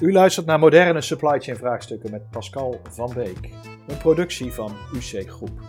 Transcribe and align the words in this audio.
U 0.00 0.12
luistert 0.12 0.46
naar 0.46 0.58
moderne 0.58 1.00
supply 1.00 1.40
chain 1.40 1.56
vraagstukken 1.56 2.10
met 2.10 2.30
Pascal 2.30 2.80
van 2.90 3.12
Beek, 3.14 3.50
een 3.86 3.98
productie 3.98 4.52
van 4.52 4.72
UC 4.94 5.30
Groep. 5.30 5.60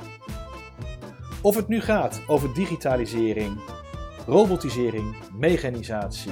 Of 1.42 1.56
het 1.56 1.68
nu 1.68 1.82
gaat 1.82 2.22
over 2.28 2.54
digitalisering, 2.54 3.60
robotisering, 4.28 5.16
mechanisatie, 5.34 6.32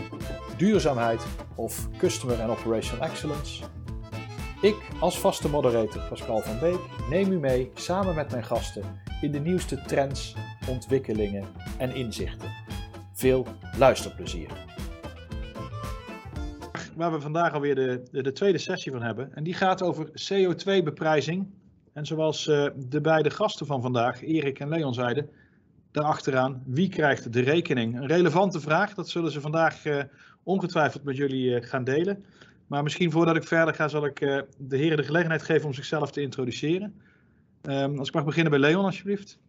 duurzaamheid 0.58 1.26
of 1.56 1.88
customer 1.98 2.42
and 2.42 2.60
operational 2.60 3.08
excellence. 3.08 3.64
Ik 4.62 4.76
als 5.00 5.20
vaste 5.20 5.50
moderator 5.50 6.02
Pascal 6.10 6.42
van 6.42 6.60
Beek 6.60 6.80
neem 7.10 7.32
u 7.32 7.40
mee 7.40 7.72
samen 7.74 8.16
met 8.16 8.32
mijn 8.32 8.44
gasten 8.44 8.84
in 9.22 9.32
de 9.32 9.40
nieuwste 9.40 9.82
trends, 9.82 10.36
ontwikkelingen 10.70 11.46
en 11.78 11.96
inzichten. 11.96 12.50
Veel 13.14 13.46
luisterplezier 13.78 14.77
waar 16.98 17.12
we 17.12 17.22
vandaag 17.22 17.54
alweer 17.54 17.76
de, 17.76 18.04
de, 18.12 18.24
de, 18.24 18.32
tweede 18.32 18.58
sessie 18.58 18.92
van 18.92 19.02
hebben. 19.02 19.36
En 19.36 19.44
die 19.44 19.54
gaat 19.54 19.82
over 19.82 20.08
CO2-beprijzing. 20.08 21.46
En 21.94 22.06
zoals 22.06 22.48
uh, 22.48 22.68
de 22.76 23.02
beide 23.02 23.30
gasten 23.30 23.66
van 23.66 23.82
vandaag, 23.82 24.24
Erik 24.24 24.60
en 24.60 24.70
Leon, 24.70 24.94
zeiden, 24.94 25.30
daarachteraan, 25.92 26.64
wie 26.66 26.90
krijgt 26.90 27.34
de 27.34 27.42
rekening? 27.42 27.96
Een 27.96 28.08
relevante 28.08 28.60
vraag, 28.60 28.94
dat 28.94 29.10
zullen 29.10 29.32
ze 29.32 29.42
vandaag 29.42 29.86
uh, 29.86 30.04
ongetwijfeld 30.44 31.04
met 31.04 31.18
jullie 31.18 31.50
uh, 31.50 31.64
gaan 31.64 31.84
delen. 31.84 32.24
Maar 32.68 32.84
misschien 32.84 33.12
voordat 33.12 33.36
ik 33.36 33.44
verder 33.44 33.74
ga, 33.74 33.88
zal 33.88 34.06
ik 34.06 34.20
de 34.58 34.78
heren 34.78 34.98
de 34.98 35.04
gelegenheid 35.04 35.44
geven 35.44 35.66
om 35.66 35.74
zichzelf 35.74 36.12
te 36.12 36.22
introduceren. 36.22 36.94
Um, 37.62 38.00
als 38.00 38.08
ik 38.08 38.14
mag 38.14 38.26
beginnen 38.26 38.52
bij 38.52 38.62
Leon, 38.62 38.86
alsjeblieft. 38.86 39.40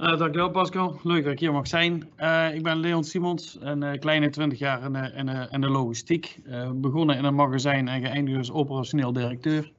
Uh, 0.00 0.18
dankjewel 0.18 0.50
Pascal, 0.50 1.00
leuk 1.02 1.24
dat 1.24 1.32
ik 1.32 1.38
hier 1.38 1.52
mag 1.52 1.66
zijn. 1.66 2.08
Uh, 2.18 2.54
ik 2.54 2.62
ben 2.62 2.76
Leon 2.76 3.04
Simons, 3.04 3.56
een 3.60 3.82
uh, 3.82 3.92
kleine 3.98 4.30
20 4.30 4.58
jaar 4.58 4.82
in, 5.14 5.28
in 5.50 5.60
de 5.60 5.68
logistiek. 5.68 6.40
begonnen 6.74 7.16
in 7.16 7.24
een 7.24 7.34
magazijn 7.34 7.88
en 7.88 8.00
geëindigd 8.00 8.38
als 8.38 8.50
operationeel 8.50 9.12
directeur. 9.12 9.72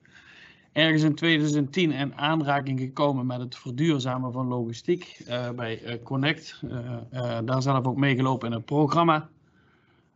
Ergens 0.72 1.04
in 1.04 1.16
2010 1.16 1.92
in 1.92 2.16
aanraking 2.16 2.80
gekomen 2.80 3.26
met 3.26 3.40
het 3.40 3.58
verduurzamen 3.58 4.32
van 4.32 4.48
logistiek 4.48 5.22
bij 5.56 6.00
Connect. 6.04 6.62
daar 7.46 7.62
zelf 7.62 7.86
ook 7.86 7.98
meegelopen 7.98 8.48
in 8.48 8.54
het 8.54 8.66
programma. 8.66 9.30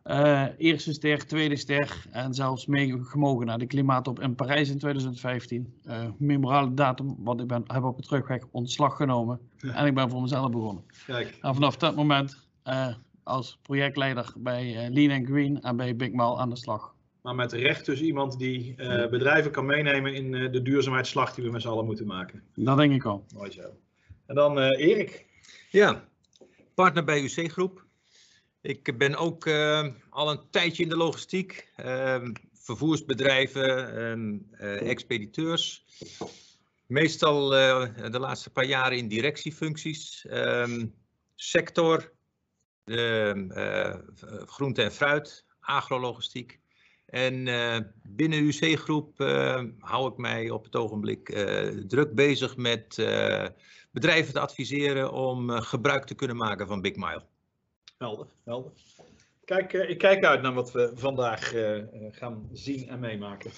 Uh, 0.04 0.44
eerste 0.56 0.92
ster, 0.92 1.26
tweede 1.26 1.56
ster 1.56 2.04
en 2.10 2.34
zelfs 2.34 2.66
meegemogen 2.66 3.46
naar 3.46 3.58
de 3.58 3.66
klimaattop 3.66 4.20
in 4.20 4.34
Parijs 4.34 4.70
in 4.70 4.78
2015. 4.78 5.74
Uh, 5.86 6.04
memorale 6.18 6.74
datum, 6.74 7.14
want 7.18 7.40
ik 7.40 7.46
ben, 7.46 7.64
heb 7.66 7.82
op 7.82 7.96
de 7.96 8.02
terugweg 8.02 8.42
ontslag 8.50 8.96
genomen 8.96 9.40
en 9.60 9.86
ik 9.86 9.94
ben 9.94 10.10
voor 10.10 10.20
mezelf 10.20 10.50
begonnen. 10.50 10.84
Kijk. 11.06 11.38
En 11.40 11.54
vanaf 11.54 11.76
dat 11.76 11.96
moment 11.96 12.46
uh, 12.66 12.94
als 13.22 13.58
projectleider 13.62 14.32
bij 14.36 14.90
Lean 14.90 15.18
and 15.18 15.28
Green 15.28 15.60
en 15.60 15.76
bij 15.76 15.96
Big 15.96 16.12
Mal 16.12 16.40
aan 16.40 16.50
de 16.50 16.56
slag. 16.56 16.94
Maar 17.22 17.34
met 17.34 17.52
recht 17.52 17.86
dus 17.86 18.00
iemand 18.00 18.38
die 18.38 18.74
bedrijven 19.10 19.50
kan 19.50 19.66
meenemen 19.66 20.14
in 20.14 20.30
de 20.30 20.62
duurzaamheidsslag 20.62 21.34
die 21.34 21.44
we 21.44 21.50
met 21.50 21.62
z'n 21.62 21.68
allen 21.68 21.84
moeten 21.84 22.06
maken. 22.06 22.42
Dat 22.54 22.76
denk 22.76 22.92
ik 22.92 23.04
al. 23.04 23.24
Mooi 23.34 23.50
zo. 23.50 23.62
En 24.26 24.34
dan 24.34 24.58
Erik. 24.58 25.26
Ja, 25.70 26.04
partner 26.74 27.04
bij 27.04 27.22
UC 27.22 27.52
Groep. 27.52 27.81
Ik 28.62 28.98
ben 28.98 29.16
ook 29.16 29.46
uh, 29.46 29.86
al 30.10 30.30
een 30.30 30.50
tijdje 30.50 30.82
in 30.82 30.88
de 30.88 30.96
logistiek, 30.96 31.72
uh, 31.84 32.28
vervoersbedrijven, 32.52 33.66
uh, 34.60 34.90
expediteurs. 34.90 35.84
Meestal 36.86 37.56
eh, 37.56 38.10
de 38.10 38.18
laatste 38.18 38.50
paar 38.50 38.64
jaren 38.64 38.98
in 38.98 39.08
directiefuncties. 39.08 40.26
Ehm, 40.26 40.86
sector, 41.34 42.12
groente 44.46 44.82
en 44.82 44.92
fruit, 44.92 45.44
agrologistiek. 45.60 46.60
En 47.06 47.44
binnen 48.02 48.42
UC-groep 48.44 49.18
hou 49.78 50.12
ik 50.12 50.16
mij 50.16 50.50
op 50.50 50.64
het 50.64 50.76
ogenblik 50.76 51.26
druk 51.88 52.14
bezig 52.14 52.56
met 52.56 52.94
bedrijven 53.90 54.32
te 54.32 54.40
adviseren 54.40 55.12
om 55.12 55.50
gebruik 55.50 56.04
te 56.04 56.14
kunnen 56.14 56.36
maken 56.36 56.66
van 56.66 56.80
Big 56.80 56.96
Mile. 56.96 57.31
Helder, 58.02 58.26
helder. 58.44 58.72
Kijk, 59.44 59.72
uh, 59.72 59.90
ik 59.90 59.98
kijk 59.98 60.24
uit 60.24 60.42
naar 60.42 60.54
wat 60.54 60.72
we 60.72 60.92
vandaag 60.94 61.54
uh, 61.54 61.82
gaan 62.10 62.48
zien 62.52 62.88
en 62.88 63.00
meemaken. 63.00 63.50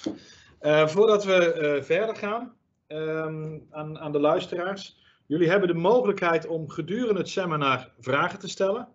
Voordat 0.87 1.25
we 1.25 1.81
verder 1.83 2.17
gaan 2.17 2.53
um, 2.89 3.67
aan, 3.71 4.13
de 4.13 4.21
luisteraars. 4.21 4.99
Jullie 5.27 5.49
hebben 5.49 5.69
de 5.69 5.75
mogelijkheid 5.75 6.47
om 6.47 6.69
gedurende 6.69 7.21
het 7.21 7.29
seminar 7.29 7.91
vragen 8.01 8.39
te 8.39 8.49
stellen. 8.49 8.89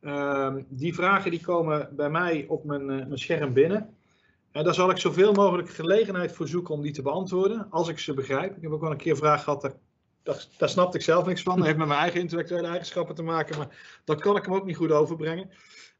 Ehm, 0.00 0.62
die 0.68 0.94
vragen 0.94 1.30
die 1.30 1.40
komen 1.40 1.88
bij 1.96 2.10
mij 2.10 2.44
op 2.48 2.64
mijn, 2.64 2.86
mijn 2.86 3.18
scherm 3.18 3.52
binnen. 3.52 3.96
En 4.52 4.64
daar 4.64 4.74
zal 4.74 4.90
ik 4.90 4.98
zoveel 4.98 5.32
mogelijk 5.32 5.68
gelegenheid 5.68 6.32
voor 6.32 6.48
zoeken 6.48 6.74
om 6.74 6.82
die 6.82 6.92
te 6.92 7.02
beantwoorden, 7.02 7.66
als 7.70 7.88
ik 7.88 7.98
ze 7.98 8.14
begrijp. 8.14 8.56
Ik 8.56 8.62
heb 8.62 8.72
ook 8.72 8.80
wel 8.80 8.90
een 8.90 8.96
keer 8.96 9.12
een 9.12 9.18
vraag 9.18 9.44
gehad, 9.44 9.76
daar, 10.56 10.68
snapte 10.68 10.98
ik 10.98 11.04
zelf 11.04 11.26
niks 11.26 11.42
van. 11.42 11.56
Dat 11.56 11.66
heeft 11.66 11.78
met 11.78 11.88
mijn 11.88 12.00
eigen 12.00 12.20
intellectuele 12.20 12.66
eigenschappen 12.66 13.14
te 13.14 13.22
maken, 13.22 13.58
maar 13.58 14.00
dat 14.04 14.20
kan 14.20 14.36
ik 14.36 14.44
hem 14.44 14.54
ook 14.54 14.66
niet 14.66 14.76
goed 14.76 14.92
overbrengen. 14.92 15.50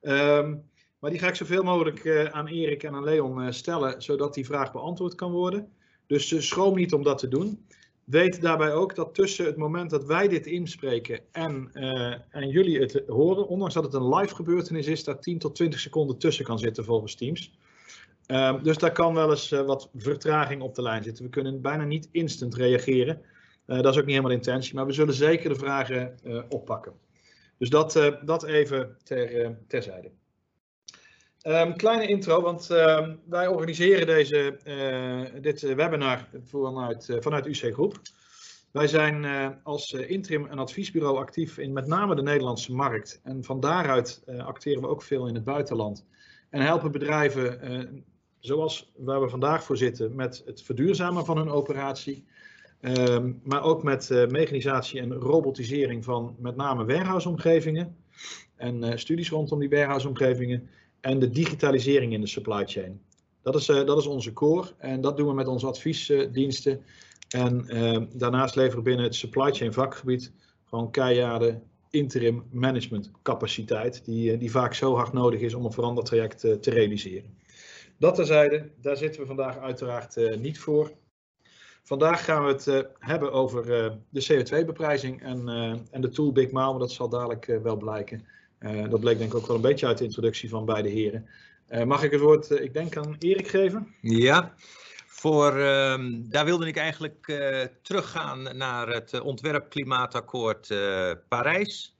Um, 0.00 0.70
maar 0.98 1.10
die 1.10 1.18
ga 1.18 1.28
ik 1.28 1.34
zoveel 1.34 1.62
mogelijk 1.62 2.04
uh, 2.04 2.24
aan 2.24 2.46
Erik 2.46 2.82
en 2.82 2.94
aan 2.94 3.04
Leon 3.04 3.40
uh, 3.40 3.50
stellen, 3.50 4.02
zodat 4.02 4.34
die 4.34 4.46
vraag 4.46 4.72
beantwoord 4.72 5.14
kan 5.14 5.32
worden. 5.32 5.72
Dus 6.06 6.30
uh, 6.30 6.40
schroom 6.40 6.74
niet 6.74 6.92
om 6.92 7.02
dat 7.02 7.18
te 7.18 7.28
doen. 7.28 7.66
Weet 8.04 8.40
daarbij 8.40 8.72
ook 8.72 8.94
dat 8.94 9.14
tussen 9.14 9.44
het 9.44 9.56
moment 9.56 9.90
dat 9.90 10.04
wij 10.04 10.28
dit 10.28 10.46
inspreken 10.46 11.20
en, 11.32 11.70
en 12.30 12.48
jullie 12.48 12.80
het 12.80 13.02
horen, 13.06 13.48
ondanks 13.48 13.74
dat 13.74 13.84
het 13.84 13.94
een 13.94 14.14
live 14.14 14.34
gebeurtenis 14.34 14.86
is, 14.86 15.04
daar 15.04 15.20
10 15.20 15.38
tot 15.38 15.54
20 15.54 15.80
seconden 15.80 16.18
tussen 16.18 16.44
kan 16.44 16.58
zitten 16.58 16.84
volgens 16.84 17.14
Teams. 17.14 17.52
Um, 18.26 18.62
dus 18.62 18.78
daar 18.78 18.92
kan 18.92 19.14
wel 19.14 19.30
eens 19.30 19.50
wat 19.50 19.90
vertraging 19.94 20.62
op 20.62 20.74
de 20.74 20.82
lijn 20.82 21.02
zitten. 21.02 21.24
We 21.24 21.30
kunnen 21.30 21.60
bijna 21.60 21.84
niet 21.84 22.08
instant 22.12 22.54
reageren. 22.54 23.22
Uh, 23.68 23.80
dat 23.80 23.92
is 23.92 24.00
ook 24.00 24.06
niet 24.06 24.16
helemaal 24.16 24.30
de 24.30 24.46
intentie, 24.46 24.74
maar 24.74 24.86
we 24.86 24.92
zullen 24.92 25.14
zeker 25.14 25.48
de 25.48 25.54
vragen 25.54 26.18
uh, 26.24 26.42
oppakken. 26.48 26.92
Dus 27.58 27.70
dat, 27.70 27.96
uh, 27.96 28.14
dat 28.24 28.44
even 28.44 28.96
ter, 29.02 29.56
terzijde. 29.66 30.10
Um, 31.42 31.76
kleine 31.76 32.06
intro, 32.06 32.42
want 32.42 32.70
ehm, 32.70 33.16
wij 33.24 33.46
organiseren 33.46 34.06
deze, 34.06 34.58
dit 35.40 35.60
webinar 35.60 36.28
vanuit, 36.44 37.16
vanuit 37.20 37.46
UC 37.46 37.72
Groep. 37.72 38.00
Wij 38.72 38.86
zijn 38.86 39.24
als 39.62 39.92
interim 39.92 40.46
en 40.46 40.58
adviesbureau 40.58 41.18
actief 41.18 41.58
in 41.58 41.72
met 41.72 41.86
name 41.86 42.14
de 42.14 42.22
Nederlandse 42.22 42.74
markt. 42.74 43.20
En 43.24 43.44
van 43.44 43.60
daaruit 43.60 44.22
acteren 44.38 44.82
we 44.82 44.88
ook 44.88 45.02
veel 45.02 45.26
in 45.26 45.34
het 45.34 45.44
buitenland. 45.44 46.04
En 46.50 46.60
helpen 46.60 46.92
bedrijven, 46.92 48.04
zoals 48.38 48.92
waar 48.96 49.20
we 49.20 49.28
vandaag 49.28 49.64
voor 49.64 49.76
zitten, 49.76 50.14
met 50.14 50.42
het 50.46 50.62
verduurzamen 50.62 51.24
van 51.24 51.36
hun 51.36 51.50
operatie 51.50 52.26
Um, 52.80 53.40
maar 53.44 53.62
ook 53.62 53.82
met 53.82 54.10
uh, 54.10 54.26
mechanisatie 54.26 55.00
en 55.00 55.12
robotisering 55.12 56.04
van 56.04 56.36
met 56.38 56.56
name 56.56 56.84
warehouse-omgevingen 56.84 57.96
en 58.56 58.84
uh, 58.84 58.92
studies 58.94 59.30
rondom 59.30 59.58
die 59.58 59.68
warehouse-omgevingen 59.68 60.68
en 61.00 61.18
de 61.18 61.30
digitalisering 61.30 62.12
in 62.12 62.20
de 62.20 62.26
supply 62.26 62.66
chain. 62.66 63.00
Dat 63.42 63.54
is, 63.54 63.68
uh, 63.68 63.84
dat 63.86 63.98
is 63.98 64.06
onze 64.06 64.32
core 64.32 64.68
en 64.78 65.00
dat 65.00 65.16
doen 65.16 65.26
we 65.26 65.34
met 65.34 65.46
onze 65.46 65.66
adviesdiensten. 65.66 66.84
En 67.28 67.68
ehm, 67.68 68.06
daarnaast 68.12 68.56
leveren 68.56 68.78
we 68.78 68.82
binnen 68.82 69.04
het 69.04 69.14
supply 69.14 69.52
chain 69.52 69.72
vakgebied 69.72 70.32
gewoon 70.64 70.90
keiharde 70.90 71.60
interim 71.90 72.42
management 72.50 73.10
capaciteit, 73.22 74.04
die, 74.04 74.36
die 74.36 74.50
vaak 74.50 74.74
zo 74.74 74.94
hard 74.94 75.12
nodig 75.12 75.40
is 75.40 75.54
om 75.54 75.64
een 75.64 75.72
verandertraject 75.72 76.40
te 76.40 76.70
realiseren. 76.70 77.36
Dat 77.96 78.14
terzijde, 78.14 78.70
daar 78.80 78.96
zitten 78.96 79.20
we 79.20 79.26
vandaag 79.26 79.58
uiteraard 79.58 80.38
niet 80.40 80.58
voor. 80.58 80.92
Vandaag 81.88 82.24
gaan 82.24 82.44
we 82.44 82.52
het 82.52 82.66
uh, 82.66 82.78
hebben 82.98 83.32
over 83.32 83.84
uh, 83.84 83.92
de 84.08 84.26
CO2-beprijzing 84.26 85.22
en, 85.22 85.48
uh, 85.48 85.74
en 85.90 86.00
de 86.00 86.08
tool 86.08 86.32
Big 86.32 86.50
Mile, 86.50 86.70
maar 86.70 86.78
dat 86.78 86.92
zal 86.92 87.08
dadelijk 87.08 87.58
wel 87.62 87.76
blijken. 87.76 88.26
dat 88.90 89.00
bleek 89.00 89.18
denk 89.18 89.30
ik 89.30 89.36
ook 89.36 89.46
wel 89.46 89.56
een 89.56 89.62
beetje 89.62 89.86
uit 89.86 89.98
de 89.98 90.04
introductie 90.04 90.48
van 90.48 90.64
beide 90.64 90.88
heren. 90.88 91.28
mag 91.86 92.02
ik 92.02 92.10
het 92.10 92.20
woord, 92.20 92.50
ik 92.50 92.72
denk, 92.72 92.96
aan 92.96 93.16
Erik 93.18 93.48
geven? 93.48 93.94
Ja, 94.00 94.54
voor, 95.06 95.58
ehm, 95.58 96.22
daar 96.28 96.44
wilde 96.44 96.66
ik 96.66 96.76
eigenlijk 96.76 97.40
teruggaan 97.82 98.56
naar 98.56 98.88
het 98.88 99.20
ontwerp 99.20 99.70
klimaatakkoord 99.70 100.74
Parijs. 101.28 101.96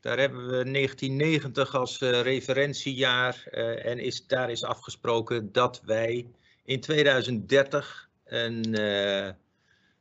Daar 0.00 0.18
hebben 0.18 0.46
we 0.46 0.70
1990 0.70 1.74
als 1.74 1.98
referentiejaar 2.00 3.46
en 3.82 3.98
is, 3.98 4.26
daar 4.26 4.50
is 4.50 4.64
afgesproken 4.64 5.52
dat 5.52 5.82
wij 5.84 6.26
in 6.64 6.80
2030 6.80 8.10
een, 8.32 8.78
uh, 8.80 9.26
uh, 9.26 9.34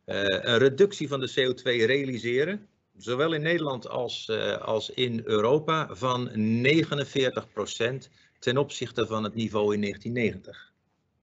een 0.05 0.57
reductie 0.57 1.07
van 1.07 1.19
de 1.19 1.29
CO2 1.29 1.61
realiseren, 1.63 2.67
zowel 2.97 3.33
in 3.33 3.41
Nederland 3.41 3.87
als, 3.87 4.27
uh, 4.31 4.57
als 4.57 4.89
in 4.89 5.21
Europa, 5.25 5.87
van 5.95 6.29
49% 6.35 8.09
ten 8.39 8.57
opzichte 8.57 9.07
van 9.07 9.23
het 9.23 9.35
niveau 9.35 9.73
in 9.73 9.81
1990. 9.81 10.73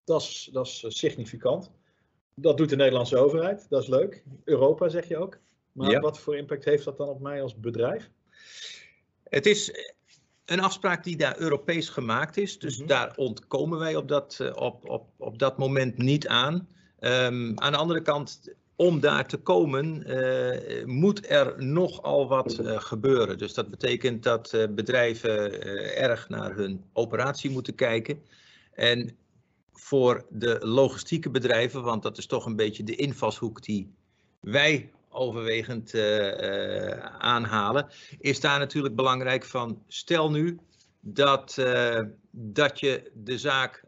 Dat 0.04 0.20
is, 0.22 0.48
dat 0.52 0.66
is 0.66 0.84
significant. 0.88 1.70
Dat 2.34 2.56
doet 2.56 2.68
de 2.68 2.76
Nederlandse 2.76 3.16
overheid, 3.18 3.66
dat 3.68 3.82
is 3.82 3.88
leuk. 3.88 4.22
Europa 4.44 4.88
zeg 4.88 5.08
je 5.08 5.16
ook. 5.16 5.38
Maar 5.72 5.90
ja. 5.90 6.00
wat 6.00 6.18
voor 6.18 6.36
impact 6.36 6.64
heeft 6.64 6.84
dat 6.84 6.96
dan 6.96 7.08
op 7.08 7.20
mij 7.20 7.42
als 7.42 7.60
bedrijf? 7.60 8.10
Het 9.28 9.46
is 9.46 9.72
een 10.44 10.60
afspraak 10.60 11.04
die 11.04 11.16
daar 11.16 11.38
Europees 11.38 11.88
gemaakt 11.88 12.36
is. 12.36 12.58
Dus 12.58 12.78
Mhm. 12.78 12.86
daar 12.86 13.16
ontkomen 13.16 13.78
wij 13.78 13.96
op 13.96 14.08
dat, 14.08 14.38
eh, 14.40 14.56
op, 14.56 14.88
op, 14.88 15.08
op 15.16 15.38
dat 15.38 15.58
moment 15.58 15.98
niet 15.98 16.28
aan. 16.28 16.68
Ehm, 17.00 17.52
aan 17.54 17.72
de 17.72 17.78
andere 17.78 18.02
kant, 18.02 18.40
om 18.78 19.00
daar 19.00 19.26
te 19.26 19.36
komen, 19.36 20.04
eh, 20.04 20.84
moet 20.86 21.30
er 21.30 21.64
nogal 21.64 22.28
wat 22.28 22.58
eh, 22.58 22.80
gebeuren. 22.80 23.38
Dus 23.38 23.54
dat 23.54 23.70
betekent 23.70 24.22
dat 24.22 24.52
eh, 24.52 24.66
bedrijven 24.70 25.62
erg 25.96 26.28
naar 26.28 26.54
hun 26.54 26.84
operatie 26.92 27.50
moeten 27.50 27.74
kijken. 27.74 28.22
En 28.72 29.16
voor 29.72 30.26
de 30.30 30.58
logistieke 30.60 31.30
bedrijven, 31.30 31.82
want 31.82 32.02
dat 32.02 32.18
is 32.18 32.26
toch 32.26 32.46
een 32.46 32.56
beetje 32.56 32.84
de 32.84 32.96
invalshoek 32.96 33.62
die 33.62 33.92
wij 34.40 34.92
overwegend 35.08 35.94
aanhalen, 37.18 37.88
is 38.18 38.40
daar 38.40 38.58
natuurlijk 38.58 38.94
belangrijk 38.94 39.44
van. 39.44 39.82
Stel 39.88 40.30
nu 40.30 40.58
dat, 41.00 41.54
dat 42.30 42.80
je 42.80 43.10
de 43.14 43.38
zaak 43.38 43.84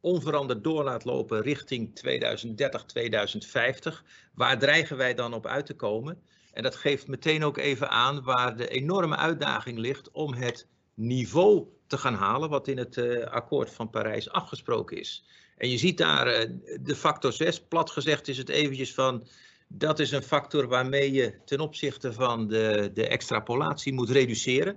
onveranderd 0.00 0.64
door 0.64 0.84
laat 0.84 1.04
lopen 1.04 1.42
richting 1.42 1.94
2030, 1.94 2.84
2050. 2.84 4.04
Waar 4.34 4.58
dreigen 4.58 4.96
wij 4.96 5.14
dan 5.14 5.34
op 5.34 5.46
uit 5.46 5.66
te 5.66 5.74
komen? 5.74 6.22
En 6.52 6.62
dat 6.62 6.76
geeft 6.76 7.06
meteen 7.06 7.44
ook 7.44 7.56
even 7.56 7.90
aan 7.90 8.22
waar 8.22 8.56
de 8.56 8.68
enorme 8.68 9.16
uitdaging 9.16 9.78
ligt 9.78 10.10
om 10.10 10.34
het 10.34 10.66
niveau 10.94 11.66
te 11.86 11.98
gaan 11.98 12.14
halen 12.14 12.48
wat 12.48 12.68
in 12.68 12.78
het 12.78 12.96
eh, 12.96 13.26
akkoord 13.26 13.70
van 13.70 13.90
Parijs 13.90 14.30
afgesproken 14.30 14.96
is. 14.96 15.24
En 15.56 15.70
je 15.70 15.78
ziet 15.78 15.98
daar 15.98 16.26
eh, 16.26 16.50
de 16.80 16.96
factor 16.96 17.32
6, 17.32 17.60
plat 17.60 17.90
gezegd 17.90 18.28
is 18.28 18.38
het 18.38 18.48
eventjes 18.48 18.94
van, 18.94 19.28
dat 19.68 19.98
is 19.98 20.10
een 20.10 20.22
factor 20.22 20.68
waarmee 20.68 21.12
je 21.12 21.34
ten 21.44 21.60
opzichte 21.60 22.12
van 22.12 22.48
de, 22.48 22.90
de 22.94 23.08
extrapolatie 23.08 23.92
moet 23.92 24.10
reduceren. 24.10 24.76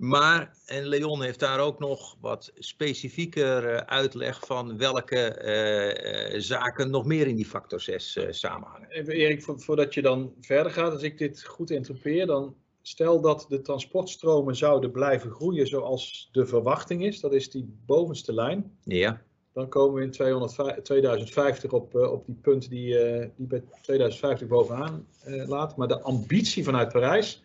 Maar, 0.00 0.56
en 0.66 0.86
Leon 0.86 1.22
heeft 1.22 1.38
daar 1.38 1.60
ook 1.60 1.78
nog 1.78 2.16
wat 2.20 2.52
specifieker 2.54 3.64
eh, 3.68 3.76
uitleg 3.76 4.46
van 4.46 4.78
welke 4.78 5.16
eh, 5.34 6.34
eh, 6.34 6.40
zaken 6.40 6.90
nog 6.90 7.04
meer 7.04 7.26
in 7.26 7.36
die 7.36 7.44
factor 7.46 7.80
6 7.80 8.16
eh, 8.16 8.26
samenhangen. 8.30 8.88
Even 8.90 9.12
Erik, 9.14 9.42
vo- 9.42 9.56
voordat 9.58 9.94
je 9.94 10.02
dan 10.02 10.32
verder 10.40 10.72
gaat, 10.72 10.92
als 10.92 11.02
ik 11.02 11.18
dit 11.18 11.44
goed 11.44 11.70
interpreteer, 11.70 12.26
dan 12.26 12.54
stel 12.82 13.20
dat 13.20 13.46
de 13.48 13.60
transportstromen 13.60 14.56
zouden 14.56 14.90
blijven 14.90 15.30
groeien 15.30 15.66
zoals 15.66 16.28
de 16.32 16.46
verwachting 16.46 17.04
is, 17.04 17.20
dat 17.20 17.32
is 17.32 17.50
die 17.50 17.74
bovenste 17.86 18.32
lijn, 18.32 18.76
Ja, 18.84 19.22
dan 19.52 19.68
komen 19.68 19.94
we 19.94 20.02
in 20.02 20.10
200 20.10 20.84
2050 20.84 21.70
op, 21.72 21.94
op 21.94 22.26
die 22.26 22.38
punt 22.42 22.68
die, 22.70 22.94
die 23.36 23.46
bij 23.46 23.62
2050 23.82 24.48
bovenaan 24.48 25.06
laat. 25.24 25.76
Maar 25.76 25.88
de 25.88 26.00
ambitie 26.00 26.64
vanuit 26.64 26.92
Parijs 26.92 27.42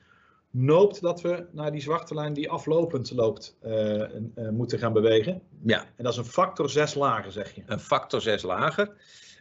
noopt 0.57 1.02
dat 1.02 1.22
we 1.22 1.46
naar 1.52 1.72
die 1.72 1.81
zwarte 1.81 2.13
lijn 2.13 2.34
die 2.34 2.50
aflopend 2.50 3.12
loopt 3.12 3.56
eh, 3.62 4.02
eh, 4.02 4.10
moeten 4.52 4.80
gaan 4.80 4.94
bewegen. 4.94 5.42
ja, 5.66 5.86
En 5.96 6.04
dat 6.04 6.12
is 6.12 6.18
een 6.19 6.25
factor 6.25 6.69
6 6.69 6.94
lager, 6.94 7.31
zeg 7.31 7.56
je. 7.56 7.63
een 7.66 7.80
factor 7.80 8.22
6 8.22 8.42
lager. 8.42 8.92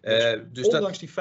Eh, 0.02 0.40
dus 0.52 0.64
dat, 0.64 0.74
Ondanks 0.74 0.98
die 0.98 1.10
50% 1.10 1.12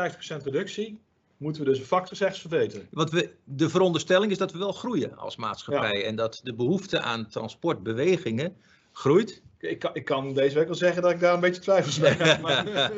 reductie 0.44 1.00
moeten 1.38 1.64
we 1.64 1.70
dus 1.70 1.80
een 1.80 1.86
factor 1.86 2.18
6 2.18 2.40
verbeteren. 2.40 2.88
wat 2.92 3.12
we, 3.12 3.30
de 3.44 3.70
veronderstelling 3.70 4.32
is 4.32 4.38
dat 4.38 4.52
we 4.52 4.58
wel 4.58 4.72
groeien 4.72 5.18
als 5.18 5.36
maatschappij 5.36 6.06
en 6.06 6.16
dat 6.16 6.40
de 6.44 6.54
behoefte 6.54 7.00
aan 7.00 7.28
transportbewegingen 7.28 8.56
groeit. 8.92 9.42
Ik 9.60 9.80
kan, 9.80 9.92
ik 9.94 10.06
kan 10.06 10.34
deze 10.34 10.56
week 10.56 10.66
wel 10.66 10.76
zeggen 10.76 11.02
dat 11.02 11.12
ik 11.12 11.20
daar 11.20 11.34
een 11.34 11.40
beetje 11.40 11.62
twijfels 11.62 12.00
bij 12.00 12.12
heb. 12.18 12.42
Maar, 12.42 12.66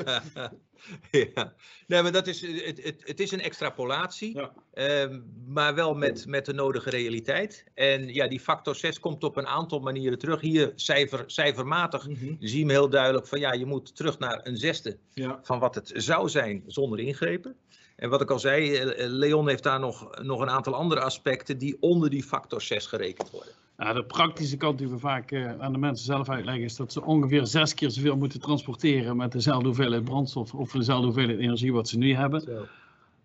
ja. 1.36 1.54
Nee, 1.88 2.02
maar 2.02 2.12
dat 2.12 2.28
is, 2.28 2.42
het, 2.42 2.84
het, 2.84 3.02
het 3.06 3.20
is 3.20 3.32
een 3.32 3.42
extrapolatie, 3.42 4.36
Ja. 4.38 4.52
ehm, 4.74 5.20
maar 5.48 5.76
wel 5.76 5.94
met, 5.94 6.26
met 6.28 6.46
de 6.46 6.54
nodige 6.54 6.90
realiteit. 6.90 7.64
En 7.74 8.14
ja, 8.14 8.28
die 8.28 8.40
factor 8.40 8.76
6 8.76 9.00
komt 9.00 9.24
op 9.24 9.38
een 9.38 9.48
aantal 9.48 9.80
manieren 9.80 10.18
terug. 10.18 10.42
Hier 10.42 10.72
cijfer, 10.76 11.24
cijfermatig 11.28 12.04
zie 12.40 12.40
je 12.40 12.60
hem 12.60 12.70
heel 12.70 12.90
duidelijk 12.90 13.28
van 13.28 13.40
ja, 13.40 13.54
je 13.54 13.66
moet 13.66 13.96
terug 13.96 14.20
naar 14.20 14.40
een 14.44 14.58
zesde 14.58 14.98
ja. 15.14 15.40
van 15.44 15.60
wat 15.60 15.76
het 15.76 15.92
zou 15.96 16.30
zijn 16.30 16.64
zonder 16.68 17.00
ingrepen. 17.00 17.56
En 17.96 18.10
wat 18.10 18.22
ik 18.22 18.32
al 18.32 18.40
zei, 18.40 18.76
eh, 18.76 19.08
Leon 19.08 19.48
heeft 19.48 19.64
daar 19.64 19.80
nog, 19.80 20.22
nog 20.22 20.42
een 20.42 20.50
aantal 20.50 20.74
andere 20.74 21.02
aspecten 21.02 21.58
die 21.58 21.78
onder 21.80 22.10
die 22.10 22.24
factor 22.24 22.62
6 22.62 22.86
gerekend 22.86 23.32
worden. 23.32 23.54
De 23.78 24.04
praktische 24.08 24.58
kant 24.58 24.78
die 24.78 24.88
we 24.88 24.98
vaak 24.98 25.32
eh, 25.32 25.60
aan 25.60 25.72
de 25.72 25.78
mensen 25.78 26.06
zelf 26.06 26.30
uitleggen 26.30 26.64
is 26.64 26.76
dat 26.76 26.92
ze 26.92 27.04
ongeveer 27.04 27.46
zes 27.46 27.74
keer 27.74 27.90
zoveel 27.90 28.18
moeten 28.18 28.40
transporteren 28.40 29.18
met 29.18 29.32
dezelfde 29.32 29.66
hoeveelheid 29.66 30.04
brandstof 30.04 30.54
of 30.54 30.72
dezelfde 30.72 31.06
hoeveelheid 31.06 31.40
energie 31.40 31.74
wat 31.74 31.88
ze 31.88 31.98
nu 31.98 32.14
hebben. 32.14 32.42
Zo. 32.42 32.66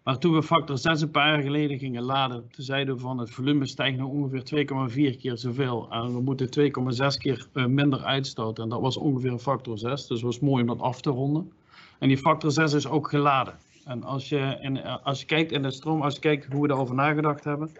Maar 0.02 0.18
toen 0.18 0.34
we 0.34 0.42
factor 0.42 0.78
6 0.78 1.00
een 1.00 1.10
paar 1.10 1.32
jaar 1.32 1.42
geleden 1.42 1.78
gingen 1.78 2.02
laden, 2.02 2.48
toen 2.50 2.64
zeiden 2.64 2.94
we 2.94 3.00
van 3.00 3.18
het 3.18 3.30
volume 3.30 3.66
stijgt 3.66 3.98
nog 3.98 4.10
ongeveer 4.10 4.66
2,4 5.14 5.18
keer 5.20 5.36
zoveel. 5.36 5.88
En 5.90 6.12
we 6.12 6.20
moeten 6.20 6.46
2,6 6.46 7.18
keer 7.18 7.46
eh, 7.52 7.66
minder 7.66 8.04
uitstoten. 8.04 8.64
En 8.64 8.70
dat 8.70 8.80
was 8.80 8.96
ongeveer 8.96 9.30
een 9.30 9.38
factor 9.38 9.78
6. 9.78 10.06
Dus 10.06 10.08
het 10.08 10.20
was 10.20 10.40
mooi 10.40 10.60
om 10.60 10.68
dat 10.68 10.80
af 10.80 11.00
te 11.00 11.10
ronden. 11.10 11.52
En 11.98 12.08
die 12.08 12.18
factor 12.18 12.50
6 12.50 12.72
is 12.72 12.86
ook 12.86 13.08
geladen. 13.08 13.54
En 13.84 14.02
als 14.02 14.28
je, 14.28 14.58
in, 14.60 14.76
eh, 14.76 14.96
als 15.02 15.20
je 15.20 15.26
kijkt 15.26 15.52
in 15.52 15.62
de 15.62 15.70
stroom, 15.70 16.02
als 16.02 16.14
je 16.14 16.20
kijkt 16.20 16.52
hoe 16.52 16.62
we 16.62 16.68
daarover 16.68 16.94
nagedacht 16.94 17.44
hebben. 17.44 17.70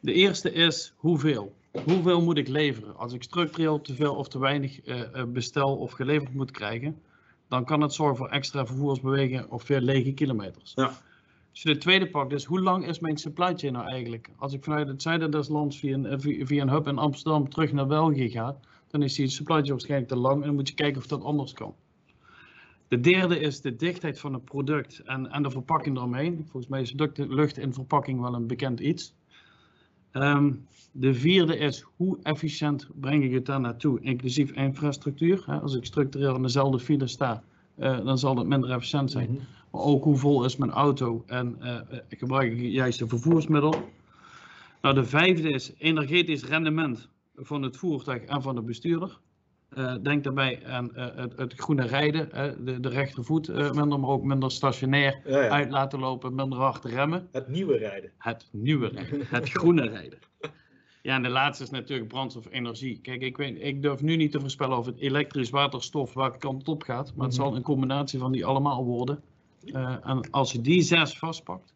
De 0.00 0.12
eerste 0.12 0.52
is 0.52 0.92
hoeveel. 0.96 1.52
Hoeveel 1.72 2.22
moet 2.22 2.38
ik 2.38 2.48
leveren? 2.48 2.96
Als 2.96 3.12
ik 3.12 3.22
structureel 3.22 3.80
te 3.80 3.94
veel 3.94 4.14
of 4.14 4.28
te 4.28 4.38
weinig 4.38 4.80
eh, 4.80 5.00
eh, 5.00 5.26
bestel 5.26 5.76
of 5.76 5.92
geleverd 5.92 6.34
moet 6.34 6.50
krijgen, 6.50 7.02
dan 7.48 7.64
kan 7.64 7.80
het 7.80 7.92
zorgen 7.92 8.16
voor 8.16 8.28
extra 8.28 8.66
vervoersbewegingen 8.66 9.50
of 9.50 9.62
veel 9.62 9.80
lege 9.80 10.12
kilometers. 10.12 10.72
Ja. 10.74 10.92
Je 11.52 11.72
de 11.72 11.78
tweede 11.78 12.10
pakt, 12.10 12.30
dus 12.30 12.44
hoe 12.44 12.60
lang 12.60 12.86
is 12.86 12.98
mijn 12.98 13.18
supply 13.18 13.52
chain 13.56 13.72
nou 13.72 13.86
eigenlijk? 13.86 14.30
Als 14.36 14.52
ik 14.52 14.64
vanuit 14.64 14.88
het 14.88 15.02
zuiden 15.02 15.30
des 15.30 15.48
lands 15.48 15.78
via 15.78 15.94
een, 15.94 16.06
eh, 16.06 16.46
via 16.46 16.62
een 16.62 16.70
hub 16.70 16.86
in 16.86 16.98
Amsterdam 16.98 17.48
terug 17.48 17.72
naar 17.72 17.86
België 17.86 18.30
ga, 18.30 18.56
dan 18.88 19.02
is 19.02 19.14
die 19.14 19.28
supply 19.28 19.56
chain 19.56 19.70
waarschijnlijk 19.70 20.10
te 20.10 20.16
lang 20.18 20.40
en 20.40 20.46
dan 20.46 20.54
moet 20.54 20.68
je 20.68 20.74
kijken 20.74 21.00
of 21.00 21.06
dat 21.06 21.22
anders 21.22 21.52
kan. 21.52 21.74
De 22.88 23.00
derde 23.00 23.38
is 23.38 23.60
de 23.60 23.76
dichtheid 23.76 24.20
van 24.20 24.32
het 24.32 24.44
product 24.44 24.98
en, 24.98 25.30
en 25.30 25.42
de 25.42 25.50
verpakking 25.50 25.96
eromheen. 25.96 26.36
Volgens 26.50 26.66
mij 26.66 26.80
is 26.80 26.94
lucht 27.14 27.58
in 27.58 27.72
verpakking 27.72 28.20
wel 28.20 28.34
een 28.34 28.46
bekend 28.46 28.80
iets. 28.80 29.14
Ehm, 30.12 30.52
de 30.92 31.14
vierde 31.14 31.56
is 31.56 31.84
hoe 31.96 32.18
efficiënt 32.22 32.88
breng 32.94 33.24
ik 33.24 33.32
het 33.32 33.46
daar 33.46 33.60
naartoe, 33.60 34.00
inclusief 34.00 34.50
infrastructuur. 34.50 35.42
Hè, 35.46 35.60
als 35.60 35.74
ik 35.74 35.84
structureel 35.84 36.34
in 36.36 36.42
dezelfde 36.42 36.78
file 36.78 37.06
sta, 37.06 37.42
eh, 37.76 38.04
dan 38.04 38.18
zal 38.18 38.36
het 38.36 38.46
minder 38.46 38.70
efficiënt 38.70 39.10
zijn. 39.10 39.30
Mhm. 39.30 39.40
Maar 39.70 39.80
ook 39.80 40.04
hoe 40.04 40.16
vol 40.16 40.44
is 40.44 40.56
mijn 40.56 40.70
auto 40.70 41.22
en 41.26 41.56
eh, 41.60 41.74
eh, 41.74 41.82
gebruik 42.08 42.52
ik 42.52 42.62
het 42.62 42.72
juiste 42.72 43.08
vervoersmiddel. 43.08 43.74
Nou, 44.82 44.94
de 44.94 45.04
vijfde 45.04 45.50
is 45.50 45.72
energetisch 45.78 46.44
rendement 46.44 47.08
van 47.34 47.62
het 47.62 47.76
voertuig 47.76 48.22
en 48.22 48.42
van 48.42 48.54
de 48.54 48.62
bestuurder. 48.62 49.18
Eh, 49.70 49.94
denk 50.02 50.24
daarbij 50.24 50.66
aan 50.66 50.94
eh, 50.94 51.06
het, 51.16 51.36
het 51.36 51.54
groene 51.56 51.86
rijden, 51.86 52.32
eh, 52.32 52.52
de, 52.58 52.80
de 52.80 52.88
rechtervoet 52.88 53.48
eh, 53.48 53.70
minder, 53.72 54.00
maar 54.00 54.10
ook 54.10 54.24
minder 54.24 54.50
stationair 54.50 55.20
Ja, 55.24 55.42
ja. 55.42 55.48
uit 55.48 55.70
laten 55.70 55.98
lopen, 55.98 56.34
minder 56.34 56.58
hard 56.58 56.84
remmen. 56.84 57.28
Het 57.32 57.48
nieuwe 57.48 57.76
rijden. 57.76 58.10
Het 58.18 58.48
nieuwe 58.52 58.88
rijden, 58.88 59.20
het 59.26 59.50
groene 59.58 59.88
rijden. 59.88 60.18
Ja, 61.02 61.14
en 61.14 61.22
de 61.22 61.28
laatste 61.28 61.64
is 61.64 61.70
natuurlijk 61.70 62.08
brandstof 62.08 62.46
energie. 62.50 62.98
Kijk, 63.02 63.22
ik, 63.22 63.36
weet, 63.36 63.56
ik 63.60 63.82
durf 63.82 64.02
nu 64.02 64.16
niet 64.16 64.32
te 64.32 64.40
voorspellen 64.40 64.78
of 64.78 64.86
het 64.86 64.98
elektrisch 64.98 65.50
waterstof 65.50 66.14
welke 66.14 66.38
kant 66.38 66.68
op 66.68 66.82
gaat. 66.82 67.12
Maar 67.14 67.26
het 67.26 67.36
Mhm. 67.36 67.44
zal 67.46 67.56
een 67.56 67.62
combinatie 67.62 68.18
van 68.18 68.32
die 68.32 68.46
allemaal 68.46 68.84
worden. 68.84 69.22
Eh, 69.64 69.96
en 70.04 70.30
als 70.30 70.52
je 70.52 70.60
die 70.60 70.82
zes 70.82 71.18
vastpakt, 71.18 71.74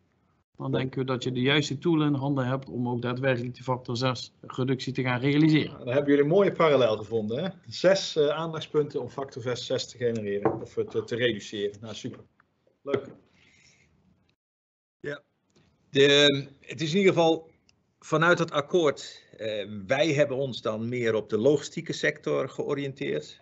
dan 0.56 0.72
denken 0.72 0.98
we 0.98 1.04
dat 1.04 1.22
je 1.22 1.32
de 1.32 1.40
juiste 1.40 1.78
tool 1.78 2.02
in 2.02 2.14
handen 2.14 2.46
hebt 2.46 2.68
om 2.68 2.88
ook 2.88 3.02
daadwerkelijk 3.02 3.54
die 3.54 3.62
factor 3.62 3.96
6 3.96 4.32
reductie 4.40 4.92
te 4.92 5.02
gaan 5.02 5.20
realiseren. 5.20 5.78
Dan 5.78 5.88
hebben 5.88 6.06
jullie 6.06 6.22
een 6.22 6.36
mooie 6.36 6.52
parallel 6.52 6.96
gevonden. 6.96 7.44
Hè? 7.44 7.50
Zes 7.66 8.16
eh, 8.16 8.28
aandachtspunten 8.28 9.00
om 9.00 9.08
factor 9.08 9.42
6, 9.42 9.66
6 9.66 9.86
te 9.86 9.96
genereren 9.96 10.60
of 10.60 10.76
eh, 10.76 10.86
te, 10.86 11.04
te 11.04 11.16
reduceren. 11.16 11.76
Nou, 11.80 11.94
super. 11.94 12.20
Leuk. 12.82 13.06
De, 15.90 16.46
het 16.60 16.80
is 16.80 16.90
in 16.92 16.98
ieder 16.98 17.12
geval 17.12 17.50
vanuit 17.98 18.38
het 18.38 18.50
akkoord, 18.50 19.22
eh, 19.36 19.68
wij 19.86 20.12
hebben 20.12 20.36
ons 20.36 20.62
dan 20.62 20.88
meer 20.88 21.14
op 21.14 21.28
de 21.28 21.38
logistieke 21.38 21.92
sector 21.92 22.48
georiënteerd. 22.48 23.40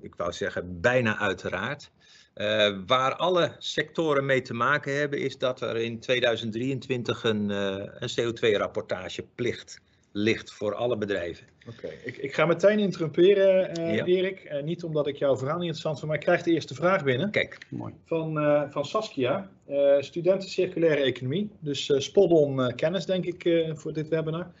Ik 0.00 0.14
wou 0.14 0.32
zeggen 0.32 0.80
bijna 0.80 1.18
uiteraard. 1.18 1.90
Eh, 2.34 2.72
waar 2.86 3.14
alle 3.14 3.52
sectoren 3.58 4.26
mee 4.26 4.42
te 4.42 4.54
maken 4.54 4.96
hebben 4.98 5.18
is 5.18 5.38
dat 5.38 5.60
er 5.60 5.76
in 5.76 6.00
2023 6.00 7.24
een, 7.24 7.50
eh, 7.50 7.84
een 7.98 8.08
CO2-rapportageplicht 8.08 9.80
ligt 10.12 10.52
voor 10.52 10.74
alle 10.74 10.96
bedrijven. 10.96 11.46
Oké, 11.68 11.88
ik, 12.04 12.16
ik 12.16 12.34
ga 12.34 12.46
meteen 12.46 12.78
interrumperen, 12.78 13.74
eh, 13.76 13.94
Ja. 13.94 14.04
Erik. 14.04 14.44
Eh, 14.44 14.62
niet 14.62 14.84
omdat 14.84 15.06
ik 15.06 15.16
jouw 15.16 15.36
verhaal 15.36 15.58
niet 15.58 15.62
interessant 15.62 15.98
vind, 15.98 16.10
maar 16.10 16.18
ik 16.18 16.24
krijg 16.24 16.42
de 16.42 16.50
eerste 16.50 16.74
vraag 16.74 17.04
binnen. 17.04 17.30
Kijk, 17.30 17.58
Mooi. 17.68 17.94
Van, 18.04 18.38
eh, 18.38 18.62
van 18.70 18.84
Saskia, 18.84 19.50
eh 19.66 19.96
studenten 20.00 20.48
circulaire 20.48 21.02
economie. 21.02 21.50
Dus 21.60 21.90
eh 21.90 21.98
spot-on 21.98 22.60
eh, 22.62 22.74
kennis, 22.74 23.06
denk 23.06 23.24
ik, 23.24 23.44
eh, 23.44 23.70
voor 23.74 23.92
dit 23.92 24.08
webinar. 24.08 24.52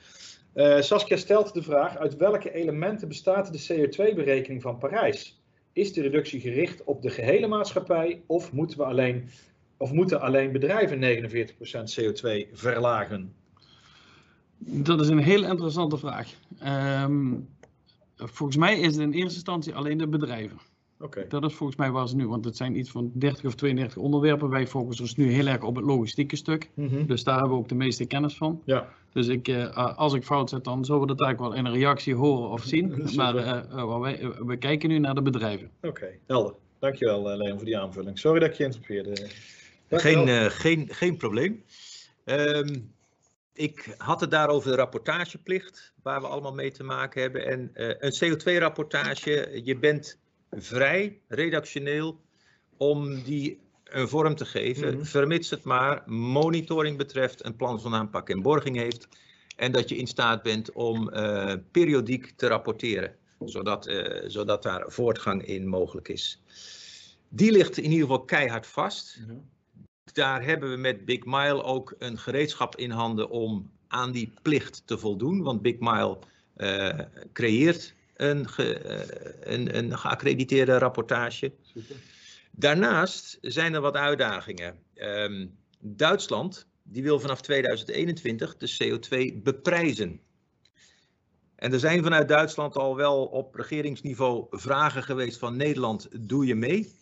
Eh, 0.52 0.80
Saskia 0.80 1.16
stelt 1.16 1.54
de 1.54 1.62
vraag: 1.62 1.96
uit 1.96 2.16
welke 2.16 2.52
elementen 2.54 3.08
bestaat 3.08 3.52
de 3.52 3.88
CO2-berekening 3.88 4.62
van 4.62 4.78
Parijs? 4.78 5.41
Is 5.72 5.92
de 5.92 6.02
reductie 6.02 6.40
gericht 6.40 6.84
op 6.84 7.02
de 7.02 7.10
gehele 7.10 7.46
maatschappij 7.46 8.22
of 8.26 8.52
moeten, 8.52 8.78
we 8.78 8.84
alleen, 8.84 9.28
of 9.76 9.92
moeten 9.92 10.20
alleen 10.20 10.52
bedrijven 10.52 10.98
49% 10.98 11.94
CO2 12.00 12.52
verlagen? 12.52 13.34
Dat 14.58 15.00
is 15.00 15.08
een 15.08 15.18
heel 15.18 15.44
interessante 15.44 15.96
vraag. 15.96 16.34
Ehm, 16.58 17.34
volgens 18.16 18.56
mij 18.56 18.78
is 18.78 18.96
het 18.96 19.04
in 19.04 19.12
eerste 19.12 19.34
instantie 19.34 19.74
alleen 19.74 19.98
de 19.98 20.08
bedrijven. 20.08 20.58
Oké. 21.00 21.26
Dat 21.28 21.44
is 21.44 21.54
volgens 21.54 21.78
mij 21.78 21.90
waar 21.90 22.08
ze 22.08 22.16
nu, 22.16 22.28
want 22.28 22.44
het 22.44 22.56
zijn 22.56 22.78
iets 22.78 22.90
van 22.90 23.10
30 23.14 23.44
of 23.44 23.54
32 23.54 23.98
onderwerpen. 23.98 24.48
Wij 24.48 24.66
focussen 24.66 25.04
ons 25.04 25.16
nu 25.16 25.32
heel 25.32 25.46
erg 25.46 25.62
op 25.62 25.76
het 25.76 25.84
logistieke 25.84 26.36
stuk. 26.36 26.70
Mhm. 26.74 27.06
Dus 27.06 27.24
daar 27.24 27.38
hebben 27.38 27.52
we 27.52 27.62
ook 27.62 27.68
de 27.68 27.74
meeste 27.74 28.06
kennis 28.06 28.36
van. 28.36 28.62
Ja. 28.64 28.88
Dus 29.12 29.26
ik, 29.26 29.48
eh, 29.48 29.96
als 29.96 30.14
ik 30.14 30.24
fout 30.24 30.50
zet, 30.50 30.64
dan 30.64 30.84
zullen 30.84 31.00
we 31.00 31.06
dat 31.06 31.20
eigenlijk 31.20 31.54
wel 31.54 31.64
in 31.64 31.70
een 31.70 31.78
reactie 31.78 32.14
horen 32.14 32.50
of 32.50 32.62
zien. 32.62 33.10
Maar 33.16 33.36
eh, 33.36 33.58
eh, 33.58 33.84
wat 33.84 34.00
wij, 34.00 34.32
we 34.46 34.56
kijken 34.56 34.88
nu 34.88 34.98
naar 34.98 35.14
de 35.14 35.22
bedrijven. 35.22 35.70
Oké, 35.82 36.18
helder. 36.26 36.54
Dankjewel 36.78 37.36
Leon 37.36 37.56
voor 37.56 37.64
die 37.64 37.78
aanvulling. 37.78 38.18
Sorry 38.18 38.40
dat 38.40 38.48
ik 38.48 38.54
je 38.54 38.64
interrumpeerde. 38.64 39.30
Geen, 40.00 40.28
eh, 40.28 40.44
geen, 40.44 40.88
geen 40.90 41.16
probleem. 41.16 41.64
Ehm, 42.24 42.78
ik 43.52 43.94
had 43.98 44.20
het 44.20 44.30
daar 44.30 44.48
over 44.48 44.70
de 44.70 44.76
rapportageplicht, 44.76 45.92
waar 46.02 46.20
we 46.20 46.26
allemaal 46.26 46.54
mee 46.54 46.70
te 46.70 46.82
maken 46.82 47.22
hebben. 47.22 47.46
En 47.46 47.70
eh, 47.74 47.94
een 47.98 48.12
CO2-rapportage, 48.12 49.60
je 49.64 49.78
bent 49.78 50.18
vrij, 50.50 51.20
redactioneel, 51.28 52.20
om 52.76 53.22
die 53.22 53.60
een 53.94 54.08
vorm 54.08 54.34
te 54.34 54.44
geven, 54.44 54.94
Mhm. 54.94 55.04
vermits 55.04 55.50
het 55.50 55.64
maar 55.64 56.02
monitoring 56.06 56.96
betreft, 56.96 57.44
een 57.44 57.56
plan 57.56 57.80
van 57.80 57.94
aanpak 57.94 58.28
en 58.30 58.42
borging 58.42 58.76
heeft. 58.76 59.08
En 59.56 59.72
dat 59.72 59.88
je 59.88 59.96
in 59.96 60.06
staat 60.06 60.42
bent 60.42 60.72
om 60.72 61.08
eh, 61.10 61.54
periodiek 61.70 62.32
te 62.36 62.46
rapporteren, 62.46 63.14
zodat, 63.44 63.86
eh, 63.86 64.22
zodat 64.26 64.62
daar 64.62 64.84
voortgang 64.86 65.44
in 65.46 65.66
mogelijk 65.66 66.08
is. 66.08 66.42
Die 67.28 67.52
ligt 67.52 67.76
in 67.76 67.84
ieder 67.90 68.00
geval 68.00 68.24
keihard 68.24 68.66
vast 68.66 69.18
Ja. 69.28 69.34
daar 70.12 70.44
hebben 70.44 70.70
we 70.70 70.76
met 70.76 71.04
Big 71.04 71.24
Mile 71.24 71.62
ook 71.62 71.94
een 71.98 72.18
gereedschap 72.18 72.76
in 72.76 72.90
handen 72.90 73.30
om 73.30 73.70
aan 73.88 74.12
die 74.12 74.32
plicht 74.42 74.82
te 74.86 74.98
voldoen. 74.98 75.42
Want 75.42 75.62
Big 75.62 75.76
Mile 75.78 76.18
eh, 76.56 76.98
creëert 77.32 77.94
een, 78.16 78.48
ge- 78.48 78.74
eh, 78.78 79.52
een, 79.54 79.76
een 79.78 79.98
geaccrediteerde 79.98 80.78
rapportage. 80.78 81.52
Super. 81.74 81.96
Daarnaast 82.54 83.38
zijn 83.40 83.74
er 83.74 83.80
wat 83.80 83.96
uitdagingen. 83.96 84.78
Ehm, 84.94 85.46
Duitsland 85.80 86.66
die 86.82 87.02
wil 87.02 87.20
vanaf 87.20 87.40
2021 87.40 88.56
de 88.56 88.76
CO2 88.78 89.42
beprijzen. 89.42 90.20
En 91.56 91.72
er 91.72 91.78
zijn 91.78 92.02
vanuit 92.02 92.28
Duitsland 92.28 92.76
al 92.76 92.96
wel 92.96 93.24
op 93.24 93.54
regeringsniveau 93.54 94.46
vragen 94.50 95.02
geweest 95.02 95.38
van 95.38 95.56
Nederland, 95.56 96.08
doe 96.28 96.46
je 96.46 96.54
mee? 96.54 96.94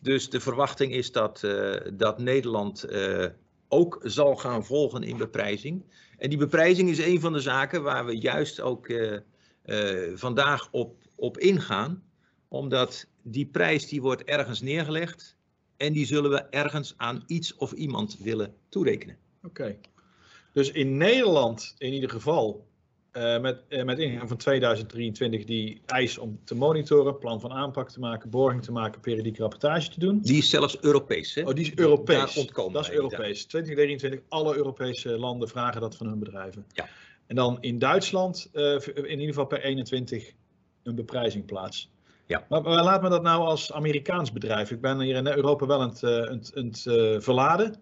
Dus 0.00 0.30
de 0.30 0.40
verwachting 0.40 0.92
is 0.92 1.12
dat, 1.12 1.42
eh, 1.44 1.74
dat 1.92 2.18
Nederland 2.18 2.82
eh, 2.82 3.26
ook 3.68 4.00
zal 4.02 4.36
gaan 4.36 4.64
volgen 4.64 5.02
in 5.02 5.16
beprijzing. 5.16 5.84
En 6.18 6.28
die 6.28 6.38
beprijzing 6.38 6.88
is 6.88 6.98
een 6.98 7.20
van 7.20 7.32
de 7.32 7.40
zaken 7.40 7.82
waar 7.82 8.06
we 8.06 8.18
juist 8.18 8.60
ook 8.60 8.88
eh, 8.88 9.18
vandaag 10.14 10.68
op, 10.70 10.96
op 11.14 11.38
ingaan. 11.38 12.02
Omdat 12.48 13.06
die 13.28 13.46
prijs 13.46 13.88
die 13.88 14.02
wordt 14.02 14.24
ergens 14.24 14.60
neergelegd 14.60 15.36
en 15.76 15.92
die 15.92 16.06
zullen 16.06 16.30
we 16.30 16.42
ergens 16.42 16.94
aan 16.96 17.22
iets 17.26 17.54
of 17.56 17.72
iemand 17.72 18.18
willen 18.18 18.54
toerekenen. 18.68 19.16
Oké. 19.42 19.76
Dus 20.52 20.70
in 20.70 20.96
Nederland 20.96 21.74
in 21.78 21.92
ieder 21.92 22.10
geval, 22.10 22.66
eh, 23.10 23.40
met, 23.40 23.62
eh, 23.68 23.84
met 23.84 23.98
ingang 23.98 24.28
van 24.28 24.36
2023, 24.36 25.44
die 25.44 25.82
eis 25.86 26.18
om 26.18 26.40
te 26.44 26.54
monitoren, 26.54 27.18
plan 27.18 27.40
van 27.40 27.52
aanpak 27.52 27.90
te 27.90 28.00
maken, 28.00 28.30
borging 28.30 28.62
te 28.62 28.72
maken, 28.72 29.00
periodieke 29.00 29.40
rapportage 29.40 29.90
te 29.90 30.00
doen. 30.00 30.20
Die 30.20 30.38
is 30.38 30.50
zelfs 30.50 30.80
Europees. 30.80 31.34
Hè? 31.34 31.42
Oh, 31.42 31.54
die 31.54 31.64
is 31.64 31.74
Europees. 31.74 32.16
Daar 32.16 32.36
ontkomen 32.36 32.72
dat 32.72 32.88
is. 32.88 32.90
Europees. 32.90 33.44
2023, 33.44 34.20
alle 34.28 34.56
Europese 34.56 35.18
landen 35.18 35.48
vragen 35.48 35.80
dat 35.80 35.96
van 35.96 36.06
hun 36.06 36.18
bedrijven. 36.18 36.66
Ja. 36.72 36.88
En 37.26 37.36
dan 37.36 37.58
in 37.60 37.78
Duitsland, 37.78 38.48
eh, 38.52 38.72
in 38.94 39.10
ieder 39.10 39.26
geval 39.26 39.46
per 39.46 39.62
21, 39.62 40.32
een 40.82 40.94
beprijzing 40.94 41.44
plaats. 41.44 41.90
Ja. 42.26 42.44
Maar, 42.48 42.62
maar 42.62 42.84
laat 42.84 43.02
me 43.02 43.08
dat 43.08 43.22
nou 43.22 43.44
als 43.44 43.72
Amerikaans 43.72 44.32
bedrijf. 44.32 44.70
Ik 44.70 44.80
ben 44.80 45.00
hier 45.00 45.16
in 45.16 45.26
Europa 45.26 45.66
wel 45.66 45.80
aan 45.80 45.88
het, 45.88 46.02
eh, 46.02 47.14
eh, 47.14 47.20
verladen. 47.20 47.74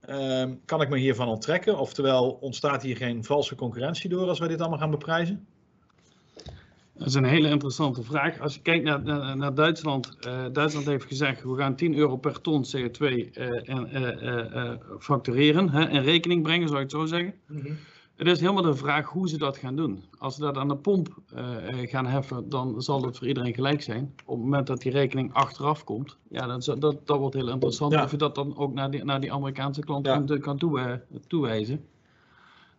Ehm, 0.00 0.54
kan 0.64 0.82
ik 0.82 0.88
me 0.88 0.98
hiervan 0.98 1.28
onttrekken? 1.28 1.78
Oftewel, 1.78 2.38
ontstaat 2.40 2.82
hier 2.82 2.96
geen 2.96 3.24
valse 3.24 3.54
concurrentie 3.54 4.10
door 4.10 4.28
als 4.28 4.38
wij 4.38 4.48
dit 4.48 4.60
allemaal 4.60 4.78
gaan 4.78 4.90
beprijzen? 4.90 5.46
Dat 7.00 7.08
is 7.08 7.14
een 7.14 7.24
hele 7.24 7.48
interessante 7.48 8.02
vraag. 8.02 8.40
Als 8.40 8.54
je 8.54 8.60
kijkt 8.60 8.84
naar, 8.84 9.02
naar, 9.02 9.36
naar 9.36 9.54
Duitsland, 9.54 10.16
eh, 10.20 10.44
Duitsland 10.52 10.86
heeft 10.86 11.04
gezegd 11.04 11.42
we 11.42 11.56
gaan 11.56 11.76
10 11.76 11.94
euro 11.94 12.16
per 12.16 12.40
ton 12.40 12.64
CO2 12.64 13.30
eh, 13.32 13.68
en, 13.68 13.90
eh, 13.90 14.08
eh, 14.08 14.54
eh, 14.54 14.78
factureren, 14.98 15.70
hè, 15.70 15.88
in 15.88 16.02
rekening 16.02 16.42
brengen, 16.42 16.68
zou 16.68 16.80
ik 16.80 16.90
het 16.90 17.00
zo 17.00 17.06
zeggen. 17.06 17.34
Het 18.20 18.28
is 18.28 18.40
helemaal 18.40 18.62
de 18.62 18.74
vraag 18.74 19.06
hoe 19.08 19.28
ze 19.28 19.38
dat 19.38 19.56
gaan 19.56 19.76
doen. 19.76 20.04
Als 20.18 20.34
ze 20.34 20.40
dat 20.40 20.56
aan 20.56 20.68
de 20.68 20.76
pomp 20.76 21.08
eh, 21.34 21.68
eh, 21.82 21.88
gaan 21.90 22.06
heffen, 22.06 22.48
dan 22.48 22.82
zal 22.82 23.02
het 23.02 23.18
voor 23.18 23.26
iedereen 23.26 23.54
gelijk 23.54 23.82
zijn. 23.82 24.14
Op 24.24 24.34
het 24.34 24.44
moment 24.44 24.66
dat 24.66 24.80
die 24.80 24.92
rekening 24.92 25.32
achteraf 25.34 25.84
komt, 25.84 26.16
ja, 26.28 26.60
zal- 26.60 26.78
dat, 26.78 27.06
dat 27.06 27.18
wordt 27.18 27.34
heel 27.34 27.48
interessant. 27.48 27.92
Ja. 27.92 28.02
Of 28.04 28.10
je 28.10 28.16
dat 28.16 28.34
dan 28.34 28.56
ook 28.56 28.72
naar 28.74 28.90
die, 28.90 29.04
naar 29.04 29.20
die 29.20 29.32
Amerikaanse 29.32 29.80
klant 29.80 30.06
Ja. 30.06 30.22
kan, 30.22 30.38
kan 30.38 30.56
toewe- 30.58 31.02
toewijzen. 31.26 31.84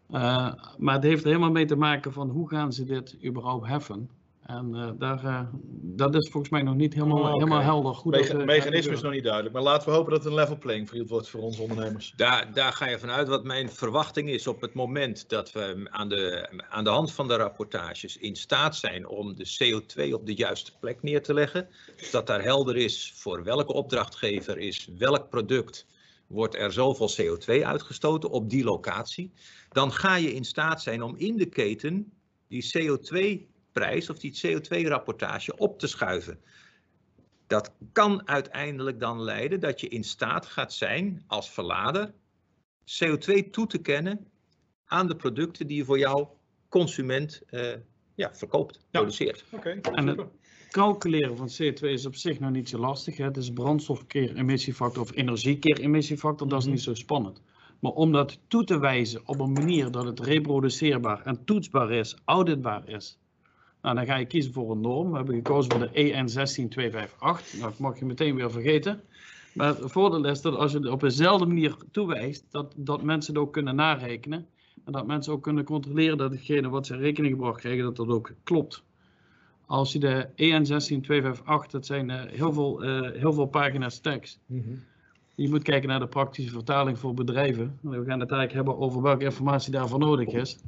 Eh, 0.09 0.53
maar 0.77 0.93
het 0.95 1.03
heeft 1.03 1.21
er 1.23 1.27
helemaal 1.27 1.51
mee 1.51 1.65
te 1.65 1.75
maken 1.75 2.13
van 2.13 2.29
hoe 2.29 2.49
gaan 2.49 2.73
ze 2.73 2.83
dit 2.85 3.17
überhaupt 3.25 3.67
heffen. 3.67 4.09
En 4.45 4.75
eh, 4.75 4.89
daar, 4.97 5.25
eh, 5.25 5.41
dat 5.81 6.15
is 6.15 6.29
volgens 6.29 6.51
mij 6.51 6.61
nog 6.61 6.75
niet 6.75 6.93
helemaal, 6.93 7.17
Oh, 7.19 7.33
helemaal 7.33 7.61
helder. 7.61 7.93
Dat, 7.93 8.05
Mecha- 8.05 8.39
eh, 8.39 8.45
mechanisme 8.45 8.93
is 8.93 9.01
nog 9.01 9.11
niet 9.11 9.23
duidelijk. 9.23 9.53
Maar 9.53 9.63
laten 9.63 9.89
we 9.89 9.95
hopen 9.95 10.11
dat 10.11 10.23
het 10.23 10.31
een 10.31 10.39
level 10.39 10.57
playing 10.57 10.89
field 10.89 11.09
wordt 11.09 11.29
voor 11.29 11.41
onze 11.41 11.61
ondernemers. 11.61 12.13
Daar, 12.15 12.53
daar 12.53 12.73
ga 12.73 12.87
je 12.87 12.99
vanuit 12.99 13.27
wat 13.27 13.43
mijn 13.43 13.69
verwachting 13.69 14.29
is 14.29 14.47
op 14.47 14.61
het 14.61 14.73
moment 14.73 15.29
dat 15.29 15.51
we 15.51 15.87
aan 15.89 16.09
de, 16.09 16.49
aan 16.69 16.83
de 16.83 16.89
hand 16.89 17.11
van 17.11 17.27
de 17.27 17.35
rapportages 17.35 18.17
in 18.17 18.35
staat 18.35 18.75
zijn 18.75 19.07
om 19.07 19.35
de 19.35 19.45
CO2 19.45 20.13
op 20.13 20.25
de 20.25 20.33
juiste 20.33 20.71
plek 20.79 21.01
neer 21.01 21.23
te 21.23 21.33
leggen. 21.33 21.67
Dus 21.97 22.11
dat 22.11 22.27
daar 22.27 22.43
helder 22.43 22.77
is 22.77 23.13
voor 23.15 23.43
welke 23.43 23.73
opdrachtgever 23.73 24.57
is 24.57 24.89
welk 24.97 25.29
product 25.29 25.87
wordt 26.27 26.55
er 26.55 26.71
zoveel 26.71 27.09
CO2 27.09 27.65
uitgestoten 27.65 28.29
op 28.29 28.49
die 28.49 28.63
locatie. 28.63 29.31
Dan 29.71 29.91
ga 29.91 30.15
je 30.15 30.33
in 30.33 30.45
staat 30.45 30.81
zijn 30.81 31.01
om 31.01 31.15
in 31.15 31.37
de 31.37 31.45
keten 31.45 32.13
die 32.47 32.63
CO2-prijs 33.71 34.09
of 34.09 34.19
die 34.19 34.31
CO2-rapportage 34.31 35.57
op 35.57 35.79
te 35.79 35.87
schuiven. 35.87 36.39
Dat 37.47 37.73
kan 37.91 38.27
uiteindelijk 38.27 38.99
dan 38.99 39.21
leiden 39.21 39.59
dat 39.59 39.81
je 39.81 39.87
in 39.87 40.03
staat 40.03 40.45
gaat 40.45 40.73
zijn 40.73 41.23
als 41.27 41.49
verlader 41.51 42.13
CO2 42.85 43.49
toe 43.51 43.67
te 43.67 43.77
kennen 43.81 44.27
aan 44.85 45.07
de 45.07 45.15
producten 45.15 45.67
die 45.67 45.77
je 45.77 45.85
voor 45.85 45.99
jouw 45.99 46.37
consument 46.69 47.41
eh, 47.47 47.73
ja, 48.15 48.35
verkoopt, 48.35 48.79
produceert. 48.91 49.43
Oké, 49.51 49.69
En 49.69 50.07
het- 50.07 50.25
calculeren 50.69 51.37
van 51.37 51.49
CO2 51.49 51.79
is 51.89 52.05
op 52.05 52.15
zich 52.15 52.39
nog 52.39 52.51
niet 52.51 52.69
zo 52.69 52.77
lastig. 52.77 53.17
Hè. 53.17 53.23
Het 53.23 53.37
is 53.37 53.53
brandstof 53.53 54.07
keer 54.07 54.35
emissiefactor 54.35 55.01
of 55.03 55.15
energie 55.15 55.59
keer 55.59 55.79
emissiefactor, 55.79 56.47
dat 56.47 56.59
is 56.59 56.65
Mhm. 56.65 56.73
niet 56.73 56.83
zo 56.83 56.93
spannend. 56.93 57.41
Maar 57.79 57.91
om 57.91 58.11
dat 58.11 58.39
toe 58.47 58.63
te 58.63 58.79
wijzen 58.79 59.21
op 59.25 59.39
een 59.39 59.51
manier 59.51 59.91
dat 59.91 60.05
het 60.05 60.19
reproduceerbaar 60.19 61.21
en 61.25 61.43
toetsbaar 61.45 61.91
is, 61.91 62.15
auditbaar 62.25 62.89
is, 62.89 63.19
nou, 63.81 63.95
dan 63.95 64.05
ga 64.05 64.15
je 64.15 64.25
kiezen 64.25 64.53
voor 64.53 64.71
een 64.71 64.81
norm. 64.81 65.09
We 65.09 65.17
hebben 65.17 65.35
gekozen 65.35 65.71
voor 65.71 65.79
de 65.79 65.99
E 65.99 66.11
EN16258. 66.11 67.19
Nou, 67.19 67.37
dat 67.59 67.79
mag 67.79 67.99
je 67.99 68.05
meteen 68.05 68.35
weer 68.35 68.51
vergeten. 68.51 69.01
Maar 69.53 69.67
het 69.67 69.91
voordeel 69.91 70.25
is 70.25 70.41
dat 70.41 70.55
als 70.55 70.71
je 70.71 70.77
het 70.77 70.87
op 70.87 70.99
dezelfde 70.99 71.45
manier 71.45 71.75
toewijst, 71.91 72.45
dat, 72.49 72.73
dat 72.77 73.03
mensen 73.03 73.33
het 73.33 73.43
ook 73.43 73.53
kunnen 73.53 73.75
narekenen. 73.75 74.47
En 74.85 74.91
dat 74.91 75.07
mensen 75.07 75.33
ook 75.33 75.43
kunnen 75.43 75.63
controleren 75.63 76.17
dat 76.17 76.31
hetgene 76.31 76.69
wat 76.69 76.85
ze 76.85 76.93
in 76.93 76.99
rekening 76.99 77.33
gebracht 77.33 77.59
krijgen, 77.59 77.83
dat 77.83 77.95
dat 77.95 78.07
ook 78.07 78.31
klopt. 78.43 78.83
Als 79.65 79.93
je 79.93 79.99
de 79.99 80.27
E 80.35 80.59
EN16258, 80.59 81.69
dat 81.69 81.85
zijn 81.85 82.09
eh, 82.09 82.31
heel, 82.31 82.53
veel, 82.53 82.83
eh, 82.83 83.19
heel 83.19 83.33
veel 83.33 83.45
pagina's 83.45 83.99
tekst. 83.99 84.39
Mhm. 84.45 84.69
Je 85.35 85.49
moet 85.49 85.63
kijken 85.63 85.89
naar 85.89 85.99
de 85.99 86.07
praktische 86.07 86.51
vertaling 86.51 86.99
voor 86.99 87.13
bedrijven. 87.13 87.77
We 87.81 87.89
gaan 87.89 88.19
het 88.19 88.31
eigenlijk 88.31 88.53
hebben 88.53 88.77
over 88.77 89.01
welke 89.01 89.23
informatie 89.23 89.71
daarvoor 89.71 89.99
nodig 89.99 90.27
is. 90.27 90.59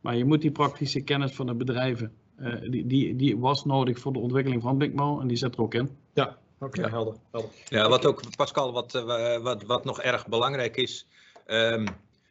Maar 0.00 0.16
je 0.16 0.24
moet 0.24 0.40
die 0.40 0.50
praktische 0.50 1.00
kennis 1.00 1.32
van 1.32 1.46
de 1.46 1.54
bedrijven, 1.54 2.12
eh, 2.40 2.70
die, 2.70 2.86
die, 2.86 3.16
die 3.16 3.38
was 3.38 3.64
nodig 3.64 3.98
voor 3.98 4.12
de 4.12 4.18
ontwikkeling 4.18 4.62
van 4.62 4.78
BigMo 4.78 5.20
en 5.20 5.26
die 5.26 5.36
zit 5.36 5.54
er 5.54 5.60
ook 5.60 5.74
in. 5.74 5.96
Ja, 6.14 6.38
oké, 6.60 6.80
Ja. 6.80 6.88
helder. 6.88 7.14
helder. 7.30 7.50
Ja, 7.68 7.88
wat 7.88 8.06
ook, 8.06 8.36
Pascal, 8.36 8.72
wat, 8.72 8.94
eh, 8.94 9.38
wat, 9.42 9.62
wat 9.62 9.84
nog 9.84 10.00
erg 10.00 10.26
belangrijk 10.26 10.76
is. 10.76 11.06
ehm, 11.46 11.86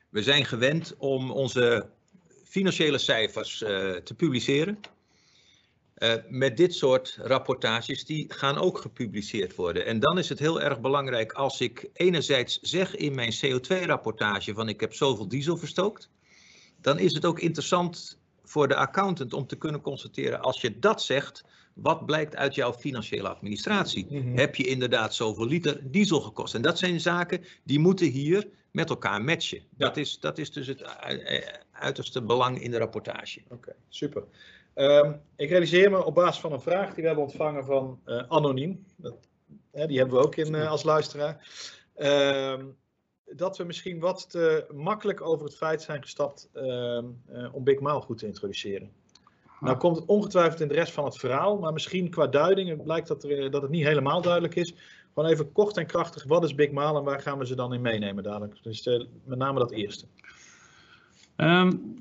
we 0.09 0.23
zijn 0.23 0.45
gewend 0.45 0.95
om 0.97 1.31
onze 1.31 1.89
financiële 2.43 2.97
cijfers 2.97 3.61
eh, 3.61 3.91
te 3.95 4.13
publiceren. 4.15 4.79
Eh, 5.93 6.13
met 6.29 6.57
dit 6.57 6.73
soort 6.73 7.17
rapportages, 7.21 8.05
die 8.05 8.25
gaan 8.33 8.57
ook 8.57 8.77
gepubliceerd 8.77 9.55
worden. 9.55 9.85
En 9.85 9.99
dan 9.99 10.17
is 10.17 10.29
het 10.29 10.39
heel 10.39 10.61
erg 10.61 10.79
belangrijk 10.79 11.31
als 11.31 11.61
ik 11.61 11.89
enerzijds 11.93 12.59
zeg 12.61 12.95
in 12.95 13.15
mijn 13.15 13.33
CO2-rapportage 13.33 14.53
van 14.53 14.69
ik 14.69 14.79
heb 14.79 14.93
zoveel 14.93 15.27
diesel 15.27 15.57
verstookt. 15.57 16.09
Dan 16.81 16.99
is 16.99 17.13
het 17.13 17.25
ook 17.25 17.39
interessant 17.39 18.18
voor 18.49 18.67
de 18.67 18.75
accountant 18.75 19.33
om 19.33 19.47
te 19.47 19.55
kunnen 19.55 19.81
constateren 19.81 20.41
als 20.41 20.61
je 20.61 20.79
dat 20.79 21.01
zegt, 21.01 21.43
wat 21.73 22.05
blijkt 22.05 22.35
uit 22.35 22.55
jouw 22.55 22.73
financiële 22.73 23.29
administratie? 23.29 24.05
Mhm. 24.09 24.37
Heb 24.37 24.55
je 24.55 24.67
inderdaad 24.67 25.13
zoveel 25.13 25.45
liter 25.45 25.91
diesel 25.91 26.19
gekost? 26.21 26.55
En 26.55 26.61
dat 26.61 26.77
zijn 26.77 26.99
zaken 26.99 27.43
die 27.63 27.79
moeten 27.79 28.07
hier 28.07 28.47
met 28.71 28.89
elkaar 28.89 29.23
matchen. 29.23 29.61
Dat, 29.69 29.97
is, 29.97 30.19
dat 30.19 30.37
is 30.37 30.51
dus 30.51 30.67
het 30.67 30.83
uiterste 31.71 32.21
belang 32.21 32.61
in 32.61 32.71
de 32.71 32.77
rapportage. 32.77 33.41
Oké, 33.49 33.75
super. 33.89 34.23
Ehm, 34.73 35.11
ik 35.35 35.49
realiseer 35.49 35.91
me 35.91 36.05
op 36.05 36.15
basis 36.15 36.41
van 36.41 36.51
een 36.51 36.61
vraag 36.61 36.87
die 36.87 37.01
we 37.01 37.07
hebben 37.07 37.25
ontvangen 37.25 37.65
van 37.65 37.99
uh, 38.05 38.23
Anoniem. 38.27 38.85
Dat, 38.95 39.15
hè, 39.71 39.87
die 39.87 39.97
hebben 39.97 40.17
we 40.17 40.25
ook 40.25 40.35
in, 40.35 40.55
als 40.55 40.83
luisteraar. 40.83 41.47
Ehm, 41.95 42.65
dat 43.35 43.57
we 43.57 43.63
misschien 43.63 43.99
wat 43.99 44.29
te 44.29 44.65
makkelijk 44.73 45.21
over 45.21 45.45
het 45.45 45.55
feit 45.55 45.81
zijn 45.81 46.01
gestapt 46.01 46.49
ehm, 46.53 47.05
om 47.51 47.63
Big 47.63 47.79
Mile 47.79 48.01
goed 48.01 48.17
te 48.17 48.25
introduceren. 48.25 48.91
Nou 49.59 49.77
komt 49.77 49.95
het 49.95 50.05
ongetwijfeld 50.05 50.61
in 50.61 50.67
de 50.67 50.73
rest 50.73 50.93
van 50.93 51.05
het 51.05 51.17
verhaal, 51.17 51.57
maar 51.57 51.73
misschien 51.73 52.09
qua 52.09 52.27
duiding, 52.27 52.69
het 52.69 52.83
blijkt 52.83 53.07
dat, 53.07 53.23
er, 53.23 53.51
dat 53.51 53.61
het 53.61 53.71
niet 53.71 53.85
helemaal 53.85 54.21
duidelijk 54.21 54.55
is. 54.55 54.73
Gewoon 55.13 55.29
even 55.29 55.51
kort 55.51 55.77
en 55.77 55.85
krachtig, 55.85 56.23
wat 56.23 56.43
is 56.43 56.55
Big 56.55 56.71
Mal 56.71 56.97
en 56.97 57.03
waar 57.03 57.21
gaan 57.21 57.37
we 57.37 57.45
ze 57.45 57.55
dan 57.55 57.73
in 57.73 57.81
meenemen 57.81 58.23
dadelijk? 58.23 58.63
Dus 58.63 58.85
uh, 58.85 59.05
met 59.23 59.37
name 59.37 59.59
dat 59.59 59.71
eerste. 59.71 60.05
Um, 61.41 61.97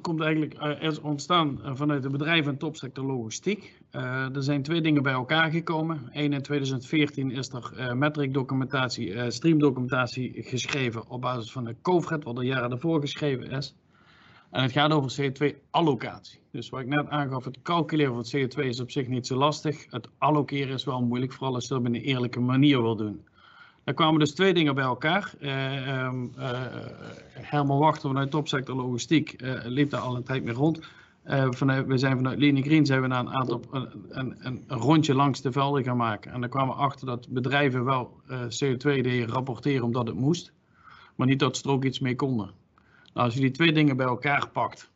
komt 0.00 0.20
eigenlijk 0.20 0.54
uh, 0.62 0.82
is 0.82 1.00
ontstaan 1.00 1.60
vanuit 1.64 2.02
de 2.02 2.10
bedrijven 2.10 2.52
en 2.52 2.58
topsector 2.58 3.04
logistiek. 3.04 3.80
Uh, 3.92 4.36
er 4.36 4.42
zijn 4.42 4.62
twee 4.62 4.80
dingen 4.80 5.02
bij 5.02 5.12
elkaar 5.12 5.50
gekomen. 5.50 6.08
Eén 6.12 6.32
in 6.32 6.42
2014 6.42 7.30
is 7.30 7.48
er 7.48 7.96
metric 7.96 8.34
documentatie, 8.34 9.30
stream 9.30 9.58
documentatie 9.58 10.42
geschreven 10.42 11.08
op 11.08 11.20
basis 11.20 11.52
van 11.52 11.64
de 11.64 11.76
COVRED, 11.82 12.24
wat 12.24 12.38
er 12.38 12.44
jaren 12.44 12.70
daarvoor 12.70 13.00
geschreven 13.00 13.50
is. 13.50 13.74
En 14.50 14.62
het 14.62 14.72
gaat 14.72 14.92
over 14.92 15.22
CO2-allocatie. 15.22 16.38
Dus 16.50 16.68
wat 16.68 16.80
ik 16.80 16.86
net 16.86 17.08
aangaf, 17.08 17.44
het 17.44 17.62
calculeren 17.62 18.14
van 18.14 18.40
CO2 18.40 18.64
is 18.64 18.80
op 18.80 18.90
zich 18.90 19.08
niet 19.08 19.26
zo 19.26 19.36
lastig. 19.36 19.86
Het 19.90 20.08
allokeren 20.18 20.74
is 20.74 20.84
wel 20.84 21.02
moeilijk, 21.02 21.32
vooral 21.32 21.54
als 21.54 21.62
je 21.62 21.68
dat 21.68 21.78
op 21.78 21.84
een 21.86 21.94
eerlijke 21.94 22.40
manier 22.40 22.82
wil 22.82 22.96
doen. 22.96 23.24
Daar 23.84 23.94
kwamen 23.94 24.18
dus 24.18 24.34
twee 24.34 24.54
dingen 24.54 24.74
bij 24.74 24.84
elkaar. 24.84 25.32
Uh, 25.40 26.04
um, 26.04 26.32
Herman 27.32 27.78
Wachter 27.78 28.08
vanuit 28.08 28.30
Topsector 28.30 28.76
Logistiek 28.76 29.42
uh, 29.42 29.54
liep 29.64 29.90
daar 29.90 30.00
al 30.00 30.16
een 30.16 30.22
tijd 30.22 30.44
mee 30.44 30.54
rond. 30.54 30.80
vanuit, 31.50 31.86
we 31.86 31.98
zijn 31.98 32.16
vanuit 32.16 32.38
Lean 32.38 32.62
Green 32.62 32.86
zijn 32.86 33.00
we 33.00 33.06
naar 33.06 33.20
een 33.20 33.32
aantal 33.32 33.60
een, 33.70 33.88
een, 34.08 34.36
een, 34.38 34.64
rondje 34.68 35.14
langs 35.14 35.40
de 35.40 35.52
velden 35.52 35.84
gaan 35.84 35.96
maken. 35.96 36.32
En 36.32 36.40
daar 36.40 36.48
kwamen 36.48 36.74
we 36.74 36.80
achter 36.80 37.06
dat 37.06 37.28
bedrijven 37.28 37.84
wel 37.84 38.20
CO2 38.30 38.76
deden 38.78 39.26
rapporteren 39.26 39.84
omdat 39.84 40.06
het 40.06 40.16
moest, 40.16 40.52
maar 41.14 41.26
niet 41.26 41.38
dat 41.38 41.56
ze 41.56 41.64
er 41.64 41.70
ook 41.70 41.84
iets 41.84 41.98
mee 41.98 42.16
konden. 42.16 42.50
Nou, 43.12 43.26
als 43.26 43.34
je 43.34 43.40
die 43.40 43.50
twee 43.50 43.72
dingen 43.72 43.96
bij 43.96 44.06
elkaar 44.06 44.48
pakt, 44.48 44.90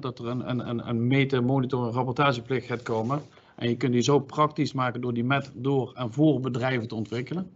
dat 0.00 0.18
er 0.18 0.26
een, 0.26 0.68
een, 0.68 0.88
een 0.88 1.06
meten, 1.06 1.44
monitor 1.44 1.86
en 1.86 1.92
rapportageplicht 1.92 2.66
gaat 2.66 2.82
komen. 2.82 3.22
En 3.56 3.68
je 3.68 3.76
kunt 3.76 3.92
die 3.92 4.02
zo 4.02 4.18
praktisch 4.18 4.72
maken 4.72 5.00
door 5.00 5.14
die 5.14 5.24
met, 5.24 5.50
door 5.54 5.92
en 5.94 6.12
voor 6.12 6.40
bedrijven 6.40 6.88
te 6.88 6.94
ontwikkelen. 6.94 7.50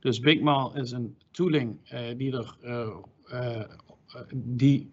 Dus 0.00 0.20
Bigmal 0.20 0.76
is 0.76 0.90
een 0.90 1.16
tooling 1.30 1.92
uh, 1.92 2.00
die, 2.16 2.32
er, 2.32 2.56
uh, 2.62 2.96
uh, 3.32 3.62
die 4.34 4.90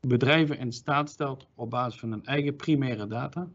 bedrijven 0.00 0.58
in 0.58 0.72
staat 0.72 1.10
stelt 1.10 1.46
op 1.54 1.70
basis 1.70 2.00
van 2.00 2.10
hun 2.10 2.24
eigen 2.24 2.56
primaire 2.56 3.06
data. 3.06 3.48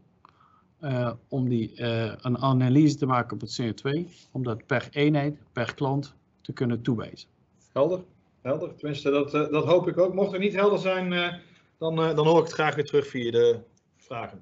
om 1.28 1.48
die 1.48 1.82
een 2.22 2.38
analyse 2.38 2.96
te 2.96 3.06
maken 3.06 3.32
op 3.32 3.40
het 3.40 3.60
CO2, 3.62 4.08
om 4.30 4.42
dat 4.42 4.66
per 4.66 4.88
eenheid, 4.90 5.38
per 5.52 5.74
klant 5.74 6.14
te 6.40 6.52
kunnen 6.52 6.82
toewijzen. 6.82 7.28
Helder, 7.72 8.00
helder. 8.42 8.74
Tenminste, 8.74 9.10
dat, 9.10 9.30
dat 9.30 9.64
hoop 9.64 9.88
ik 9.88 9.98
ook. 9.98 10.14
Mocht 10.14 10.32
er 10.32 10.38
niet 10.38 10.54
helder 10.54 10.78
zijn, 10.78 11.40
dan, 11.78 12.00
uh, 12.00 12.16
dan 12.16 12.26
hoor 12.26 12.38
ik 12.38 12.44
het 12.44 12.52
graag 12.52 12.74
weer 12.74 12.84
terug 12.84 13.06
via 13.06 13.30
de 13.30 13.58
vragen. 13.96 14.40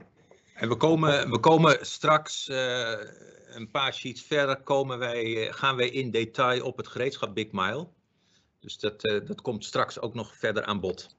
En 0.54 0.68
we 0.68 0.76
komen, 0.76 1.30
we 1.30 1.38
komen 1.38 1.78
straks 1.80 2.46
een 3.56 3.70
paar 3.70 3.94
sheets 3.94 4.22
verder, 4.22 4.62
komen 4.62 4.98
wij, 4.98 5.25
uh, 5.25 5.52
gaan 5.52 5.76
wij 5.76 5.88
in 5.88 6.10
detail 6.10 6.64
op 6.64 6.76
het 6.76 6.86
gereedschap 6.86 7.34
Big 7.34 7.52
Mile. 7.52 7.86
Dus 8.60 8.78
dat, 8.78 9.00
dat 9.00 9.40
komt 9.40 9.64
straks 9.64 10.00
ook 10.00 10.14
nog 10.14 10.36
verder 10.36 10.64
aan 10.64 10.80
bod. 10.80 11.16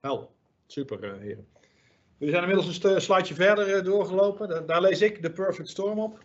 Wel, 0.00 0.34
super 0.66 1.18
heren. 1.20 1.46
We 2.18 2.30
zijn 2.30 2.42
inmiddels 2.42 2.82
een 2.82 3.00
slideje 3.00 3.34
verder 3.34 3.84
doorgelopen. 3.84 4.48
Daar, 4.48 4.66
daar, 4.66 4.80
lees 4.80 5.02
ik 5.02 5.22
de 5.22 5.30
Perfect 5.30 5.68
Storm 5.68 5.98
op. 5.98 6.24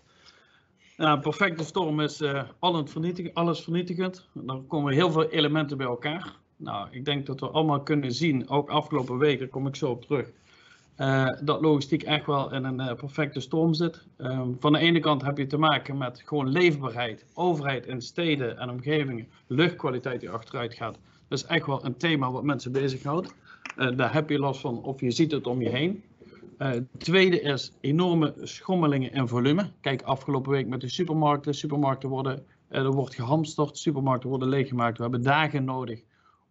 Ja, 0.98 1.16
perfecte 1.16 1.64
storm 1.64 2.00
is 2.00 2.22
alles, 2.60 2.92
vernietigend, 2.92 3.36
alles 3.36 3.62
vernietigend. 3.62 4.28
Dan 4.34 4.68
komen 4.68 4.94
heel 4.94 5.12
veel 5.12 5.30
elementen 5.30 5.78
bij 5.78 5.88
elkaar. 5.88 6.36
Nou, 6.56 6.88
ik 6.92 7.06
denk 7.06 7.26
dat 7.26 7.40
we 7.40 7.50
allemaal 7.50 7.84
kunnen 7.84 8.12
zien, 8.12 8.50
ook 8.50 8.70
afgelopen 8.70 9.18
weken, 9.18 9.50
kom 9.50 9.68
ik 9.68 9.76
zo 9.76 9.90
op 9.90 10.06
terug, 10.06 10.32
uh, 10.98 11.30
dat 11.42 11.62
logistiek 11.62 12.04
echt 12.04 12.26
wel 12.26 12.54
in 12.54 12.64
een 12.64 12.80
uh, 12.80 12.94
perfecte 12.94 13.40
storm 13.40 13.74
zit. 13.74 14.06
Um, 14.18 14.56
van 14.60 14.72
de 14.72 14.80
ene 14.80 15.00
kant 15.00 15.22
heb 15.22 15.38
je 15.38 15.48
te 15.48 15.58
maken 15.58 15.98
met 15.98 16.22
gewoon 16.26 16.50
leefbaarheid, 16.50 17.26
overheid 17.34 17.86
in 17.86 18.02
steden 18.02 18.58
en 18.58 18.70
omgevingen, 18.70 19.28
luchtkwaliteit 19.48 20.20
die 20.20 20.30
achteruit 20.30 20.74
gaat. 20.74 20.98
Dat 21.28 21.40
is 21.40 21.46
echt 21.46 21.66
wel 21.66 21.86
een 21.86 21.98
thema 21.98 22.32
wat 22.32 22.44
mensen 22.44 22.72
bezighoudt. 22.72 23.34
Uh, 23.78 23.98
daar 23.98 24.14
heb 24.14 24.30
je 24.30 24.40
last 24.40 24.62
van 24.62 24.84
of 24.84 25.00
je 25.00 25.12
ziet 25.12 25.32
het 25.32 25.48
om 25.48 25.62
je 25.62 25.70
heen. 25.70 26.04
tweede 26.98 27.42
is 27.42 27.74
enorme 27.82 28.34
schommelingen 28.42 29.12
in 29.12 29.28
volume. 29.28 29.70
Kijk, 29.82 30.02
afgelopen 30.02 30.52
week 30.52 30.68
met 30.68 30.82
de 30.82 30.90
supermarkten. 30.90 31.54
Supermarkten 31.54 32.10
worden, 32.10 32.46
er 32.70 32.92
wordt 32.92 33.16
gehamsterd, 33.16 33.78
supermarkten 33.78 34.30
worden 34.30 34.48
leeggemaakt. 34.48 34.98
We 34.98 35.04
hebben 35.04 35.24
dagen 35.24 35.64
nodig 35.64 36.04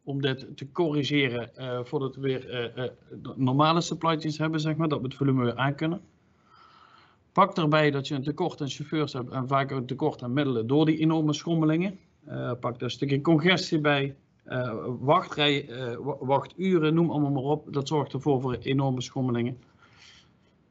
om 0.04 0.20
dit 0.20 0.56
te 0.56 0.72
corrigeren 0.72 1.50
uh, 1.58 1.80
voordat 1.84 2.14
we 2.14 2.20
weer 2.20 2.74
uh, 2.76 2.84
uh, 2.84 2.90
normale 3.36 3.80
supply 3.80 4.18
chains 4.18 4.38
hebben, 4.38 4.60
zeg 4.60 4.76
maar, 4.76 4.88
dat 4.88 5.00
we 5.00 5.04
het 5.04 5.14
volume 5.14 5.44
weer 5.44 5.56
aan 5.56 5.74
kunnen. 5.74 6.00
Pak 7.32 7.54
daarbij 7.54 7.90
dat 7.90 8.08
je 8.08 8.14
een 8.14 8.22
tekort 8.22 8.60
aan 8.60 8.68
chauffeurs 8.68 9.12
hebt 9.12 9.30
en 9.30 9.48
vaak 9.48 9.70
een 9.70 9.86
tekort 9.86 10.22
aan 10.22 10.32
middelen 10.32 10.66
door 10.66 10.86
die 10.86 10.98
enorme 10.98 11.32
schommelingen. 11.32 11.98
pak 12.60 12.60
daar 12.60 12.82
een 12.82 12.90
stukje 12.90 13.20
congestie 13.20 13.80
bij, 13.80 14.16
wachtrij, 15.00 15.68
wachturen, 16.20 16.94
noem 16.94 17.10
allemaal 17.10 17.30
maar 17.30 17.42
op. 17.42 17.72
Dat 17.72 17.88
zorgt 17.88 18.12
ervoor 18.12 18.40
voor 18.40 18.54
enorme 18.54 19.00
schommelingen. 19.00 19.58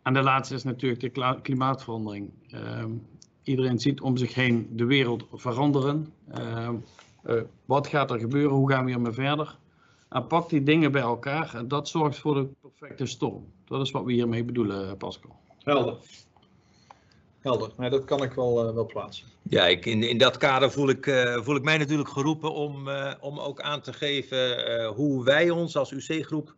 En 0.02 0.14
de 0.14 0.22
laatste 0.22 0.56
is 0.56 0.64
natuurlijk 0.64 1.02
de 1.02 1.40
klimaatverandering. 1.42 2.30
Ehm, 2.50 2.92
iedereen 3.44 3.80
ziet 3.80 4.02
om 4.02 4.18
zich 4.18 4.34
heen 4.34 4.70
de 4.72 4.86
wereld 4.86 5.26
veranderen. 5.34 6.14
Uh, 7.26 7.42
wat 7.66 7.88
gaat 7.88 8.12
er 8.12 8.20
gebeuren? 8.20 8.56
Hoe 8.58 8.72
gaan 8.72 8.86
we 8.86 8.92
hiermee 8.92 9.12
verder? 9.12 9.58
En 10.10 10.28
pak 10.28 10.50
die 10.50 10.64
dingen 10.64 10.92
bij 10.92 11.02
elkaar 11.02 11.56
en 11.56 11.68
dat 11.68 11.88
zorgt 11.88 12.20
voor 12.20 12.34
de 12.34 12.48
perfecte 12.62 13.06
storm. 13.06 13.52
Dat 13.66 13.82
is 13.82 13.92
wat 13.92 14.04
we 14.04 14.14
hiermee 14.14 14.44
bedoelen, 14.44 14.90
eh, 14.90 14.98
Pascal. 14.98 15.36
Helder. 15.60 15.98
Helder, 17.40 17.70
nee, 17.78 17.90
dat 17.90 18.06
kan 18.06 18.24
ik 18.24 18.34
wel, 18.34 18.68
uh, 18.68 18.74
wel 18.74 18.86
plaatsen. 18.86 19.28
Ja, 19.42 19.68
ik, 19.68 19.86
in, 19.86 20.04
in 20.04 20.18
dat 20.18 20.38
kader 20.38 20.72
voel 20.72 20.90
ik, 20.90 21.06
uh, 21.06 21.42
voel 21.44 21.56
ik 21.56 21.64
mij 21.64 21.78
natuurlijk 21.78 22.10
geroepen 22.10 22.54
om, 22.54 22.88
uh, 22.88 23.14
om 23.20 23.40
ook 23.40 23.62
aan 23.62 23.82
te 23.82 23.94
geven 23.94 24.86
hoe 24.86 25.24
wij 25.24 25.50
ons 25.50 25.76
als 25.76 25.92
UC-groep 25.92 26.56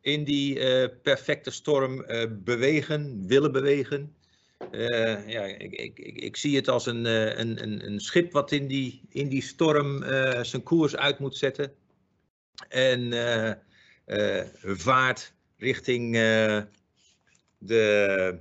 in 0.00 0.24
die 0.24 0.58
perfecte 0.88 1.50
storm 1.50 2.04
bewegen, 2.44 3.26
willen 3.26 3.52
bewegen. 3.52 4.14
Uh, 4.70 5.28
ja, 5.28 5.42
ik, 5.42 5.72
ik, 5.72 5.98
ik, 5.98 6.16
ik, 6.16 6.36
zie 6.36 6.56
het 6.56 6.68
als 6.68 6.86
een, 6.86 7.04
uh, 7.04 7.38
een, 7.38 7.62
een, 7.62 7.86
een, 7.86 8.00
schip 8.00 8.32
wat 8.32 8.52
in 8.52 8.66
die, 8.66 9.00
in 9.08 9.28
die 9.28 9.42
storm 9.42 10.02
uh, 10.02 10.42
zijn 10.42 10.62
koers 10.62 10.96
uit 10.96 11.18
moet 11.18 11.36
zetten. 11.36 11.72
En 12.68 13.12
vaart 14.62 15.32
richting 15.56 16.12
de, 17.58 18.38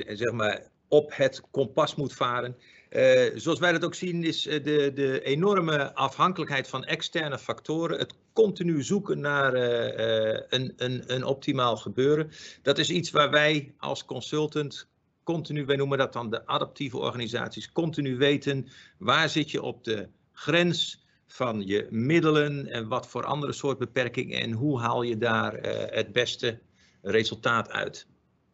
zeg 0.00 0.32
maar, 0.32 0.62
op 0.88 1.16
het 1.16 1.40
kompas 1.50 1.94
moet 1.94 2.14
varen. 2.14 2.56
zoals 3.34 3.58
wij 3.58 3.72
dat 3.72 3.84
ook 3.84 3.94
zien 3.94 4.24
is 4.24 4.42
de, 4.42 4.90
de 4.94 5.22
enorme 5.22 5.94
afhankelijkheid 5.94 6.68
van 6.68 6.84
externe 6.84 7.38
factoren, 7.38 7.98
het 7.98 8.14
continu 8.32 8.82
zoeken 8.82 9.20
naar 9.20 9.54
een, 9.54 10.72
een, 10.76 11.02
een 11.06 11.24
optimaal 11.24 11.76
gebeuren. 11.76 12.30
Dat 12.62 12.78
is 12.78 12.90
iets 12.90 13.10
waar 13.10 13.30
wij 13.30 13.74
als 13.78 14.04
consultant 14.04 14.88
continu, 15.26 15.64
wij 15.64 15.76
noemen 15.76 15.98
dat 15.98 16.12
dan 16.12 16.30
de 16.30 16.46
adaptieve 16.46 16.98
organisaties, 16.98 17.72
continu 17.72 18.16
weten 18.16 18.66
waar 18.98 19.28
zit 19.28 19.50
je 19.50 19.62
op 19.62 19.84
de 19.84 20.08
grens 20.32 21.04
van 21.26 21.66
je 21.66 21.86
middelen 21.90 22.66
en 22.66 22.88
wat 22.88 23.08
voor 23.08 23.24
andere 23.24 23.52
soort 23.52 23.78
beperkingen 23.78 24.40
en 24.40 24.52
hoe 24.52 24.80
haal 24.80 25.02
je 25.02 25.18
daar 25.18 25.54
uh, 25.54 25.72
het 25.86 26.12
beste 26.12 26.58
resultaat 27.02 27.70
uit. 27.70 28.06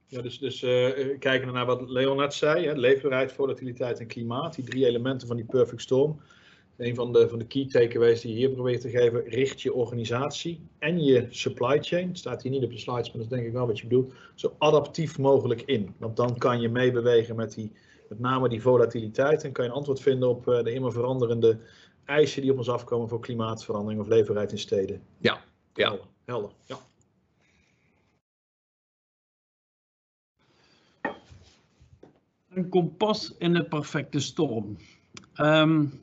Ja, 0.07 0.23
dus, 0.23 0.39
dus 0.39 0.63
uh, 0.63 1.19
kijken 1.19 1.53
naar 1.53 1.67
wat 1.67 1.91
Leon 1.91 2.17
net 2.17 2.35
zei, 2.35 2.67
hè, 2.67 2.73
leefbaarheid, 2.73 3.33
volatiliteit 3.33 3.99
en 4.01 4.07
klimaat, 4.07 4.55
die 4.55 4.65
drie 4.65 4.87
elementen 4.87 5.27
van 5.29 5.37
die 5.37 5.47
perfect 5.47 5.83
storm 5.83 6.21
een 6.83 6.95
van 6.95 7.13
de, 7.13 7.29
van 7.29 7.39
de 7.39 7.47
key 7.47 7.67
takeaways 7.67 8.21
die 8.21 8.31
je 8.31 8.37
hier 8.37 8.51
probeert 8.51 8.81
te 8.81 8.91
geven, 8.91 9.25
richt 9.25 9.63
je 9.63 9.75
organisatie 9.75 10.61
en 10.79 11.05
je 11.05 11.27
supply 11.31 11.83
chain, 11.83 12.09
het 12.09 12.19
staat 12.19 12.43
hier 12.43 12.53
niet 12.53 12.65
op 12.65 12.71
de 12.71 12.79
slides, 12.79 13.07
maar 13.07 13.23
dat 13.23 13.31
is 13.31 13.37
denk 13.37 13.47
ik 13.47 13.53
wel 13.53 13.67
wat 13.67 13.79
je 13.79 13.87
bedoelt, 13.87 14.13
zo 14.35 14.55
adaptief 14.59 15.19
mogelijk 15.19 15.63
in. 15.63 15.95
Want 15.99 16.17
dan 16.17 16.39
kan 16.39 16.61
je 16.61 16.69
meebewegen 16.69 17.37
met, 17.37 17.55
die, 17.55 17.73
met 18.09 18.19
name 18.19 18.49
die 18.49 18.63
volatiliteit 18.63 19.45
en 19.45 19.53
kan 19.53 19.65
je 19.65 19.71
een 19.71 19.77
antwoord 19.77 20.01
vinden 20.01 20.29
op 20.29 20.49
uh, 20.49 20.63
de 20.63 20.73
immer 20.73 20.93
veranderende 20.93 21.59
eisen 22.05 22.43
die 22.43 22.51
op 22.51 22.59
ons 22.59 22.69
afkomen 22.69 23.09
voor 23.09 23.21
klimaatverandering 23.21 24.01
of 24.01 24.09
leefbaarheid 24.09 24.53
in 24.53 24.59
steden. 24.59 25.03
Ja, 25.19 25.41
ja. 25.75 25.89
Helder, 25.89 26.07
helder 26.25 26.51
ja. 26.65 26.79
Een 32.49 32.69
kompas 32.69 33.35
in 33.39 33.55
de 33.55 33.65
perfecte 33.65 34.21
storm. 34.21 34.77
Um, 35.41 36.01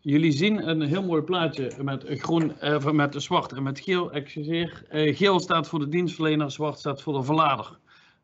jullie 0.00 0.32
zien 0.32 0.68
een 0.68 0.82
heel 0.82 1.02
mooi 1.02 1.22
plaatje 1.22 1.72
met 1.82 2.04
groen, 2.08 2.52
uh, 2.62 2.90
met 2.90 3.22
zwart 3.22 3.52
en 3.52 3.62
met 3.62 3.80
geel. 3.80 4.12
Excuseer. 4.12 4.82
Uh, 4.92 5.16
geel 5.16 5.40
staat 5.40 5.68
voor 5.68 5.78
de 5.78 5.88
dienstverlener, 5.88 6.50
zwart 6.50 6.78
staat 6.78 7.02
voor 7.02 7.12
de 7.12 7.22
verlader. 7.22 7.78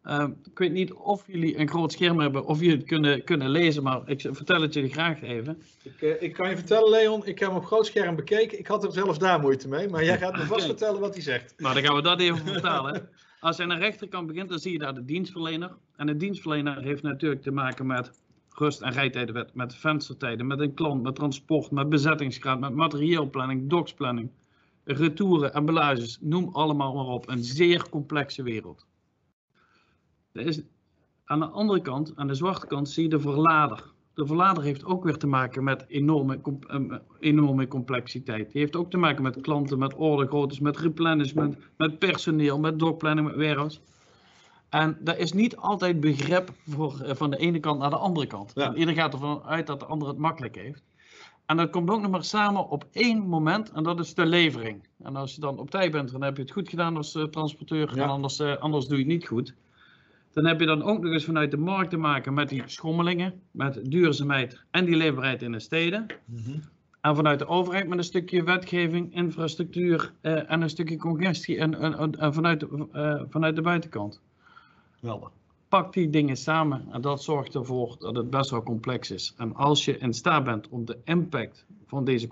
Uh, 0.04 0.26
ik 0.44 0.58
weet 0.58 0.72
niet 0.72 0.92
of 0.92 1.24
jullie 1.26 1.58
een 1.58 1.68
groot 1.68 1.92
scherm 1.92 2.20
hebben 2.20 2.46
of 2.46 2.60
jullie 2.60 2.76
het 2.76 2.86
kunnen, 2.86 3.24
kunnen 3.24 3.50
lezen, 3.50 3.82
maar 3.82 4.00
ik 4.04 4.20
vertel 4.20 4.60
het 4.60 4.74
jullie 4.74 4.92
graag 4.92 5.22
even. 5.22 5.62
Ik, 5.82 6.00
uh, 6.00 6.22
ik 6.22 6.32
kan 6.32 6.48
je 6.48 6.56
vertellen, 6.56 6.90
Leon, 6.90 7.26
ik 7.26 7.38
heb 7.38 7.48
hem 7.48 7.58
op 7.58 7.64
groot 7.64 7.86
scherm 7.86 8.16
bekeken. 8.16 8.58
Ik 8.58 8.66
had 8.66 8.84
er 8.84 8.92
zelfs 8.92 9.18
daar 9.18 9.40
moeite 9.40 9.68
mee, 9.68 9.88
maar 9.88 10.04
jij 10.04 10.18
gaat 10.18 10.36
me 10.36 10.44
vast 10.44 10.66
vertellen 10.66 11.00
wat 11.00 11.14
hij 11.14 11.22
zegt. 11.22 11.54
Nou, 11.56 11.74
dan 11.74 11.82
gaan 11.82 11.94
we 11.94 12.02
dat 12.02 12.20
even 12.20 12.46
vertalen. 12.46 13.08
Als 13.40 13.56
je 13.56 13.62
aan 13.62 13.68
de 13.68 13.74
rechterkant 13.74 14.26
begint, 14.26 14.48
dan 14.48 14.58
zie 14.58 14.72
je 14.72 14.78
daar 14.78 14.94
de 14.94 15.04
dienstverlener. 15.04 15.76
En 15.96 16.06
de 16.06 16.16
dienstverlener 16.16 16.82
heeft 16.82 17.02
natuurlijk 17.02 17.42
te 17.42 17.50
maken 17.50 17.86
met 17.86 18.10
rust- 18.58 18.82
en 18.82 18.92
rijtijden, 18.92 19.50
met 19.54 19.74
venstertijden, 19.74 20.46
met 20.46 20.60
een 20.60 20.74
klant, 20.74 21.02
met 21.02 21.14
transport, 21.14 21.70
met 21.70 21.88
bezettingsgraad, 21.88 22.60
met 22.60 22.74
materieelplanning, 22.74 23.70
doksplanning, 23.70 24.30
retouren, 24.84 25.54
emballages, 25.54 26.18
noem 26.20 26.48
allemaal 26.52 26.94
maar 26.94 27.14
op. 27.14 27.28
Een 27.28 27.44
zeer 27.44 27.88
complexe 27.88 28.42
wereld. 28.42 28.86
Er 30.32 30.46
is, 30.46 30.62
aan 31.24 31.38
de 31.38 31.46
andere 31.46 31.80
kant, 31.80 32.12
aan 32.16 32.26
de 32.26 32.34
zwarte 32.34 32.66
kant, 32.66 32.88
zie 32.88 33.02
je 33.02 33.08
de 33.08 33.20
verlader. 33.20 33.94
De 34.14 34.26
verlader 34.26 34.62
heeft 34.62 34.84
ook 34.84 35.04
weer 35.04 35.16
te 35.16 35.26
maken 35.26 35.64
met 35.64 35.84
enorme, 35.88 36.40
enorme 37.18 37.68
complexiteit. 37.68 38.52
Die 38.52 38.60
heeft 38.60 38.76
ook 38.76 38.90
te 38.90 38.96
maken 38.96 39.22
met 39.22 39.40
klanten, 39.40 39.78
met 39.78 39.94
ordergroottes, 39.94 40.60
met 40.60 40.76
replenishment, 40.76 41.56
met 41.76 41.98
personeel, 41.98 42.58
met 42.58 42.78
dokplanning, 42.78 43.26
met 43.26 43.36
warehouse. 43.36 43.80
En 44.68 44.96
daar 45.00 45.18
is 45.18 45.32
niet 45.32 45.56
altijd 45.56 46.00
begrip 46.00 46.50
voor, 46.66 47.00
eh, 47.00 47.14
van 47.14 47.30
de 47.30 47.36
ene 47.36 47.60
kant 47.60 47.78
naar 47.78 47.90
de 47.90 47.96
andere 47.96 48.26
kant. 48.26 48.52
Ja. 48.54 48.74
Ieder 48.74 48.94
gaat 48.94 49.12
ervan 49.12 49.42
uit 49.42 49.66
dat 49.66 49.80
de 49.80 49.86
ander 49.86 50.08
het 50.08 50.18
makkelijk 50.18 50.54
heeft. 50.54 50.82
En 51.46 51.56
dat 51.56 51.70
komt 51.70 51.90
ook 51.90 52.00
nog 52.00 52.10
maar 52.10 52.24
samen 52.24 52.68
op 52.68 52.86
één 52.92 53.18
moment 53.18 53.70
en 53.70 53.82
dat 53.82 54.00
is 54.00 54.14
de 54.14 54.26
levering. 54.26 54.88
En 55.02 55.16
als 55.16 55.34
je 55.34 55.40
dan 55.40 55.58
op 55.58 55.70
tijd 55.70 55.90
bent, 55.92 56.12
dan 56.12 56.22
heb 56.22 56.36
je 56.36 56.42
het 56.42 56.52
goed 56.52 56.68
gedaan 56.68 56.96
als 56.96 57.14
uh, 57.14 57.24
transporteur 57.24 57.98
en 57.98 58.08
anders, 58.08 58.40
uh, 58.40 58.56
anders 58.56 58.86
doe 58.86 58.98
je 58.98 59.02
het 59.02 59.12
niet 59.12 59.26
goed. 59.26 59.54
Dan 60.32 60.46
heb 60.46 60.60
je 60.60 60.66
dan 60.66 60.82
ook 60.82 61.02
nog 61.02 61.12
eens 61.12 61.24
vanuit 61.24 61.50
de 61.50 61.56
markt 61.56 61.90
te 61.90 61.96
maken 61.96 62.34
met 62.34 62.48
die 62.48 62.62
schommelingen, 62.66 63.40
met 63.50 63.80
duurzaamheid 63.90 64.64
en 64.70 64.84
die 64.84 64.96
leefbaarheid 64.96 65.42
in 65.42 65.52
de 65.52 65.60
steden. 65.60 66.06
Mm 66.24 66.42
-hmm. 66.44 66.60
En 67.00 67.16
vanuit 67.16 67.38
de 67.38 67.46
overheid 67.46 67.88
met 67.88 67.98
een 67.98 68.04
stukje 68.04 68.42
wetgeving, 68.42 69.14
infrastructuur 69.14 70.12
uh, 70.22 70.50
en 70.50 70.62
een 70.62 70.70
stukje 70.70 70.96
congestie 70.96 71.58
en, 71.58 71.74
en, 71.74 72.18
en 72.18 72.34
vanuit, 72.34 72.60
de, 72.60 73.26
vanuit 73.28 73.56
de 73.56 73.62
buitenkant. 73.62 74.20
Geweldig. 75.06 75.30
Pak 75.68 75.92
die 75.92 76.10
dingen 76.10 76.36
samen 76.36 76.86
en 76.90 77.00
dat 77.00 77.22
zorgt 77.22 77.54
ervoor 77.54 77.96
dat 77.98 78.16
het 78.16 78.30
best 78.30 78.50
wel 78.50 78.62
complex 78.62 79.10
is. 79.10 79.34
En 79.36 79.54
als 79.54 79.84
je 79.84 79.98
in 79.98 80.12
staat 80.12 80.44
bent 80.44 80.68
om 80.68 80.84
de 80.84 80.98
impact 81.04 81.66
van 81.86 82.04
deze 82.04 82.28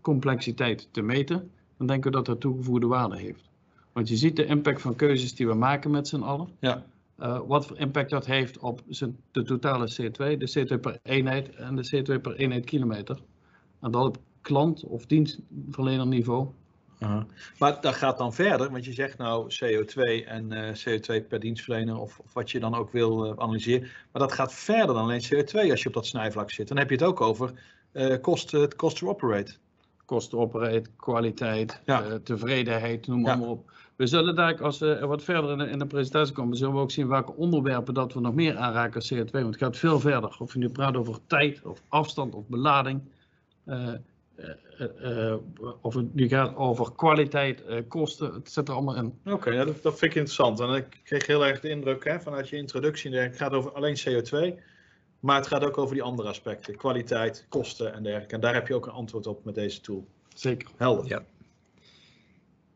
complexiteit 0.00 0.88
te 0.90 1.02
meten, 1.02 1.50
dan 1.76 1.86
denken 1.86 2.10
we 2.10 2.16
dat 2.16 2.26
dat 2.26 2.40
toegevoegde 2.40 2.86
waarde 2.86 3.16
heeft. 3.18 3.50
Want 3.92 4.08
je 4.08 4.16
ziet 4.16 4.36
de 4.36 4.44
impact 4.44 4.80
van 4.80 4.94
keuzes 4.94 5.34
die 5.34 5.46
we 5.46 5.54
maken 5.54 5.90
met 5.90 6.08
z'n 6.08 6.22
allen. 6.22 6.48
Ja. 6.60 6.86
Uh, 7.20 7.40
wat 7.46 7.66
voor 7.66 7.78
impact 7.78 8.10
dat 8.10 8.26
heeft 8.26 8.58
op 8.58 8.82
de 9.30 9.42
totale 9.42 9.90
CO2, 9.90 10.38
de 10.38 10.52
CO2 10.58 10.80
per 10.80 10.98
eenheid 11.02 11.54
en 11.54 11.76
de 11.76 11.90
CO2 11.94 12.20
per 12.20 12.36
eenheid 12.36 12.64
kilometer. 12.64 13.18
En 13.80 13.90
dat 13.90 14.04
op 14.04 14.18
klant- 14.40 14.84
of 14.84 15.06
dienstverlenerniveau. 15.06 16.48
Uh 16.98 17.08
-huh. 17.08 17.22
Maar 17.58 17.80
dat 17.80 17.94
gaat 17.94 18.18
dan 18.18 18.34
verder, 18.34 18.70
want 18.70 18.84
je 18.84 18.92
zegt 18.92 19.18
nou 19.18 19.50
CO2 19.54 20.26
en 20.26 20.52
uh, 20.52 20.68
CO2 20.68 21.26
per 21.28 21.40
dienstverlener 21.40 21.96
of, 21.98 22.18
of, 22.18 22.32
wat 22.32 22.50
je 22.50 22.60
dan 22.60 22.74
ook 22.74 22.92
wil 22.92 23.26
uh, 23.26 23.32
analyseren. 23.36 23.88
Maar 24.12 24.22
dat 24.22 24.32
gaat 24.32 24.54
verder 24.54 24.94
dan 24.94 25.02
alleen 25.02 25.24
CO2 25.24 25.70
als 25.70 25.82
je 25.82 25.88
op 25.88 25.94
dat 25.94 26.06
snijvlak 26.06 26.50
zit. 26.50 26.68
Dan 26.68 26.76
heb 26.76 26.88
je 26.88 26.94
het 26.94 27.04
ook 27.04 27.20
over 27.20 27.52
kost, 28.20 28.50
het 28.50 28.76
cost 28.76 28.96
to 28.96 29.08
operate. 29.08 29.54
Kost 30.04 30.30
to 30.30 30.38
operate, 30.38 30.90
kwaliteit, 30.96 31.80
ja. 31.84 32.18
tevredenheid, 32.22 33.06
noem 33.06 33.20
maar, 33.20 33.38
ja. 33.38 33.46
op. 33.46 33.70
We 33.96 34.06
zullen 34.06 34.34
daar, 34.34 34.62
als 34.62 34.78
we 34.78 35.06
wat 35.06 35.22
verder 35.22 35.50
in 35.50 35.58
de, 35.58 35.70
in 35.70 35.78
de, 35.78 35.86
presentatie 35.86 36.34
komen, 36.34 36.56
zullen 36.56 36.74
we 36.74 36.80
ook 36.80 36.90
zien 36.90 37.08
welke 37.08 37.34
onderwerpen 37.34 37.94
dat 37.94 38.12
we 38.12 38.20
nog 38.20 38.34
meer 38.34 38.56
aanraken 38.56 38.94
als 38.94 39.14
CO2. 39.14 39.30
Want 39.30 39.46
het 39.46 39.56
gaat 39.56 39.76
veel 39.76 40.00
verder. 40.00 40.36
Of 40.38 40.52
je 40.52 40.58
nu 40.58 40.68
praat 40.68 40.96
over 40.96 41.18
tijd, 41.26 41.62
of 41.62 41.82
afstand, 41.88 42.34
of 42.34 42.46
belading. 42.46 43.00
Uh, 44.38 44.48
uh, 44.80 45.30
uh, 45.30 45.36
of 45.82 45.94
het 45.94 46.14
nu 46.14 46.28
gaat 46.28 46.56
over 46.56 46.92
kwaliteit, 46.92 47.62
kosten, 47.88 48.34
het 48.34 48.50
zit 48.50 48.68
er 48.68 48.74
allemaal 48.74 48.96
in. 48.96 49.18
Oké, 49.24 49.34
okay, 49.34 49.54
ja, 49.54 49.64
dat, 49.64 49.82
dat, 49.82 49.98
vind 49.98 50.10
ik 50.10 50.16
interessant. 50.16 50.60
En 50.60 50.74
ik 50.74 51.00
kreeg 51.04 51.26
heel 51.26 51.46
erg 51.46 51.60
de 51.60 51.68
indruk 51.68 52.04
hè, 52.04 52.20
vanuit 52.20 52.48
je 52.48 52.56
introductie, 52.56 53.16
het 53.16 53.36
gaat 53.36 53.52
over 53.52 53.72
alleen 53.72 53.96
CO2. 54.08 54.60
Maar 55.20 55.36
het 55.36 55.46
gaat 55.46 55.64
ook 55.64 55.78
over 55.78 55.94
die 55.94 56.02
andere 56.02 56.28
aspecten, 56.28 56.76
kwaliteit, 56.76 57.46
kosten 57.48 57.94
en 57.94 58.02
dergelijke. 58.02 58.34
En 58.34 58.40
daar 58.40 58.54
heb 58.54 58.68
je 58.68 58.74
ook 58.74 58.86
een 58.86 58.92
antwoord 58.92 59.26
op 59.26 59.44
met 59.44 59.54
deze 59.54 59.80
tool. 59.80 60.06
Zeker. 60.34 60.68
Helder. 60.76 61.08
Ja. 61.08 61.24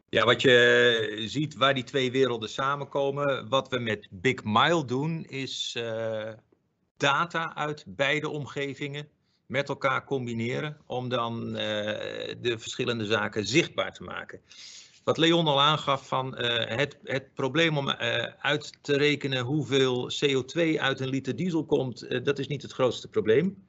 Ja, 0.08 0.24
wat 0.24 0.42
je 0.42 1.24
ziet 1.26 1.56
waar 1.56 1.74
die 1.74 1.84
twee 1.84 2.10
werelden 2.10 2.48
samenkomen, 2.48 3.48
wat 3.48 3.68
we 3.68 3.78
met 3.78 4.08
Big 4.10 4.44
Mile 4.44 4.84
doen, 4.84 5.24
is 5.24 5.74
uh, 5.78 6.32
data 6.96 7.54
uit 7.54 7.84
beide 7.86 8.28
omgevingen 8.28 9.08
met 9.50 9.68
elkaar 9.68 10.04
combineren 10.04 10.76
om 10.86 11.08
dan 11.08 11.46
uh, 11.46 11.54
de 12.40 12.54
verschillende 12.58 13.04
zaken 13.04 13.46
zichtbaar 13.46 13.92
te 13.92 14.02
maken. 14.02 14.40
Wat 15.04 15.16
Leon 15.16 15.46
al 15.46 15.60
aangaf 15.60 16.08
van 16.08 16.26
uh, 16.26 16.66
het, 16.66 16.98
het 17.04 17.34
probleem 17.34 17.78
om 17.78 17.90
uit 18.38 18.78
te 18.82 18.96
rekenen 18.96 19.44
hoeveel 19.44 20.10
CO2 20.12 20.78
uit 20.78 21.00
een 21.00 21.08
liter 21.08 21.36
diesel 21.36 21.64
komt, 21.64 22.24
dat 22.24 22.38
is 22.38 22.46
niet 22.46 22.62
het 22.62 22.72
grootste 22.72 23.08
probleem. 23.08 23.66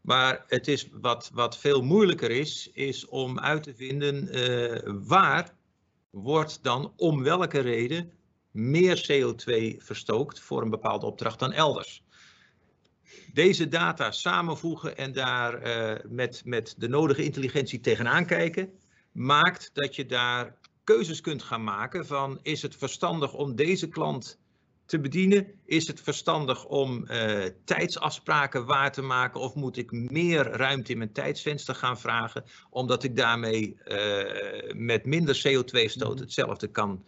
Maar 0.00 0.44
het 0.46 0.68
is 0.68 0.88
wat, 0.92 1.30
wat 1.32 1.58
veel 1.58 1.82
moeilijker 1.82 2.30
is, 2.30 2.70
is 2.72 3.06
om 3.06 3.38
uit 3.38 3.62
te 3.62 3.74
vinden 3.74 4.28
waar 5.06 5.54
wordt 6.10 6.62
dan 6.62 6.92
om 6.96 7.22
welke 7.22 7.60
reden 7.60 8.12
meer 8.50 9.08
CO2 9.12 9.76
verstookt 9.78 10.40
voor 10.40 10.62
een 10.62 10.70
bepaalde 10.70 11.06
opdracht 11.06 11.38
dan 11.38 11.52
elders. 11.52 12.02
Deze 13.32 13.68
data 13.68 14.10
samenvoegen 14.10 14.96
en 14.96 15.12
daar 15.12 15.66
uh, 15.66 15.98
met, 16.08 16.42
met 16.44 16.74
de 16.78 16.88
nodige 16.88 17.24
intelligentie 17.24 17.80
tegenaan 17.80 18.26
kijken, 18.26 18.70
maakt 19.12 19.70
dat 19.72 19.96
je 19.96 20.06
daar 20.06 20.56
keuzes 20.84 21.20
kunt 21.20 21.42
gaan 21.42 21.64
maken 21.64 22.06
van 22.06 22.38
is 22.42 22.62
het 22.62 22.76
verstandig 22.76 23.34
om 23.34 23.56
deze 23.56 23.88
klant 23.88 24.38
te 24.84 25.00
bedienen? 25.00 25.46
Is 25.64 25.86
het 25.86 26.00
verstandig 26.00 26.64
om 26.64 27.04
uh, 27.10 27.44
tijdsafspraken 27.64 28.66
waar 28.66 28.92
te 28.92 29.02
maken 29.02 29.40
of 29.40 29.54
moet 29.54 29.76
ik 29.76 29.92
meer 29.92 30.42
ruimte 30.50 30.92
in 30.92 30.98
mijn 30.98 31.12
tijdsvenster 31.12 31.74
gaan 31.74 31.98
vragen, 31.98 32.44
omdat 32.70 33.04
ik 33.04 33.16
daarmee 33.16 33.76
uh, 33.84 34.72
met 34.74 35.06
minder 35.06 35.36
CO2-stoot 35.36 36.14
mhm. 36.14 36.22
hetzelfde 36.22 36.70
kan 36.70 37.04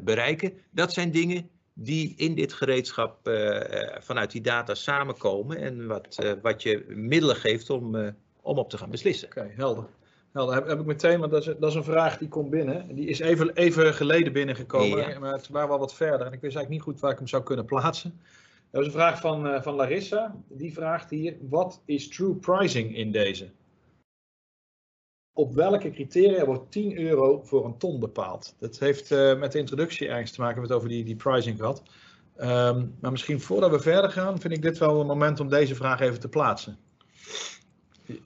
bereiken? 0.00 0.52
Dat 0.70 0.92
zijn 0.92 1.10
dingen 1.10 1.50
die 1.78 2.14
in 2.16 2.34
dit 2.34 2.52
gereedschap 2.52 3.18
vanuit 3.98 4.30
die 4.30 4.40
data 4.40 4.74
samenkomen 4.74 5.56
en 5.56 5.86
wat, 5.86 6.36
wat 6.42 6.62
je 6.62 6.84
middelen 6.88 7.36
geeft 7.36 7.70
om, 7.70 8.14
om 8.40 8.58
op 8.58 8.70
te 8.70 8.78
gaan 8.78 8.90
beslissen. 8.90 9.28
Oké, 9.28 9.38
okay, 9.38 9.52
helder. 9.56 9.86
Nou, 10.32 10.54
heb, 10.54 10.66
heb 10.66 10.80
ik 10.80 10.86
meteen, 10.86 11.20
want 11.20 11.32
dat 11.32 11.46
is, 11.46 11.54
dat 11.58 11.70
is 11.70 11.74
een 11.74 11.84
vraag 11.84 12.18
die 12.18 12.28
komt 12.28 12.50
binnen. 12.50 12.94
Die 12.94 13.08
is 13.08 13.18
even, 13.18 13.54
even 13.54 13.94
geleden 13.94 14.32
binnengekomen, 14.32 15.08
ja. 15.08 15.18
maar 15.18 15.32
het 15.32 15.48
waren 15.48 15.68
wel 15.68 15.78
wat 15.78 15.94
verder. 15.94 16.26
En 16.26 16.32
ik 16.32 16.40
wist 16.40 16.56
eigenlijk 16.56 16.68
niet 16.68 16.82
goed 16.82 17.00
waar 17.00 17.10
ik 17.10 17.18
hem 17.18 17.26
zou 17.26 17.42
kunnen 17.42 17.64
plaatsen. 17.64 18.20
Dat 18.70 18.80
is 18.80 18.86
een 18.86 18.92
vraag 18.92 19.20
van, 19.20 19.62
van 19.62 19.74
Larissa. 19.74 20.34
Die 20.48 20.72
vraagt 20.72 21.10
hier, 21.10 21.36
wat 21.48 21.82
is 21.84 22.08
true 22.08 22.34
pricing 22.34 22.96
in 22.96 23.12
deze? 23.12 23.50
Op 25.36 25.54
welke 25.54 25.90
criteria 25.90 26.44
wordt 26.44 26.70
10 26.72 26.98
euro 26.98 27.40
voor 27.44 27.64
een 27.64 27.78
ton 27.78 28.00
bepaald? 28.00 28.54
Dat 28.58 28.78
heeft 28.78 29.10
uh, 29.10 29.38
met 29.38 29.52
de 29.52 29.58
introductie 29.58 30.08
ergens 30.08 30.30
te 30.30 30.40
maken, 30.40 30.56
we 30.56 30.66
het 30.66 30.76
over 30.76 30.88
die, 30.88 31.04
die 31.04 31.16
pricing 31.16 31.58
gehad. 31.58 31.82
Um, 32.40 32.94
maar 33.00 33.10
misschien 33.10 33.40
voordat 33.40 33.70
we 33.70 33.80
verder 33.80 34.10
gaan, 34.10 34.40
vind 34.40 34.54
ik 34.54 34.62
dit 34.62 34.78
wel 34.78 35.00
een 35.00 35.06
moment 35.06 35.40
om 35.40 35.48
deze 35.48 35.74
vraag 35.74 36.00
even 36.00 36.20
te 36.20 36.28
plaatsen. 36.28 36.78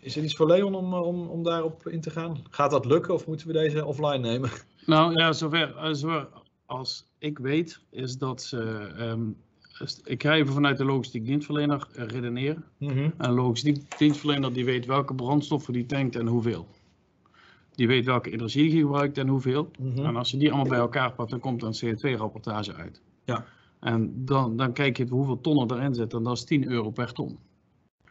Is 0.00 0.16
er 0.16 0.22
iets 0.22 0.36
voor 0.36 0.46
Leon 0.46 0.74
om, 0.74 0.94
om, 0.94 1.28
om 1.28 1.42
daarop 1.42 1.88
in 1.88 2.00
te 2.00 2.10
gaan? 2.10 2.42
Gaat 2.50 2.70
dat 2.70 2.84
lukken 2.84 3.14
of 3.14 3.26
moeten 3.26 3.46
we 3.46 3.52
deze 3.52 3.84
offline 3.84 4.18
nemen? 4.18 4.50
Nou 4.86 5.18
ja, 5.18 5.32
zover, 5.32 5.96
zover 5.96 6.28
als 6.66 7.10
ik 7.18 7.38
weet, 7.38 7.80
is 7.90 8.18
dat 8.18 8.42
ze. 8.42 8.58
Um, 8.98 9.36
ik 10.04 10.22
ga 10.22 10.34
even 10.34 10.52
vanuit 10.52 10.78
de 10.78 10.84
logistiek 10.84 11.26
dienstverlener 11.26 11.86
redeneren. 11.92 12.64
Mm 12.78 12.88
-hmm. 12.88 13.12
Een 13.16 13.32
logistiek 13.32 13.98
dienstverlener 13.98 14.52
die 14.52 14.64
weet 14.64 14.86
welke 14.86 15.14
brandstoffen 15.14 15.72
die 15.72 15.86
tankt 15.86 16.16
en 16.16 16.26
hoeveel. 16.26 16.66
Die 17.80 17.88
weet 17.88 18.04
welke 18.04 18.30
energie 18.30 18.70
die 18.70 18.80
gebruikt 18.80 19.18
en 19.18 19.28
hoeveel. 19.28 19.70
Mm 19.78 19.94
-hmm. 19.94 20.04
En 20.04 20.16
als 20.16 20.30
je 20.30 20.36
die 20.36 20.48
allemaal 20.48 20.68
bij 20.68 20.78
elkaar 20.78 21.12
pakt, 21.12 21.30
dan 21.30 21.40
komt 21.40 21.62
er 21.62 21.68
een 21.68 21.96
CO2-rapportage 21.96 22.74
uit. 22.74 23.00
Ja. 23.24 23.44
En 23.80 24.24
dan, 24.24 24.56
dan 24.56 24.72
kijk 24.72 24.96
je 24.96 25.06
hoeveel 25.08 25.40
tonnen 25.40 25.70
erin 25.70 25.94
zitten 25.94 26.18
en 26.18 26.24
dat 26.24 26.36
is 26.36 26.44
10 26.44 26.68
euro 26.68 26.90
per 26.90 27.12
ton. 27.12 27.38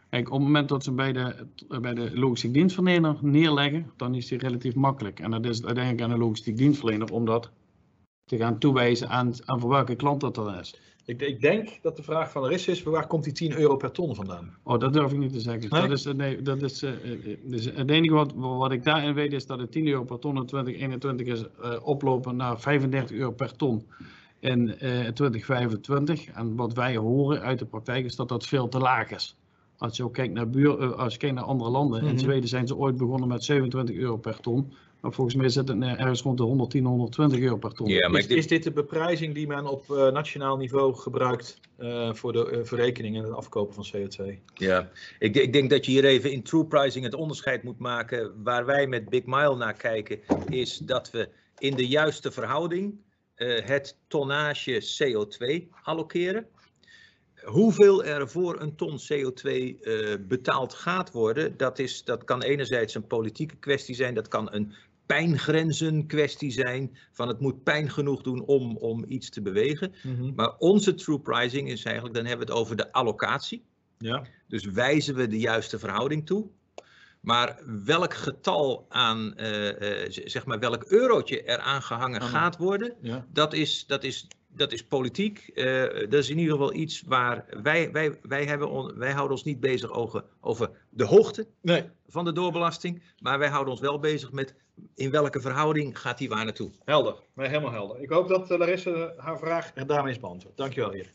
Kijk, 0.09 0.27
op 0.27 0.33
het 0.33 0.41
moment 0.41 0.69
dat 0.69 0.83
ze 0.83 0.91
bij 0.91 1.13
de, 1.13 1.45
bij 1.81 1.93
de 1.93 2.19
logistiek 2.19 2.53
dienstverlener 2.53 3.17
neerleggen, 3.21 3.91
dan 3.97 4.15
is 4.15 4.27
die 4.27 4.37
relatief 4.37 4.75
makkelijk. 4.75 5.19
En 5.19 5.31
dat 5.31 5.45
is 5.45 5.65
uiteindelijk 5.65 6.03
aan 6.03 6.19
de 6.19 6.25
logistiek 6.25 6.57
dienstverlener 6.57 7.11
om 7.11 7.25
dat 7.25 7.51
te 8.25 8.37
gaan 8.37 8.57
toewijzen 8.57 9.09
aan, 9.09 9.33
aan 9.45 9.59
voor 9.59 9.69
welke 9.69 9.95
klant 9.95 10.21
dat 10.21 10.35
dan 10.35 10.55
is. 10.55 10.79
Ik, 11.09 11.21
ik 11.21 11.41
denk 11.41 11.69
dat 11.81 11.95
de 11.95 12.03
vraag 12.03 12.31
van 12.31 12.41
Larissa 12.41 12.71
is, 12.71 12.83
waar 12.83 13.07
komt 13.07 13.23
die 13.23 13.33
10 13.33 13.57
euro 13.57 13.75
per 13.75 13.91
ton 13.91 14.15
vandaan? 14.15 14.53
Oh, 14.63 14.79
dat 14.79 14.93
durf 14.93 15.11
ik 15.11 15.17
niet 15.17 15.33
te 15.33 15.39
zeggen. 15.39 15.69
Nee? 15.69 15.81
Dat 15.87 15.97
is, 15.97 16.05
eh, 16.05 16.13
nee, 16.13 16.41
dat 16.41 16.61
is, 16.61 16.83
eh, 16.83 16.91
eh, 16.91 17.37
dus 17.43 17.65
het 17.65 17.89
enige 17.89 18.13
wat, 18.13 18.33
wat 18.35 18.71
ik 18.71 18.83
daarin 18.83 19.13
weet 19.13 19.33
is 19.33 19.45
dat 19.45 19.59
het 19.59 19.71
10 19.71 19.87
euro 19.87 20.03
per 20.03 20.19
ton 20.19 20.37
in 20.37 20.45
2021 20.45 21.27
is 21.27 21.43
eh, 21.61 21.71
oplopen 21.83 22.35
naar 22.35 22.59
35 22.59 23.17
euro 23.17 23.31
per 23.31 23.55
ton 23.55 23.85
in 24.39 24.77
eh, 24.79 25.07
2025. 25.07 26.27
En 26.29 26.55
wat 26.55 26.73
wij 26.73 26.95
horen 26.95 27.41
uit 27.41 27.59
de 27.59 27.65
praktijk 27.65 28.05
is 28.05 28.15
dat 28.15 28.29
dat 28.29 28.45
veel 28.45 28.67
te 28.67 28.79
laag 28.79 29.09
is. 29.11 29.35
Als 29.77 29.97
je 29.97 30.03
ook 30.03 30.13
kijkt 30.13 30.33
naar, 30.33 30.49
buur, 30.49 30.79
eh, 30.79 30.91
als 30.91 31.13
je 31.13 31.19
kijkt 31.19 31.35
naar 31.35 31.43
andere 31.43 31.69
landen, 31.69 32.03
Mhm. 32.03 32.11
in 32.11 32.19
Zweden 32.19 32.49
zijn 32.49 32.67
ze 32.67 32.75
ooit 32.75 32.97
begonnen 32.97 33.27
met 33.27 33.43
27 33.43 33.95
euro 33.95 34.17
per 34.17 34.39
ton. 34.39 34.73
Maar 35.01 35.13
volgens 35.13 35.35
mij 35.35 35.49
zit 35.49 35.67
het 35.67 35.81
eh, 35.81 35.99
ergens 35.99 36.21
rond 36.21 36.37
de 36.37 36.43
110, 36.43 36.85
120 36.85 37.39
euro 37.39 37.57
per 37.57 37.73
ton. 37.73 37.87
Ja, 37.87 38.09
maar 38.09 38.29
Is, 38.29 38.47
dit 38.47 38.63
de 38.63 38.71
beprijzing 38.71 39.33
die 39.33 39.47
men 39.47 39.65
op 39.65 39.91
eh, 39.91 40.11
nationaal 40.11 40.57
niveau 40.57 40.95
gebruikt 40.95 41.59
eh, 41.77 42.13
voor 42.13 42.33
de 42.33 42.61
verrekening 42.63 43.17
en 43.17 43.23
het 43.23 43.33
afkopen 43.33 43.73
van 43.73 43.87
CO2? 43.95 44.39
Ja, 44.53 44.89
ik, 45.19 45.35
ik 45.35 45.53
denk 45.53 45.69
dat 45.69 45.85
je 45.85 45.91
hier 45.91 46.05
even 46.05 46.31
in 46.31 46.43
true 46.43 46.65
pricing 46.65 47.05
het 47.05 47.13
onderscheid 47.13 47.63
moet 47.63 47.79
maken. 47.79 48.43
Waar 48.43 48.65
wij 48.65 48.87
met 48.87 49.09
Big 49.09 49.25
Mile 49.25 49.55
naar 49.55 49.73
kijken, 49.73 50.19
is 50.49 50.77
dat 50.77 51.11
we 51.11 51.29
in 51.57 51.75
de 51.75 51.87
juiste 51.87 52.31
verhouding 52.31 52.99
eh, 53.39 53.65
het 53.65 53.97
tonnage 54.07 54.81
CO2 54.81 55.69
allokeren. 55.83 56.47
Hoeveel 57.43 58.03
er 58.03 58.29
voor 58.29 58.61
een 58.61 58.75
ton 58.75 58.99
CO2 58.99 59.49
eh, 59.81 60.15
betaald 60.19 60.73
gaat 60.73 61.11
worden, 61.11 61.57
dat, 61.57 61.79
is, 61.79 62.03
dat 62.03 62.23
kan 62.23 62.41
enerzijds 62.41 62.95
een 62.95 63.07
politieke 63.07 63.55
kwestie 63.55 63.95
zijn, 63.95 64.13
dat 64.13 64.27
kan 64.27 64.53
een 64.53 64.73
pijngrenzen 65.15 66.05
kwestie 66.05 66.51
zijn, 66.51 66.97
van 67.11 67.27
het 67.27 67.39
moet 67.39 67.63
pijn 67.63 67.89
genoeg 67.89 68.21
doen 68.21 68.45
om, 68.45 68.77
om 68.77 69.05
iets 69.07 69.29
te 69.29 69.41
bewegen. 69.41 69.93
Maar 70.35 70.55
onze 70.57 70.93
true 70.93 71.19
pricing 71.19 71.69
is 71.69 71.83
eigenlijk, 71.83 72.15
dan 72.15 72.25
hebben 72.25 72.47
we 72.47 72.53
het 72.53 72.61
over 72.61 72.75
de 72.75 72.91
allocatie. 72.91 73.63
Ja. 73.97 74.23
Dus 74.47 74.65
wijzen 74.65 75.15
we 75.15 75.27
de 75.27 75.39
juiste 75.39 75.79
verhouding 75.79 76.25
toe. 76.25 76.47
Maar 77.19 77.59
welk 77.85 78.13
getal 78.13 78.85
aan, 78.89 79.35
eh, 79.35 80.03
eh, 80.03 80.11
zeg 80.25 80.45
maar, 80.45 80.59
welk 80.59 80.83
eurotje 80.83 81.43
eraan 81.43 81.81
gehangen 81.81 82.21
gaat 82.21 82.57
worden, 82.57 82.93
ja. 83.01 83.25
dat 83.33 83.53
is, 83.53 83.85
dat 83.87 84.03
is, 84.03 84.27
dat 84.47 84.71
is 84.71 84.83
politiek. 84.83 85.47
Eh, 85.53 85.83
dat 86.09 86.13
is 86.13 86.29
in 86.29 86.37
ieder 86.37 86.53
geval 86.53 86.73
iets 86.73 87.01
waar 87.01 87.45
wij, 87.63 87.91
wij, 87.91 88.19
wij, 88.21 88.45
hebben 88.45 88.69
on- 88.69 88.97
wij 88.97 89.11
houden 89.11 89.31
ons 89.31 89.43
niet 89.43 89.59
bezig 89.59 89.91
over, 89.91 90.23
over 90.41 90.69
de 90.89 91.05
hoogte 91.05 91.47
Nee, 91.61 91.83
van 92.07 92.25
de 92.25 92.31
doorbelasting. 92.33 93.01
Maar 93.19 93.39
wij 93.39 93.49
houden 93.49 93.71
ons 93.71 93.81
wel 93.81 93.99
bezig 93.99 94.31
met 94.31 94.55
in 94.95 95.11
welke 95.11 95.41
verhouding 95.41 95.99
gaat 95.99 96.17
die 96.17 96.29
waar 96.29 96.43
naartoe. 96.43 96.71
helder. 96.85 97.15
Nee, 97.33 97.47
helemaal 97.47 97.71
helder. 97.71 98.01
Ik 98.01 98.09
hoop 98.09 98.27
dat 98.27 98.51
eh, 98.51 98.57
Larissa 98.57 99.13
haar 99.17 99.39
vraag 99.39 99.73
daarmee 99.73 100.13
is 100.13 100.19
beantwoord. 100.19 100.57
Dankjewel 100.57 100.91
hier. 100.91 101.11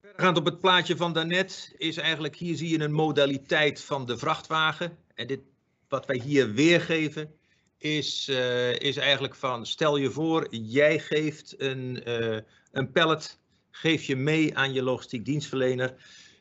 Vergaand 0.00 0.36
op 0.36 0.44
het 0.44 0.60
plaatje 0.60 0.96
van 0.96 1.12
daarnet 1.12 1.74
is 1.76 1.96
eigenlijk, 1.96 2.36
hier 2.36 2.56
zie 2.56 2.68
je 2.68 2.84
een 2.84 2.92
modaliteit 2.92 3.80
van 3.80 4.06
de 4.06 4.18
vrachtwagen. 4.18 4.98
En 5.14 5.26
dit, 5.26 5.40
wat 5.88 6.06
wij 6.06 6.20
hier 6.24 6.52
weergeven, 6.52 7.34
is, 7.78 8.28
eh, 8.28 8.78
is 8.78 8.96
eigenlijk 8.96 9.34
van, 9.34 9.66
stel 9.66 9.96
je 9.96 10.10
voor, 10.10 10.46
jij 10.50 10.98
geeft 10.98 11.54
een, 11.60 12.04
eh, 12.04 12.38
een 12.72 12.92
pallet, 12.92 13.38
geef 13.70 14.02
je 14.02 14.16
mee 14.16 14.56
aan 14.56 14.72
je 14.72 14.82
logistiek 14.82 15.24
dienstverlener. 15.24 15.94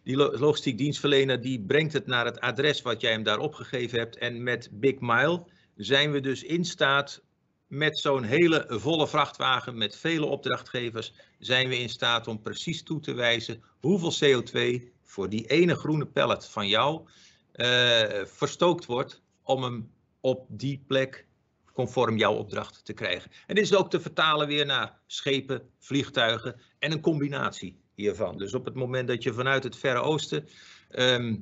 Die 0.05 0.15
lo- 0.15 0.37
logistiek 0.37 0.77
dienstverlener 0.77 1.41
die 1.41 1.61
brengt 1.61 1.93
het 1.93 2.07
naar 2.07 2.25
het 2.25 2.39
adres 2.39 2.81
wat 2.81 3.01
jij 3.01 3.11
hem 3.11 3.23
daar 3.23 3.39
opgegeven 3.39 3.99
hebt. 3.99 4.17
En 4.17 4.43
met 4.43 4.69
Big 4.71 4.99
Mile 4.99 5.45
zijn 5.75 6.11
we 6.11 6.19
dus 6.19 6.43
in 6.43 6.65
staat 6.65 7.23
met 7.67 7.99
zo'n 7.99 8.23
hele 8.23 8.65
volle 8.67 9.07
vrachtwagen 9.07 9.77
met 9.77 9.97
vele 9.97 10.25
opdrachtgevers 10.25 11.13
zijn 11.39 11.69
we 11.69 11.79
in 11.79 11.89
staat 11.89 12.27
om 12.27 12.41
precies 12.41 12.83
toe 12.83 12.99
te 12.99 13.13
wijzen 13.13 13.63
hoeveel 13.79 14.43
CO2 14.43 14.83
voor 15.03 15.29
die 15.29 15.45
ene 15.45 15.75
groene 15.75 16.05
pallet 16.05 16.47
van 16.47 16.67
jou 16.67 17.07
eh, 17.51 18.25
verstookt 18.25 18.85
wordt 18.85 19.21
om 19.43 19.63
hem 19.63 19.91
op 20.19 20.45
die 20.49 20.83
plek 20.87 21.27
conform 21.73 22.17
jouw 22.17 22.33
opdracht 22.33 22.85
te 22.85 22.93
krijgen. 22.93 23.31
En 23.47 23.55
dit 23.55 23.63
is 23.63 23.75
ook 23.75 23.89
te 23.89 23.99
vertalen 23.99 24.47
weer 24.47 24.65
naar 24.65 24.99
schepen, 25.07 25.69
vliegtuigen 25.79 26.61
en 26.79 26.91
een 26.91 27.01
combinatie 27.01 27.83
hiervan. 27.95 28.37
Dus 28.37 28.53
op 28.53 28.65
het 28.65 28.73
moment 28.73 29.07
dat 29.07 29.23
je 29.23 29.33
vanuit 29.33 29.63
het 29.63 29.75
Verre 29.75 29.99
Oosten 29.99 30.47
ehm, 30.89 31.35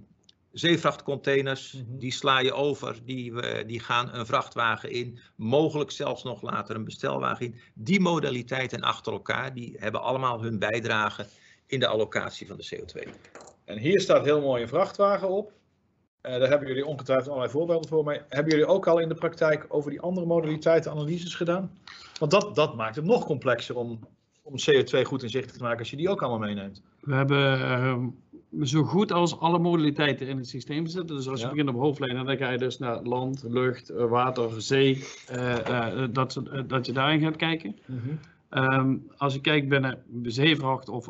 zeevrachtcontainers, 0.52 1.74
Mhm. 1.74 1.98
die 1.98 2.12
sla 2.12 2.40
je 2.40 2.54
over, 2.54 3.00
die, 3.06 3.42
eh, 3.42 3.68
die 3.68 3.80
gaan 3.80 4.14
een 4.14 4.26
vrachtwagen 4.26 4.92
in, 4.92 5.20
mogelijk 5.36 5.92
zelfs 5.92 6.24
nog 6.24 6.42
later 6.42 6.76
een 6.76 6.84
bestelwagen 6.84 7.46
in. 7.46 7.56
Die 7.74 8.00
modaliteiten 8.00 8.82
achter 8.82 9.14
elkaar, 9.14 9.54
die 9.54 9.76
hebben 9.80 10.02
allemaal 10.02 10.42
hun 10.42 10.60
bijdrage 10.60 11.26
in 11.68 11.80
de 11.80 11.88
allocatie 11.88 12.48
van 12.48 12.58
de 12.58 12.66
CO2. 12.76 13.10
En 13.66 13.78
hier 13.78 14.02
staat 14.02 14.26
heel 14.26 14.42
mooi 14.42 14.62
een 14.62 14.68
vrachtwagen 14.68 15.30
op. 15.30 15.52
Eh, 16.22 16.40
daar 16.40 16.50
hebben 16.50 16.68
jullie 16.68 16.86
ongetwijfeld 16.86 17.28
allerlei 17.28 17.52
voorbeelden 17.52 17.90
voor. 17.90 18.04
Maar 18.04 18.26
hebben 18.30 18.52
jullie 18.52 18.68
ook 18.68 18.88
al 18.88 19.00
in 19.00 19.10
de 19.10 19.16
praktijk 19.16 19.66
over 19.70 19.90
die 19.90 20.02
andere 20.02 20.26
modaliteiten 20.26 20.92
analyses 20.92 21.36
gedaan? 21.36 21.78
Want 22.20 22.32
dat, 22.32 22.56
dat 22.56 22.76
maakt 22.76 22.96
het 22.96 23.06
nog 23.06 23.26
complexer 23.26 23.76
om, 23.76 24.00
om 24.44 24.54
CO2 24.54 25.02
goed 25.06 25.24
inzichtelijk 25.24 25.58
te 25.58 25.64
maken 25.64 25.80
als 25.80 25.90
je 25.90 25.98
die 25.98 26.10
ook 26.10 26.22
allemaal 26.22 26.48
meeneemt. 26.48 26.82
We 27.00 27.16
hebben 27.16 27.60
eh, 27.62 27.98
zo 28.62 28.84
goed 28.84 29.12
als 29.12 29.40
alle 29.40 29.60
modaliteiten 29.60 30.28
in 30.28 30.38
het 30.38 30.48
systeem 30.48 30.86
zitten. 30.88 31.16
Dus 31.16 31.28
als 31.28 31.40
je 31.40 31.46
Ja. 31.46 31.52
begint 31.52 31.70
op 31.70 31.76
hoofdlijnen, 31.82 32.26
dan 32.26 32.38
ga 32.38 32.50
je 32.50 32.58
dus 32.58 32.78
naar 32.78 33.02
land, 33.02 33.44
lucht, 33.48 33.90
eh, 33.90 34.06
water, 34.06 34.62
zee. 34.62 35.04
eh, 35.28 35.88
eh, 36.04 36.10
dat, 36.12 36.42
dat 36.68 36.86
je 36.86 36.92
daarin 36.92 37.20
gaat 37.22 37.36
kijken. 37.36 37.76
Ehm, 38.50 38.96
als 39.18 39.34
je 39.34 39.42
kijkt 39.42 39.68
binnen 39.70 40.04
zeevracht 40.24 40.90
of 40.90 41.10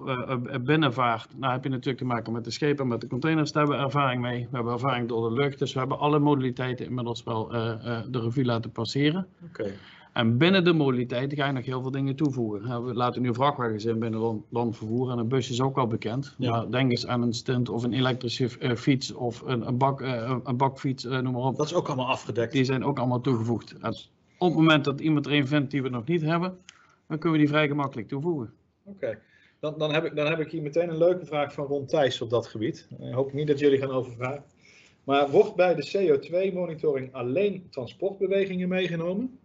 binnenvaart, 0.62 1.28
nou 1.38 1.54
heb 1.54 1.64
je 1.64 1.70
natuurlijk 1.70 1.98
te 1.98 2.06
maken 2.06 2.34
met 2.34 2.44
de 2.44 2.52
schepen, 2.52 2.88
met 2.88 3.02
de 3.02 3.08
containers, 3.08 3.52
daar 3.52 3.62
hebben 3.64 3.80
we 3.82 3.86
ervaring 3.86 4.22
mee. 4.22 4.48
We 4.50 4.56
hebben 4.56 4.74
ervaring 4.74 5.08
door 5.08 5.30
de 5.30 5.36
lucht, 5.36 5.60
dus 5.60 5.74
we 5.74 5.80
hebben 5.80 6.00
alle 6.00 6.20
modaliteiten 6.20 6.86
inmiddels 6.86 7.24
wel 7.24 7.48
de 7.48 8.20
revue 8.22 8.46
laten 8.46 8.72
passeren. 8.72 9.28
Oké. 9.50 9.72
En 10.14 10.38
binnen 10.38 10.64
de 10.64 10.74
modaliteiten 10.74 11.38
ga 11.38 11.46
je 11.46 11.52
nog 11.52 11.66
heel 11.66 11.82
veel 11.82 11.92
dingen 11.92 12.16
toevoegen. 12.16 12.86
We 12.86 12.94
laten 12.94 13.22
nu 13.22 13.34
vrachtwagens 13.34 13.86
in 13.86 14.00
binnen 14.00 14.20
land, 14.20 14.46
landvervoer 14.50 15.12
en 15.12 15.18
een 15.18 15.28
busje 15.28 15.52
is 15.52 15.62
ook 15.62 15.78
al 15.78 15.88
bekend. 15.88 16.36
Ja. 16.38 16.52
Maar 16.52 16.72
denk 16.72 16.92
eens 16.92 17.08
aan 17.08 17.22
een 17.22 17.34
stint 17.34 17.70
of 17.70 17.84
een 17.84 17.94
elektrische 17.94 18.50
eh, 18.60 18.76
fiets 18.76 19.14
of 19.14 19.42
een, 19.42 19.68
een, 19.68 19.78
bak, 19.78 20.02
eh, 20.02 20.38
een 20.44 20.58
bakfiets, 20.58 21.06
eh, 21.06 21.20
noem 21.20 21.34
maar 21.34 21.42
op. 21.42 21.56
Dat 21.56 21.66
is 21.66 21.74
ook 21.74 21.88
allemaal 21.88 22.08
afgedekt. 22.08 22.52
Die 22.52 22.64
zijn 22.64 22.84
ook 22.84 22.98
allemaal 22.98 23.22
toegevoegd. 23.22 23.76
En 23.82 23.96
op 24.38 24.48
het 24.48 24.58
moment 24.58 24.84
dat 24.84 25.00
iemand 25.00 25.26
er 25.26 25.34
een 25.34 25.48
vindt 25.48 25.72
die 25.72 25.82
we 25.82 25.90
nog 25.90 26.06
niet 26.06 26.22
hebben, 26.22 26.58
dan 27.08 27.18
kunnen 27.18 27.40
we 27.40 27.46
die 27.46 27.54
vrij 27.54 27.68
gemakkelijk 27.68 28.08
toevoegen. 28.08 28.54
Oké. 28.84 29.20
Dan, 29.60 29.74
dan, 29.78 29.94
heb 29.94 30.06
ik, 30.06 30.16
dan 30.16 30.28
heb 30.28 30.40
ik 30.40 30.52
hier 30.52 30.62
meteen 30.62 30.90
een 30.90 30.98
leuke 30.98 31.26
vraag 31.26 31.54
van 31.54 31.66
Ron 31.66 31.86
Thijs 31.86 32.22
op 32.22 32.30
dat 32.30 32.48
gebied. 32.48 32.88
Ik 33.00 33.14
hoop 33.14 33.34
niet 33.34 33.48
dat 33.48 33.60
jullie 33.60 33.80
gaan 33.80 33.92
overvragen. 33.92 34.44
Maar 35.04 35.30
wordt 35.30 35.56
bij 35.56 35.76
de 35.76 35.92
CO2-monitoring 35.98 37.14
alleen 37.14 37.68
transportbewegingen 37.70 38.70
meegenomen? 38.70 39.40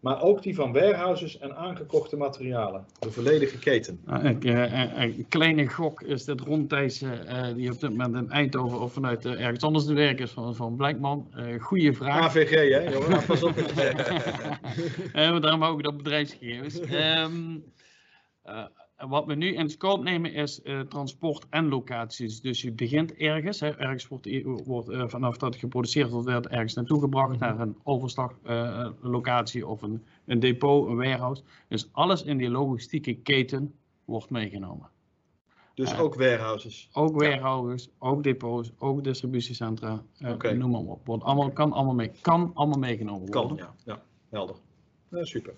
Maar 0.00 0.22
ook 0.22 0.42
die 0.42 0.54
van 0.54 0.72
warehouses 0.72 1.38
en 1.38 1.56
aangekochte 1.56 2.16
materialen? 2.16 2.84
De 2.98 3.10
volledige 3.10 3.58
keten. 3.58 4.00
Nou, 4.04 4.28
ik, 4.28 4.44
eh, 4.44 4.82
eh, 4.82 5.02
een 5.02 5.26
kleine 5.28 5.66
gok 5.66 6.02
is 6.02 6.24
dit 6.24 6.40
rondtijds 6.40 7.02
uh, 7.02 7.10
die 7.54 7.70
op 7.70 7.80
dit 7.80 7.90
moment 7.90 8.14
in 8.14 8.30
Eindhoven 8.30 8.80
of 8.80 8.92
vanuit 8.92 9.24
eh, 9.24 9.40
ergens 9.40 9.64
anders 9.64 9.84
te 9.84 9.94
werk 9.94 10.20
is 10.20 10.30
van, 10.30 10.54
van 10.54 10.76
Blijkman. 10.76 11.28
Eh 11.36 11.62
goeie 11.62 11.92
vraag. 11.92 12.24
AVG, 12.24 12.50
hè 12.50 12.90
jongen? 12.90 13.10
Nou, 13.10 13.24
Pas 13.24 13.42
op. 13.42 13.56
Eh, 15.12 15.30
maar 15.30 15.40
daarom 15.40 15.64
ook 15.64 15.82
dat 15.82 15.96
bedrijfsgegevens. 15.96 16.80
Ehm, 16.80 17.58
eh, 18.42 18.64
wat 19.08 19.26
we 19.26 19.34
nu 19.34 19.54
in 19.54 19.70
scope 19.70 20.02
nemen 20.02 20.32
is 20.32 20.62
eh, 20.62 20.80
transport 20.80 21.46
en 21.50 21.68
locaties. 21.68 22.40
Dus 22.40 22.62
je 22.62 22.72
begint 22.72 23.14
ergens. 23.14 23.60
Hè, 23.60 23.76
ergens 23.76 24.08
wordt, 24.08 24.28
wordt 24.64 24.88
eh, 24.88 25.08
vanaf 25.08 25.36
dat 25.36 25.52
het 25.52 25.62
geproduceerd 25.62 26.10
wordt, 26.10 26.26
werd 26.26 26.46
ergens 26.46 26.74
naartoe 26.74 27.00
gebracht 27.00 27.38
naar 27.38 27.60
een 27.60 27.76
overslaglocatie 27.82 29.66
of 29.66 29.82
een, 29.82 30.04
een 30.24 30.40
depot, 30.40 30.88
een 30.88 30.96
warehouse. 30.96 31.42
Dus 31.68 31.88
alles 31.92 32.22
in 32.22 32.38
die 32.38 32.50
logistieke 32.50 33.14
keten 33.14 33.74
wordt 34.04 34.30
meegenomen. 34.30 34.88
Dus 35.74 35.98
ook 35.98 36.14
warehouses. 36.14 36.88
Ook 36.92 37.20
warehouses, 37.20 37.90
ook 37.98 38.22
depots, 38.22 38.72
ook 38.78 39.04
distributiecentra, 39.04 40.02
eh, 40.18 40.32
Oké. 40.32 40.52
noem 40.52 40.70
maar 40.70 40.80
op. 40.80 41.06
Wordt 41.06 41.24
allemaal, 41.24 41.50
kan, 41.50 41.72
allemaal 41.72 41.94
mee, 41.94 42.10
kan 42.20 42.50
allemaal 42.54 42.78
meegenomen 42.78 43.32
worden. 43.32 43.56
Kan, 43.56 43.56
ja. 43.56 43.74
ja. 43.84 44.02
Helder. 44.28 44.56
Super. 45.10 45.54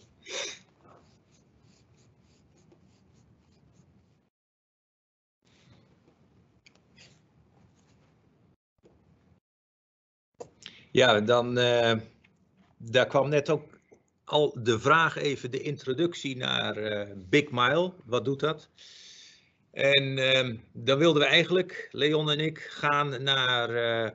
Ja, 10.93 11.21
dan 11.21 11.59
eh, 11.59 11.93
daar 12.79 13.07
kwam 13.07 13.29
net 13.29 13.51
ook 13.51 13.79
al 14.25 14.57
de 14.63 14.81
vraag 14.81 15.17
even, 15.17 15.51
de 15.51 15.61
introductie 15.61 16.37
naar 16.37 16.77
eh, 16.77 17.11
Big 17.17 17.51
Mile. 17.51 17.93
Wat 18.05 18.25
doet 18.25 18.41
dat? 18.41 18.69
En 19.71 20.19
ehm, 20.19 20.57
dan 20.73 20.99
wilden 20.99 21.23
we 21.23 21.29
eigenlijk, 21.29 21.89
Leon 21.91 22.31
en 22.31 22.39
ik, 22.39 22.59
gaan 22.59 23.23
naar 23.23 23.69
eh, 23.71 24.11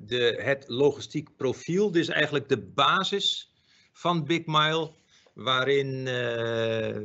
de, 0.00 0.40
het 0.42 0.64
logistiek 0.68 1.36
profiel. 1.36 1.94
Is 1.94 2.08
eigenlijk 2.08 2.48
de 2.48 2.58
basis 2.58 3.54
van 3.92 4.24
Big 4.24 4.42
Mile, 4.46 4.90
waarin 5.34 6.04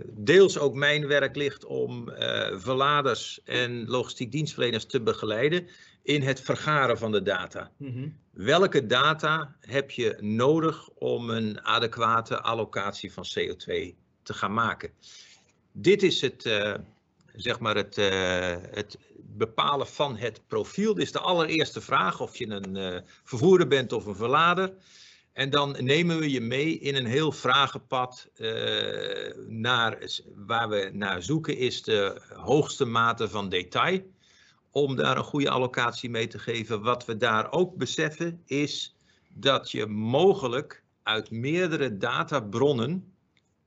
deels 0.08 0.58
ook 0.58 0.74
mijn 0.74 1.08
werk 1.08 1.36
ligt 1.36 1.66
om 1.66 2.12
verladers 2.54 3.44
en 3.44 3.88
logistiek 3.88 4.32
dienstverleners 4.32 4.86
te 4.86 5.02
begeleiden 5.02 5.68
in 6.04 6.22
het 6.22 6.42
vergaren 6.42 6.98
van 6.98 7.12
de 7.12 7.22
data. 7.22 7.72
Mm. 7.78 8.24
Welke 8.36 8.86
data 8.86 9.56
heb 9.62 9.92
je 9.92 10.18
nodig 10.20 10.90
om 10.90 11.30
een 11.30 11.62
adequate 11.62 12.42
allocatie 12.42 13.14
van 13.14 13.26
CO2 13.26 13.96
te 14.24 14.34
gaan 14.34 14.54
maken? 14.54 14.90
Dit 15.72 16.04
is 16.04 16.22
het, 16.22 16.46
uh, 16.46 16.74
zeg 17.34 17.60
maar 17.60 17.76
het, 17.76 17.96
het 18.76 18.98
bepalen 19.18 19.88
van 19.88 20.18
het 20.18 20.42
profiel. 20.48 20.94
Dit 20.94 21.04
is 21.04 21.12
de 21.12 21.20
allereerste 21.20 21.82
vraag 21.82 22.22
of 22.22 22.36
je 22.36 22.48
een 22.48 23.04
vervoerder 23.24 23.68
bent 23.68 23.92
of 23.92 24.06
een 24.06 24.16
verlader. 24.16 24.74
En 25.34 25.50
dan 25.50 25.76
nemen 25.80 26.20
we 26.20 26.32
je 26.32 26.42
mee 26.42 26.80
in 26.80 26.96
een 26.96 27.06
heel 27.06 27.32
vragenpad 27.32 28.30
naar 29.48 29.98
waar 30.36 30.70
we 30.70 30.90
naar 30.94 31.24
zoeken 31.24 31.58
is 31.58 31.84
de 31.84 32.22
hoogste 32.34 32.86
mate 32.86 33.30
van 33.30 33.50
detail. 33.50 34.02
Om 34.76 34.96
daar 34.96 35.18
een 35.18 35.24
goede 35.24 35.50
allocatie 35.50 36.10
mee 36.10 36.28
te 36.28 36.40
geven. 36.40 36.82
Wat 36.82 37.06
we 37.06 37.18
daar 37.18 37.52
ook 37.52 37.76
beseffen 37.76 38.42
is 38.46 38.96
dat 39.34 39.72
je 39.72 39.86
mogelijk 39.86 40.84
uit 41.04 41.32
meerdere 41.32 41.98
databronnen 41.98 43.16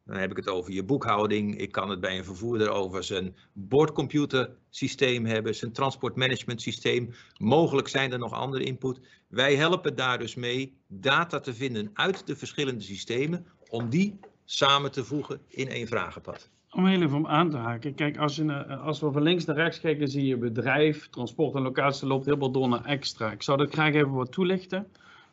dan 0.09 0.17
heb 0.17 0.31
ik 0.31 0.37
het 0.37 0.49
over 0.49 0.73
je 0.73 0.83
boekhouding. 0.83 1.59
Ik 1.59 1.73
kan 1.73 1.91
het 1.91 2.01
bij 2.01 2.19
een 2.19 2.25
vervoerder 2.25 2.71
over 2.71 3.05
zijn 3.05 3.37
bordcomputersysteem 3.53 5.27
hebben, 5.27 5.55
zijn 5.55 5.73
transportmanagement 5.73 6.63
systeem. 6.63 7.15
Mogelijk 7.39 7.89
zijn 7.89 8.13
er 8.13 8.19
nog 8.19 8.33
andere 8.33 8.65
input. 8.65 9.01
Wij 9.29 9.57
helpen 9.57 9.97
daar 9.97 10.19
dus 10.19 10.35
mee 10.35 10.77
data 10.87 11.41
te 11.41 11.55
vinden 11.55 11.91
uit 11.95 12.27
de 12.27 12.37
verschillende 12.37 12.83
systemen 12.83 13.47
om 13.69 13.89
die 13.89 14.19
samen 14.45 14.93
te 14.93 15.05
voegen 15.05 15.41
in 15.49 15.69
één 15.69 15.87
vragenpad. 15.87 16.51
Om 16.71 16.87
heel 16.87 17.03
even 17.03 17.17
om 17.17 17.27
aan 17.27 17.51
te 17.51 17.57
haken. 17.57 17.95
Kijk, 17.95 18.19
als, 18.19 18.37
je, 18.37 18.67
als 18.67 19.01
we 19.01 19.13
van 19.13 19.23
links 19.23 19.45
naar 19.45 19.57
rechts 19.57 19.81
kijken, 19.81 20.09
zie 20.09 20.27
je 20.27 20.37
bedrijf, 20.37 21.09
transport 21.09 21.55
en 21.55 21.63
locatie 21.63 22.07
loopt 22.07 22.25
helemaal 22.25 22.51
door 22.51 22.69
naar 22.69 22.85
extra. 22.85 23.31
Ik 23.31 23.43
zou 23.43 23.59
dat 23.59 23.73
graag 23.73 23.95
even 23.95 24.13
wat 24.13 24.33
toelichten. 24.33 24.87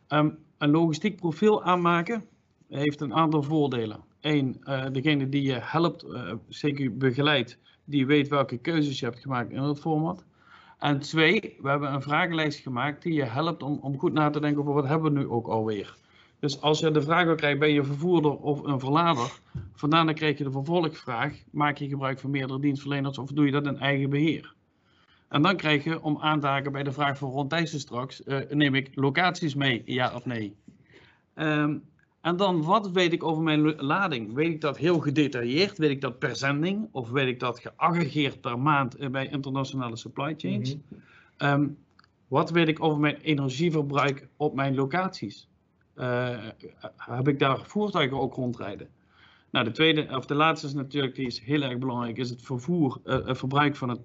Um, 0.10 0.38
een 0.58 0.69
logistiek 0.69 1.15
profiel 1.15 1.63
aanmaken 1.63 2.26
heeft 2.67 3.02
een 3.02 3.13
aantal 3.13 3.43
voordelen 3.43 4.04
één, 4.26 4.58
uh, 4.63 4.86
degene 4.91 5.30
die 5.30 5.41
je 5.41 5.58
helpt, 5.62 6.04
uh, 6.04 6.34
zeker 6.48 6.98
begeleidt, 6.98 7.58
die 7.84 8.06
weet 8.06 8.28
welke 8.28 8.58
keuzes 8.58 9.00
je 9.00 9.06
hebt 9.06 9.19
gemaakt 9.19 9.52
in 9.52 9.62
het 9.62 9.80
format. 9.80 10.26
En 10.80 11.00
twee, 11.00 11.58
we 11.62 11.69
hebben 11.69 11.93
een 11.93 12.02
vragenlijst 12.02 12.60
gemaakt 12.60 13.04
die 13.04 13.13
je 13.13 13.24
helpt 13.24 13.63
om, 13.63 13.80
om 13.82 14.00
goed 14.00 14.13
na 14.13 14.30
te 14.30 14.39
denken 14.39 14.62
over 14.62 14.74
wat 14.74 14.88
hebben 14.88 15.13
we 15.13 15.19
nu 15.19 15.28
ook 15.28 15.48
alweer. 15.48 15.95
Dus 16.46 16.62
als 16.62 16.80
je 16.80 16.92
de 16.92 17.02
vraag 17.02 17.26
wil 17.26 17.36
krijgen, 17.36 17.60
ben 17.60 17.74
je 17.74 17.84
vervoerder 17.84 18.32
of 18.38 18.64
een 18.64 18.80
verlader? 18.80 19.40
Vandaan 19.74 20.06
dan 20.06 20.16
krijg 20.16 20.38
je 20.38 20.44
de 20.44 20.52
vervolgvraag, 20.52 21.34
maak 21.52 21.78
je 21.78 21.88
gebruik 21.88 22.20
van 22.20 22.30
meerdere 22.30 22.60
dienstverleners 22.60 23.18
of 23.18 23.32
doe 23.32 23.46
je 23.46 23.52
dat 23.52 23.66
in 23.66 23.80
eigen 23.80 24.10
beheer? 24.10 24.54
En 25.30 25.42
dan 25.42 25.56
krijg 25.56 25.84
je, 25.84 26.02
om 26.02 26.18
aan 26.22 26.40
te 26.40 26.48
haken 26.48 26.72
bij 26.72 26.84
de 26.84 26.92
vraag 26.92 27.18
van 27.18 27.30
Ron 27.30 27.48
Thijssen 27.48 27.80
straks, 27.80 28.22
uh, 28.26 28.38
neem 28.50 28.76
ik 28.76 28.90
locaties 28.94 29.56
mee, 29.56 29.82
ja 29.86 30.16
of 30.16 30.26
nee? 30.26 30.56
Um, 31.36 31.84
en 32.22 32.36
dan, 32.36 32.64
wat 32.64 32.92
weet 32.92 33.14
ik 33.14 33.24
over 33.24 33.44
mijn 33.44 33.76
lading? 33.76 34.34
Weet 34.34 34.50
ik 34.50 34.62
dat 34.62 34.78
heel 34.78 35.00
gedetailleerd? 35.00 35.78
Weet 35.78 35.90
ik 35.90 36.02
dat 36.02 36.20
per 36.20 36.36
zending? 36.36 36.88
Of 36.92 37.10
weet 37.10 37.28
ik 37.28 37.40
dat 37.40 37.60
geaggregeerd 37.60 38.42
per 38.42 38.60
maand 38.60 38.96
eh, 38.96 39.10
bij 39.10 39.28
internationale 39.28 39.96
supply 39.96 40.34
chains? 40.38 40.76
Mm 40.76 41.02
um, 41.38 41.78
wat 42.28 42.50
weet 42.50 42.68
ik 42.68 42.84
over 42.84 43.00
mijn 43.00 43.16
energieverbruik 43.16 44.28
op 44.38 44.56
mijn 44.56 44.76
locaties? 44.76 45.48
Uh, 45.96 46.38
heb 46.96 47.28
ik 47.28 47.40
daar 47.40 47.60
voertuigen 47.64 48.20
ook 48.20 48.34
rondrijden? 48.34 48.88
Nou, 49.52 49.66
de 49.66 49.72
tweede, 49.72 50.08
of 50.16 50.26
de 50.26 50.36
laatste 50.36 50.68
is 50.68 50.74
natuurlijk, 50.74 51.16
die 51.16 51.26
is 51.26 51.40
heel 51.40 51.62
erg 51.62 51.78
belangrijk, 51.78 52.18
is 52.18 52.30
het 52.30 52.42
vervoer, 52.42 53.00
uh, 53.06 53.26
het 53.26 53.38
verbruik 53.38 53.76
van 53.76 53.90
het, 53.90 54.02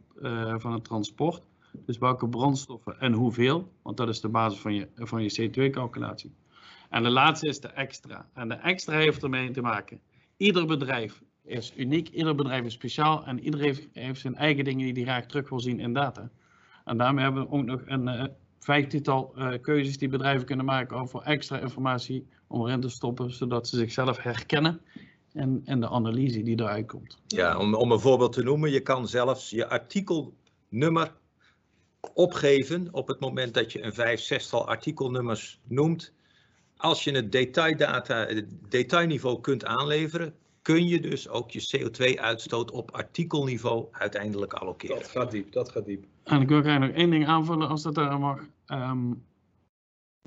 van 0.63 0.73
het 0.73 0.85
transport. 0.85 1.43
Dus 1.87 1.99
welke 1.99 2.29
brandstoffen 2.29 3.01
en 3.01 3.13
hoeveel, 3.13 3.73
want 3.83 3.97
dat 3.97 4.09
is 4.09 4.21
de 4.21 4.29
basis 4.29 4.61
van 4.61 4.75
je, 4.75 4.89
van 4.95 5.23
je 5.23 5.51
CO2-calculatie. 5.51 6.35
En 6.91 7.03
de 7.03 7.11
laatste 7.11 7.47
is 7.47 7.61
de 7.61 7.69
extra. 7.69 8.29
En 8.35 8.49
de 8.49 8.55
extra 8.55 8.97
heeft 8.97 9.23
ermee 9.23 9.51
te 9.51 9.61
maken. 9.61 10.01
Ieder 10.37 10.67
bedrijf 10.67 11.23
is 11.45 11.73
uniek, 11.77 12.09
ieder 12.09 12.35
bedrijf 12.35 12.65
is 12.65 12.73
speciaal 12.73 13.25
en 13.25 13.41
iedereen 13.41 13.67
heeft, 13.67 13.89
heeft 13.93 14.21
zijn 14.21 14.37
eigen 14.37 14.65
dingen 14.65 14.95
die 14.95 15.05
hij 15.05 15.13
graag 15.13 15.27
terug 15.27 15.49
wil 15.49 15.61
zien 15.61 15.81
in 15.81 15.93
data. 15.93 16.31
En 16.85 16.97
daarmee 16.97 17.25
hebben 17.25 17.43
we 17.43 17.51
ook 17.51 17.65
nog 17.65 17.81
een 17.85 18.31
vijftigtal 18.61 19.33
uh, 19.37 19.53
keuzes 19.61 19.99
die 19.99 20.09
bedrijven 20.09 20.47
kunnen 20.47 20.65
maken 20.65 20.97
over 20.97 21.23
extra 21.23 21.59
informatie 21.59 22.27
om 22.47 22.67
erin 22.67 22.81
te 22.81 22.89
stoppen, 22.89 23.33
zodat 23.33 23.69
ze 23.69 23.77
zichzelf 23.77 24.19
herkennen 24.19 24.81
en, 25.33 25.63
en 25.65 25.81
de 25.81 25.89
analyse 25.89 26.43
die 26.43 26.61
eruit 26.61 26.87
komt. 26.87 27.19
Ja, 27.27 27.59
om, 27.59 27.75
om 27.75 27.93
een 27.93 28.01
voorbeeld 28.01 28.33
te 28.33 28.43
noemen, 28.43 28.71
je 28.71 28.81
kan 28.81 29.09
zelfs 29.09 29.51
je 29.51 29.69
artikelnummer 29.69 31.15
opgeven 32.15 32.89
op 32.93 33.09
het 33.09 33.21
moment 33.21 33.55
dat 33.55 33.73
je 33.73 33.83
een 33.83 33.95
vijf, 33.95 34.21
zestal 34.21 34.69
artikelnummers 34.69 35.61
noemt 35.67 36.13
als 36.81 37.05
je 37.05 37.11
het 37.11 37.33
detaildata, 37.33 38.27
het 38.27 38.47
detailniveau 38.69 39.41
kunt 39.41 39.65
aanleveren, 39.65 40.35
kun 40.63 40.87
je 40.87 41.01
dus 41.01 41.29
ook 41.29 41.51
je 41.51 41.79
CO2-uitstoot 41.79 42.71
op 42.71 42.91
artikelniveau 42.91 43.87
uiteindelijk 43.91 44.53
allokeren. 44.53 44.97
Dat 44.97 45.09
gaat 45.09 45.31
diep, 45.31 45.53
dat 45.53 45.71
gaat 45.71 45.85
diep. 45.85 46.05
En 46.23 46.41
ik 46.41 46.49
wil 46.49 46.61
graag 46.61 46.79
nog 46.79 46.91
één 46.91 47.11
ding 47.11 47.27
aanvullen 47.27 47.69
als 47.69 47.83
dat 47.83 47.95
daar 47.95 48.19
mag. 48.19 48.41
Um, 48.67 49.25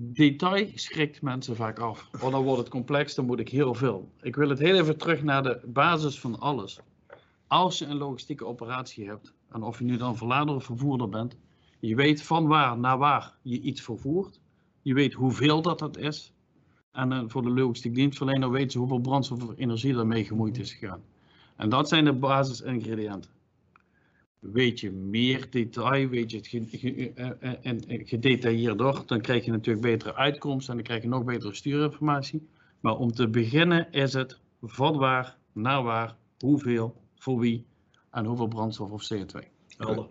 detail 0.02 0.68
schrikt 0.76 1.22
mensen 1.22 1.56
vaak 1.56 1.80
af. 1.80 2.08
Want 2.12 2.32
dan 2.32 2.44
wordt 2.44 2.60
het 2.60 2.70
complex, 2.70 3.16
dan 3.16 3.26
moet 3.26 3.40
ik 3.40 3.50
heel 3.50 3.74
veel. 3.74 4.12
Ik 4.22 4.36
wil 4.36 4.50
het 4.50 4.60
heel 4.60 4.76
even 4.76 4.98
terug 4.98 5.24
naar 5.24 5.44
de 5.44 5.62
basis 5.66 6.20
van 6.20 6.40
alles. 6.40 6.80
Als 7.48 7.78
je 7.78 7.86
een 7.86 7.98
logistieke 7.98 8.46
operatie 8.46 9.08
hebt, 9.08 9.34
en 9.52 9.64
of 9.64 9.80
je 9.80 9.86
nu 9.86 9.98
dan 9.98 10.18
verlader 10.18 10.56
of 10.56 10.64
vervoerder 10.64 11.10
bent, 11.10 11.38
je 11.80 11.96
weet 11.96 12.24
van 12.24 12.48
waar 12.48 12.78
naar 12.78 12.98
waar 12.98 13.38
je 13.42 13.62
iets 13.62 13.82
vervoert. 13.82 14.40
Je 14.82 14.94
weet 14.94 15.14
hoeveel 15.14 15.62
dat 15.62 15.80
dat 15.80 15.98
is. 15.98 16.33
En 16.94 17.12
uh, 17.12 17.24
voor 17.28 17.42
de 17.42 17.50
logistiek 17.50 17.96
dienstverlener 17.96 18.52
weten 18.52 18.72
ze 18.72 18.78
hoeveel 18.78 19.00
brandstof 19.00 19.44
of 19.44 19.54
energie 19.58 19.94
daarmee 19.94 20.26
gemoeid 20.26 20.58
is 20.58 20.74
gegaan. 20.74 21.02
En 21.56 21.70
dat 21.70 21.88
zijn 21.90 22.06
de 22.06 22.14
basisingrediënten. 22.14 23.32
Weet 24.40 24.80
je 24.80 24.92
meer 24.92 25.48
detail, 25.50 26.08
weet 26.08 26.32
je 26.32 26.38
het 26.38 26.48
gedetailleerder, 28.10 29.04
dan 29.06 29.22
krijg 29.22 29.46
je 29.46 29.52
natuurlijk 29.52 29.86
betere 29.86 30.16
uitkomsten 30.16 30.70
en 30.70 30.76
dan 30.76 30.86
krijg 30.86 31.02
je 31.02 31.08
nog 31.08 31.24
betere 31.24 31.54
stuurinformatie. 31.54 32.48
Maar 32.80 32.98
om 32.98 33.12
te 33.12 33.28
beginnen 33.28 33.92
is 33.92 34.14
het 34.14 34.40
van 34.62 34.98
waar, 34.98 35.38
naar 35.52 35.84
waar, 35.84 36.16
hoeveel, 36.40 36.96
voor 37.16 37.40
wie 37.40 37.66
en 38.12 38.26
hoeveel 38.26 38.48
brandstof 38.48 38.92
of 38.92 39.10
CO2. 39.14 39.48
Helder. 39.78 40.08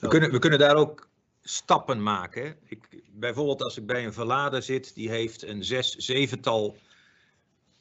We 0.00 0.08
kunnen, 0.08 0.30
we 0.30 0.38
kunnen 0.38 0.58
daar 0.58 0.76
ook 0.76 1.08
stappen 1.42 2.02
maken. 2.02 2.56
Ik, 2.68 3.02
bijvoorbeeld 3.12 3.62
als 3.62 3.76
ik 3.76 3.86
bij 3.86 4.04
een 4.04 4.12
verlader 4.12 4.62
zit, 4.62 4.94
die 4.94 5.10
heeft 5.10 5.42
een 5.42 5.64
zes, 5.64 5.96
zevental 5.96 6.76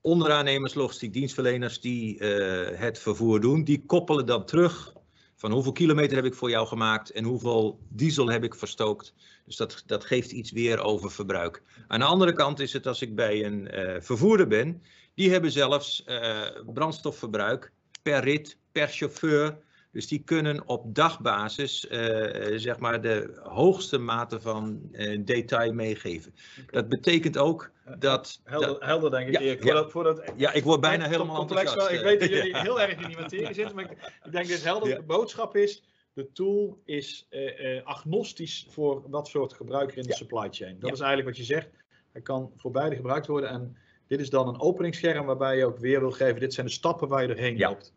onderaannemers, 0.01 0.73
logistiek 0.73 1.13
dienstverleners 1.13 1.81
die 1.81 2.19
uh, 2.19 2.79
het 2.79 2.99
vervoer 2.99 3.39
doen. 3.39 3.63
Die 3.63 3.83
koppelen 3.85 4.25
dan 4.25 4.45
terug 4.45 4.93
van 5.35 5.51
hoeveel 5.51 5.71
kilometer 5.71 6.15
heb 6.15 6.25
ik 6.25 6.33
voor 6.33 6.49
jou 6.49 6.67
gemaakt 6.67 7.11
en 7.11 7.23
hoeveel 7.23 7.79
diesel 7.89 8.27
heb 8.27 8.43
ik 8.43 8.55
verstookt. 8.55 9.13
Dus 9.45 9.55
dat, 9.55 9.83
dat 9.85 10.05
geeft 10.05 10.31
iets 10.31 10.51
weer 10.51 10.79
over 10.79 11.11
verbruik. 11.11 11.63
Aan 11.87 11.99
de 11.99 12.05
andere 12.05 12.33
kant 12.33 12.59
is 12.59 12.73
het 12.73 12.87
als 12.87 13.01
ik 13.01 13.15
bij 13.15 13.45
een 13.45 13.67
uh, 13.73 14.01
vervoerder 14.01 14.47
ben, 14.47 14.81
die 15.15 15.31
hebben 15.31 15.51
zelfs 15.51 16.03
uh, 16.05 16.41
brandstofverbruik 16.73 17.71
per 18.01 18.23
rit, 18.23 18.57
per 18.71 18.87
chauffeur, 18.87 19.57
dus 19.91 20.07
die 20.07 20.23
kunnen 20.23 20.67
op 20.67 20.95
dagbasis 20.95 21.85
uh, 21.85 22.57
zeg 22.57 22.79
maar 22.79 23.01
de 23.01 23.39
hoogste 23.43 23.97
mate 23.97 24.41
van 24.41 24.89
uh, 24.91 25.19
detail 25.25 25.73
meegeven. 25.73 26.33
Dat 26.69 26.89
betekent 26.89 27.37
ook 27.37 27.71
dat... 27.99 28.41
Helder, 28.43 28.67
dat, 28.67 28.83
helder 28.83 29.11
denk 29.11 29.27
ik. 29.27 29.39
Ja, 29.39 29.57
voordat, 29.57 29.91
voordat, 29.91 30.33
ja, 30.37 30.51
ik 30.51 30.63
word 30.63 30.81
bijna 30.81 31.07
helemaal 31.07 31.37
complex. 31.37 31.73
Ik 31.73 32.01
weet 32.01 32.19
dat 32.19 32.29
jullie 32.29 32.57
heel 32.67 32.81
erg 32.81 33.01
in 33.01 33.07
die 33.07 33.17
materie 33.17 33.53
zitten, 33.53 33.75
maar 33.75 33.83
ik, 33.83 34.19
ik 34.23 34.31
denk 34.31 34.49
dat 34.49 34.63
helder 34.63 34.95
de 34.95 35.01
boodschap 35.01 35.55
is, 35.55 35.83
de 36.13 36.31
tool 36.31 36.81
is 36.85 37.27
uh, 37.29 37.85
agnostisch 37.85 38.67
voor 38.69 39.09
wat 39.09 39.27
soort 39.27 39.53
gebruiker 39.53 39.97
in 39.97 40.03
de 40.03 40.13
supply 40.13 40.47
chain. 40.51 40.79
Dat 40.79 40.91
is 40.91 40.99
eigenlijk 40.99 41.27
wat 41.27 41.37
je 41.37 41.53
zegt. 41.53 41.69
Hij 42.11 42.21
kan 42.21 42.51
voor 42.57 42.71
beide 42.71 42.95
gebruikt 42.95 43.27
worden 43.27 43.49
en 43.49 43.77
dit 44.07 44.19
is 44.19 44.29
dan 44.29 44.47
een 44.47 44.59
openingsscherm 44.59 45.25
waarbij 45.25 45.57
je 45.57 45.65
ook 45.65 45.77
weer 45.77 45.99
wil 45.99 46.11
geven, 46.11 46.39
dit 46.39 46.53
zijn 46.53 46.65
de 46.65 46.71
stappen 46.71 47.07
waar 47.07 47.21
je 47.21 47.27
doorheen 47.27 47.57
loopt. 47.57 47.93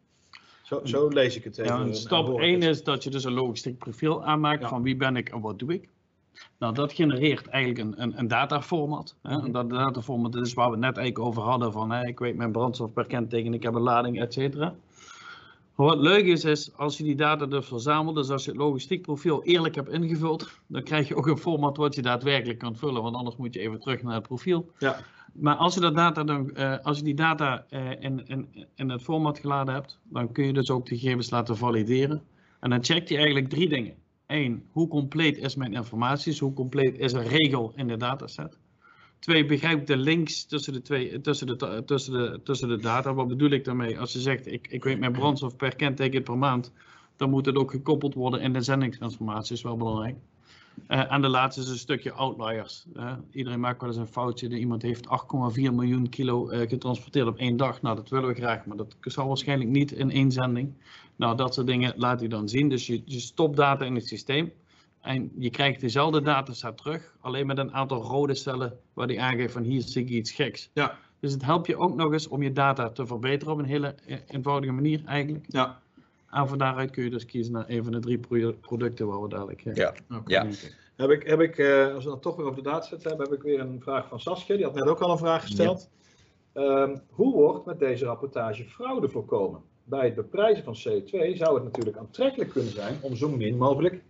Zo, 0.75 0.87
zo, 0.87 1.09
lees 1.09 1.37
ik 1.37 1.45
het 1.45 1.59
even. 1.59 1.87
Ja, 1.87 1.93
stap 1.93 2.39
1 2.39 2.62
is 2.62 2.83
dat 2.83 3.05
je 3.05 3.11
dus 3.11 3.25
een 3.25 3.33
logistiek 3.33 3.79
profiel 3.79 4.25
aanmaakt 4.25 4.62
ja. 4.62 4.68
van 4.68 4.83
wie 4.83 4.97
ben 4.97 5.16
ik 5.16 5.29
en 5.29 5.41
wat 5.41 5.59
doe 5.59 5.75
ik. 5.75 5.89
Nou, 6.59 6.75
dat 6.75 6.93
genereert 6.93 7.47
eigenlijk 7.47 7.85
een, 7.85 8.03
een, 8.03 8.18
een 8.18 8.29
dataformat. 8.29 9.16
Hè? 9.22 9.41
En 9.41 9.53
dat 9.53 9.70
dataformat 9.70 10.35
is 10.35 10.55
waar 10.55 10.70
we 10.70 10.77
net 10.77 10.97
eigenlijk 10.97 11.27
over 11.27 11.43
hadden 11.43 11.72
van 11.72 11.91
hè, 11.91 12.07
ik 12.07 12.18
weet 12.18 12.37
mijn 12.37 12.53
brandstof 12.53 12.93
per 12.93 13.07
kenteken, 13.07 13.55
ik 13.55 13.62
heb 13.62 13.75
een 13.75 13.83
lading, 13.83 14.20
et 14.20 14.33
cetera. 14.33 14.75
Wat 15.75 15.99
leuk 15.99 16.25
is, 16.25 16.45
is 16.45 16.77
als 16.77 16.99
je 16.99 17.05
die 17.05 17.14
data 17.14 17.47
dus 17.47 17.66
verzamelt, 17.66 18.16
dus 18.16 18.31
als 18.31 18.45
je 18.45 18.51
het 18.51 18.61
logistiek 18.61 19.03
profiel 19.03 19.43
eerlijk 19.43 19.75
hebt 19.75 19.89
ingevuld, 19.89 20.61
dan 20.66 20.83
krijg 20.83 21.09
je 21.09 21.16
ook 21.16 21.27
een 21.27 21.39
format 21.39 21.77
wat 21.77 21.95
je 21.95 22.03
daadwerkelijk 22.03 22.59
kan 22.59 22.77
vullen, 22.77 23.03
want 23.03 23.16
anders 23.16 23.37
moet 23.37 23.55
je 23.55 23.61
even 23.61 23.81
terug 23.81 24.03
naar 24.03 24.14
het 24.14 24.27
profiel. 24.27 24.70
Ja. 24.79 24.99
Maar 25.35 25.55
als 25.57 25.74
je, 25.74 25.80
dat 25.80 25.95
data 25.95 26.24
dan, 26.24 26.55
eh, 26.55 26.78
als 26.82 26.99
je 26.99 27.05
die 27.05 27.14
data 27.14 27.66
eh, 27.68 27.91
in, 28.01 28.26
in, 28.26 28.66
in 28.74 28.91
het 28.91 29.03
format 29.03 29.39
geladen 29.39 29.74
hebt, 29.74 30.01
dan 30.03 30.32
kun 30.32 30.47
je 30.47 30.53
dus 30.53 30.70
ook 30.70 30.87
de 30.87 30.99
gegevens 30.99 31.30
laten 31.30 31.57
valideren. 31.57 32.22
En 32.61 32.70
dan 32.70 32.85
checkt 32.85 33.09
hij 33.09 33.18
eigenlijk 33.18 33.49
drie 33.49 33.68
dingen. 33.68 33.95
Eén, 34.26 34.66
hoe 34.70 34.89
compleet 34.89 35.39
is 35.39 35.57
mijn 35.57 35.72
informatie? 35.72 36.39
Hoe 36.39 36.53
compleet 36.53 36.99
is 36.99 37.12
een 37.12 37.26
regel 37.26 37.72
in 37.76 37.87
de 37.87 37.97
dataset? 37.97 38.59
Twee, 39.18 39.45
begrijp 39.45 39.87
de 39.87 39.97
links 39.97 40.45
tussen 40.45 40.72
de, 40.72 40.82
twee, 40.82 41.20
tussen, 41.20 41.47
de, 41.47 41.82
tussen, 41.87 42.12
de, 42.12 42.41
tussen 42.43 42.68
de 42.68 42.78
data. 42.78 43.14
Wat 43.14 43.28
bedoel 43.28 43.51
ik 43.51 43.64
daarmee? 43.64 43.99
Als 43.99 44.12
je 44.12 44.20
zegt, 44.20 44.47
ik, 44.47 44.68
ik 44.68 44.85
weet 44.85 44.99
mijn 44.99 45.12
brandstof 45.12 45.57
per 45.57 45.76
kenteken 45.76 46.22
per 46.22 46.39
maand, 46.39 46.72
dan 47.16 47.30
moet 47.30 47.47
het 47.47 47.57
ook 47.57 47.70
gekoppeld 47.70 48.14
worden 48.14 48.41
in 48.41 48.53
de 48.53 48.61
zendingsinformatie, 48.61 49.55
is 49.55 49.62
wel 49.62 49.76
belangrijk. 49.76 50.16
Uh, 50.89 51.12
en 51.12 51.20
de 51.20 51.29
laatste 51.29 51.61
is 51.61 51.68
een 51.68 51.79
stukje 51.79 52.12
outliers. 52.12 52.87
Uh, 52.97 53.12
iedereen 53.31 53.61
maakt 53.61 53.81
wel 53.81 53.91
eens 53.91 53.99
een 53.99 54.07
foutje. 54.07 54.49
Iemand 54.49 54.83
heeft 54.83 55.07
8,4 55.07 55.11
miljoen 55.55 56.09
kilo 56.09 56.51
uh, 56.51 56.68
getransporteerd 56.68 57.27
op 57.27 57.39
één 57.39 57.57
dag. 57.57 57.83
Nou, 57.83 57.97
dat 57.97 58.09
willen 58.09 58.29
we 58.29 58.35
graag, 58.35 58.66
maar 58.66 58.77
dat 58.77 58.97
zal 59.01 59.29
waarschijnlijk 59.29 59.70
niet 59.70 59.93
in 59.93 60.11
één 60.11 60.33
zending. 60.33 60.72
Nou, 61.16 61.37
dat 61.37 61.55
soort 61.55 61.66
dingen 61.66 61.93
laat 61.97 62.20
hij 62.20 62.29
dan 62.29 62.49
zien. 62.49 62.68
Dus 62.68 62.87
je, 62.87 63.03
je 63.05 63.20
stopt 63.20 63.57
data 63.57 63.85
in 63.85 63.95
het 63.95 64.07
systeem. 64.07 64.53
En 65.01 65.31
je 65.39 65.51
krijgt 65.51 65.81
dezelfde 65.81 66.22
dataset 66.22 66.77
terug, 66.77 67.14
alleen 67.20 67.47
met 67.47 67.59
een 67.59 67.72
aantal 67.72 68.03
rode 68.03 68.35
cellen 68.35 68.79
waar 68.93 69.07
die 69.07 69.22
aangeeft 69.22 69.53
van 69.53 69.62
hier 69.62 69.83
zie 69.83 70.03
ik 70.03 70.09
iets 70.09 70.33
geks. 70.33 70.70
Ja. 70.75 70.99
Dus 71.20 71.33
het 71.33 71.45
helpt 71.45 71.66
je 71.66 71.77
ook 71.77 71.95
nog 71.95 72.12
eens 72.12 72.29
om 72.29 72.43
je 72.43 72.53
data 72.53 72.91
te 72.91 73.07
verbeteren 73.07 73.53
op 73.53 73.59
een 73.59 73.64
hele 73.64 73.95
eenvoudige 74.27 74.72
manier 74.72 75.03
eigenlijk. 75.05 75.45
Ja. 75.49 75.81
En 76.35 76.49
van 76.49 76.59
daaruit 76.59 76.91
kun 76.91 77.05
je 77.05 77.11
dus 77.11 77.24
kiezen 77.24 77.53
naar 77.53 77.64
een 77.68 77.85
van 77.85 77.93
de 77.93 78.01
drie 78.01 78.20
producten 78.61 79.07
waar 79.07 79.22
we 79.22 79.28
dadelijk 79.28 79.64
uh, 79.64 79.74
ja. 79.74 79.95
ja. 80.26 80.47
Heb 80.97 81.11
ik, 81.11 81.26
heb 81.26 81.41
ik 81.41 81.59
uh, 81.59 81.95
als 81.95 82.05
we 82.05 82.11
dan 82.11 82.20
toch 82.20 82.37
weer 82.37 82.47
over 82.47 82.62
de 82.62 82.70
dataset 82.70 83.05
hebben, 83.05 83.28
heb 83.28 83.37
ik 83.37 83.43
weer 83.43 83.61
een 83.61 83.80
vraag 83.80 84.09
van 84.09 84.20
Saskia. 84.20 84.57
Die 84.57 84.64
had 84.64 84.74
net 84.74 84.89
ook 84.89 85.01
al 85.01 85.11
een 85.11 85.18
vraag 85.18 85.43
gesteld. 85.43 85.91
Ja. 86.55 86.82
Um, 86.82 87.01
hoe 87.11 87.32
wordt 87.32 87.66
met 87.66 87.78
deze 87.78 88.05
rapportage 88.05 88.64
fraude 88.64 89.09
voorkomen? 89.09 89.61
Bij 89.85 90.05
het 90.05 90.14
beprijzen 90.14 90.64
van 90.64 90.74
CO2 90.74 91.37
zou 91.37 91.55
het 91.55 91.64
natuurlijk 91.64 91.97
aantrekkelijk 91.97 92.51
kunnen 92.51 92.72
zijn 92.72 92.99
om 93.01 93.16
zo 93.16 93.28
min 93.28 93.57
mogelijk 93.57 94.03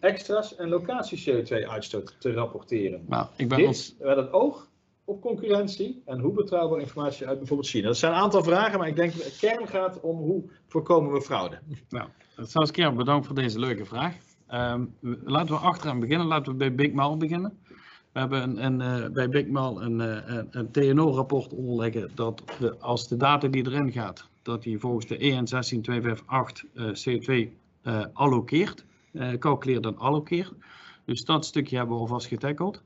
extra's 0.00 0.56
en 0.56 0.68
locatie 0.68 1.44
CO2-uitstoot 1.44 2.16
te 2.18 2.32
rapporteren. 2.32 3.04
Nou, 3.08 3.26
ik 3.36 3.48
ben 3.48 3.58
Dit 3.58 3.66
ons... 3.66 3.96
met 3.98 4.16
het 4.16 4.32
oog 4.32 4.70
op 5.12 5.20
concurrentie 5.20 6.02
en 6.04 6.20
hoe 6.20 6.32
betrouwbaar 6.32 6.80
informatie 6.80 7.26
uit 7.26 7.38
bijvoorbeeld 7.38 7.68
China. 7.68 7.86
Dat 7.86 7.96
zijn 7.96 8.12
een 8.12 8.18
aantal 8.18 8.42
vragen, 8.42 8.78
maar 8.78 8.88
ik 8.88 8.96
denk 8.96 9.12
dat 9.12 9.24
de 9.24 9.36
kern 9.40 9.68
gaat 9.68 10.00
om 10.00 10.16
hoe 10.16 10.42
voorkomen 10.68 11.12
we 11.12 11.22
fraude. 11.22 11.58
Nou, 11.88 12.08
Saskia, 12.36 12.92
bedankt 12.92 13.26
voor 13.26 13.34
deze 13.34 13.58
leuke 13.58 13.84
vraag. 13.84 14.14
Um, 14.52 14.94
laten 15.24 15.54
we 15.54 15.60
achteraan 15.60 16.00
beginnen. 16.00 16.26
Laten 16.26 16.52
we 16.52 16.58
bij 16.58 16.74
Big 16.74 16.92
Mal 16.92 17.16
beginnen. 17.16 17.58
We 18.12 18.18
hebben 18.18 18.64
een, 18.64 18.80
uh, 18.80 19.08
bij 19.12 19.28
Big 19.28 19.46
Mal 19.46 19.82
een, 19.82 20.00
uh, 20.00 20.42
een, 20.50 20.70
TNO-rapport 20.70 21.52
onderleggen 21.52 22.10
dat 22.14 22.42
de, 22.58 22.78
als 22.78 23.08
de 23.08 23.16
data 23.16 23.48
die 23.48 23.66
erin 23.66 23.92
gaat, 23.92 24.28
dat 24.42 24.62
die 24.62 24.78
volgens 24.78 25.06
de 25.06 25.16
EN 25.18 25.46
16258 25.46 26.64
uh, 26.74 27.48
CO2 27.48 27.50
allokeert, 28.12 28.84
calculeert 29.38 29.86
en 29.86 29.98
allokeert. 29.98 30.52
Dus 31.04 31.24
dat 31.24 31.44
stukje 31.44 31.76
hebben 31.76 31.94
we 31.94 32.00
alvast 32.00 32.26
getackeld. 32.26 32.82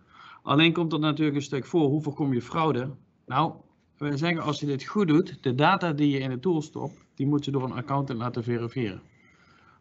Alleen 0.46 0.72
komt 0.72 0.92
er 0.92 0.98
natuurlijk 0.98 1.36
een 1.36 1.42
stuk 1.42 1.66
voor, 1.66 1.88
hoe 1.88 2.02
voorkom 2.02 2.32
je 2.32 2.42
fraude? 2.42 2.90
Nou, 3.26 3.52
we 3.96 4.16
zeggen 4.16 4.42
als 4.42 4.60
je 4.60 4.66
dit 4.66 4.84
goed 4.84 5.08
doet, 5.08 5.42
de 5.42 5.54
data 5.54 5.92
die 5.92 6.10
je 6.10 6.18
in 6.18 6.30
de 6.30 6.38
tool 6.38 6.62
stopt, 6.62 7.06
die 7.14 7.26
moet 7.26 7.44
je 7.44 7.50
door 7.50 7.62
een 7.62 7.72
accountant 7.72 8.18
laten 8.18 8.44
verifiëren. 8.44 9.02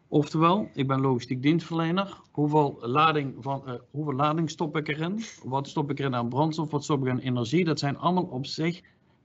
Oftewel, 0.08 0.68
ik 0.74 0.86
ben 0.86 1.00
logistiek 1.00 1.42
dienstverlener. 1.42 2.20
Hoeveel 2.30 2.78
lading, 2.80 3.34
van, 3.40 3.62
uh, 3.66 3.74
hoeveel 3.90 4.48
stop 4.48 4.76
ik 4.76 4.88
erin? 4.88 5.22
Wat 5.42 5.68
stop 5.68 5.90
ik 5.90 5.98
erin 5.98 6.14
aan 6.14 6.28
brandstof? 6.28 6.70
Wat 6.70 6.84
stop 6.84 7.06
ik 7.06 7.10
aan 7.10 7.18
energie? 7.18 7.64
Dat 7.64 7.78
zijn 7.78 7.98
allemaal 7.98 8.24
op 8.24 8.46
zich 8.46 8.80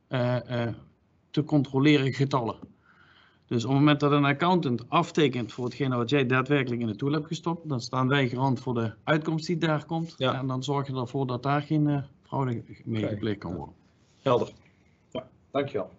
uh, 0.10 0.38
uh, 0.50 0.68
te 1.32 1.44
controleren 1.44 2.14
getallen. 2.14 2.58
Dus 3.52 3.64
op 3.64 3.70
het 3.70 3.80
moment 3.80 4.00
dat 4.00 4.12
een 4.12 4.26
accountant 4.26 4.90
aftekent 4.90 5.52
voor 5.52 5.66
hetgene 5.66 5.96
wat 5.96 6.10
jij 6.10 6.26
daadwerkelijk 6.26 6.82
in 6.82 6.88
de 6.88 6.96
tool 6.96 7.12
hebt 7.12 7.28
gestopt, 7.28 7.70
dan 7.70 7.82
staan 7.82 8.08
wij 8.08 8.30
garant 8.30 8.60
voor 8.60 8.74
de 8.74 8.94
uitkomst 9.04 9.48
die 9.48 9.58
daar 9.58 9.86
komt. 9.86 10.16
Ja. 10.18 10.34
En 10.34 10.48
dan 10.48 10.64
zorg 10.64 10.88
je 10.88 10.94
ervoor 10.94 11.28
dat 11.28 11.44
daar 11.44 11.62
geen 11.62 12.04
fraude 12.22 12.64
mee 12.86 13.08
gepleegd 13.08 13.40
kan 13.40 13.56
worden. 13.56 13.76
Helder. 14.22 14.50
Ja, 15.10 15.30
dankjewel. 15.52 15.92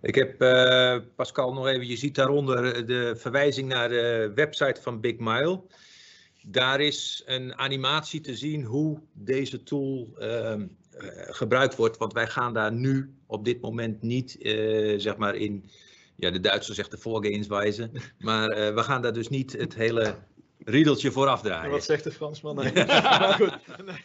Ik 0.00 0.14
heb 0.14 0.42
uh, 0.42 0.96
Pascal 1.14 1.52
nog 1.52 1.66
even, 1.66 1.86
je 1.86 1.96
ziet 1.96 2.14
daaronder 2.14 2.86
de 2.86 3.16
verwijzing 3.16 3.68
naar 3.68 3.88
de 3.88 4.32
website 4.34 4.82
van 4.82 5.00
Big 5.00 5.18
Mile. 5.18 5.60
Daar 6.42 6.80
is 6.80 7.22
een 7.26 7.54
animatie 7.58 8.20
te 8.20 8.36
zien 8.36 8.64
hoe 8.64 8.98
deze 9.12 9.62
tool 9.62 10.08
uh, 10.18 10.24
uh, 10.24 10.62
gebruikt 11.14 11.76
wordt. 11.76 11.96
Want 11.96 12.12
wij 12.12 12.26
gaan 12.26 12.54
daar 12.54 12.72
nu 12.72 13.14
op 13.26 13.44
dit 13.44 13.60
moment 13.60 14.02
niet 14.02 14.36
zeg 14.96 15.16
maar 15.16 15.34
in, 15.34 15.64
ja 16.20 16.30
de 16.30 16.40
Duitser 16.40 16.74
zegt 16.74 16.90
de 16.90 16.98
voorgehenswijze. 16.98 17.90
Maar 18.18 18.74
we 18.74 18.82
gaan 18.82 19.02
daar 19.02 19.12
dus 19.12 19.28
niet 19.28 19.52
het 19.52 19.74
hele 19.74 20.16
riedeltje 20.58 21.12
voor 21.12 21.26
afdraaien. 21.26 21.64
En 21.64 21.70
wat 21.70 21.84
zegt 21.84 22.04
de 22.04 22.12
Fransman? 22.12 22.56
Nee. 22.62 22.72
maar 22.84 23.34
goed. 23.34 23.84
Nee. 23.84 24.04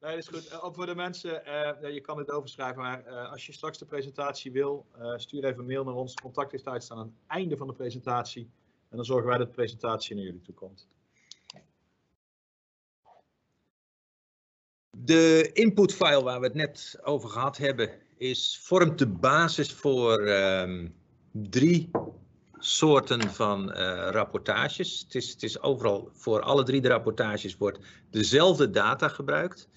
Nee, 0.00 0.16
dat 0.16 0.22
is 0.22 0.28
goed. 0.28 0.60
Ook 0.62 0.74
voor 0.74 0.86
de 0.86 0.94
mensen, 0.94 1.42
uh, 1.46 1.94
je 1.94 2.00
kan 2.00 2.18
het 2.18 2.30
overschrijven, 2.30 2.82
maar 2.82 3.04
uh, 3.06 3.30
als 3.30 3.46
je 3.46 3.52
straks 3.52 3.78
de 3.78 3.84
presentatie 3.84 4.52
wil, 4.52 4.86
stuur 5.16 5.44
even 5.44 5.58
een 5.58 5.66
mail 5.66 5.84
naar 5.84 5.94
ons. 5.94 6.14
Contact 6.14 6.52
is 6.52 6.64
uitstaan 6.64 6.98
aan 6.98 7.04
het 7.04 7.14
einde 7.26 7.56
van 7.56 7.66
de 7.66 7.72
presentatie. 7.72 8.50
En 8.90 8.96
dan 8.96 9.04
zorgen 9.04 9.28
wij 9.28 9.38
dat 9.38 9.46
de 9.46 9.54
presentatie 9.54 10.14
naar 10.14 10.24
jullie 10.24 10.40
toe 10.40 10.54
komt. 10.54 10.88
De 14.90 15.50
inputfile 15.52 16.22
waar 16.22 16.40
we 16.40 16.46
het 16.46 16.54
net 16.54 16.98
over 17.02 17.28
gehad 17.28 17.56
hebben, 17.56 17.90
is, 18.16 18.60
vormt 18.62 18.98
de 18.98 19.06
basis 19.06 19.72
voor 19.72 20.28
um, 20.28 20.94
drie 21.50 21.90
soorten 22.58 23.30
van 23.30 23.72
rapportages. 24.10 25.00
Het 25.00 25.14
is, 25.14 25.30
het 25.30 25.42
is 25.42 25.60
overal, 25.60 26.10
voor 26.12 26.40
alle 26.40 26.62
drie 26.62 26.80
de 26.80 26.88
rapportages 26.88 27.56
wordt 27.56 27.78
dezelfde 28.10 28.70
data 28.70 29.08
gebruikt. 29.08 29.68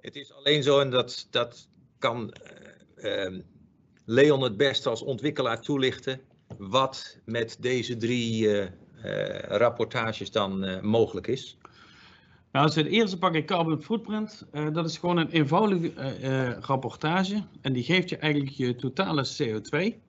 Het 0.00 0.16
is 0.16 0.32
alleen 0.32 0.62
zo, 0.62 0.80
en 0.80 0.90
dat, 0.90 1.26
dat 1.30 1.68
kan 1.98 2.34
uh, 3.04 3.26
uh, 3.26 3.40
Leon 4.04 4.42
het 4.42 4.56
beste 4.56 4.88
als 4.88 5.02
ontwikkelaar 5.02 5.60
toelichten, 5.60 6.20
wat 6.58 7.18
met 7.24 7.56
deze 7.60 7.96
drie 7.96 8.46
uh, 8.46 8.66
rapportages 9.48 10.30
dan 10.30 10.78
mogelijk 10.86 11.26
is. 11.26 11.56
Nou, 12.52 12.66
als 12.66 12.74
we 12.74 12.82
het 12.82 12.90
eerste 12.90 13.18
pakken 13.18 13.44
carbon 13.44 13.82
footprint, 13.82 14.46
dat 14.72 14.86
is 14.86 14.98
gewoon 14.98 15.16
een 15.16 15.30
eenvoudige 15.30 16.56
rapportage. 16.60 17.42
En 17.60 17.72
die 17.72 17.84
geeft 17.84 18.08
je 18.08 18.16
eigenlijk 18.16 18.52
je 18.54 18.76
totale 18.76 19.26
CO2. 19.26 20.00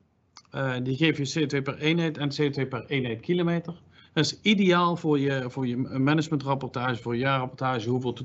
Die 0.83 0.95
geeft 0.95 1.33
je 1.33 1.47
CO2 1.47 1.61
per 1.61 1.77
eenheid 1.77 2.17
en 2.17 2.31
CO2 2.31 2.67
per 2.67 2.85
eenheid 2.85 3.19
kilometer. 3.19 3.73
Dat 4.13 4.25
is 4.25 4.39
ideaal 4.41 4.95
voor 4.95 5.19
je, 5.19 5.45
voor 5.47 5.67
je 5.67 5.77
managementrapportage, 5.77 7.01
voor 7.01 7.13
je 7.13 7.19
jaarrapportage, 7.19 7.89
hoeveel, 7.89 8.17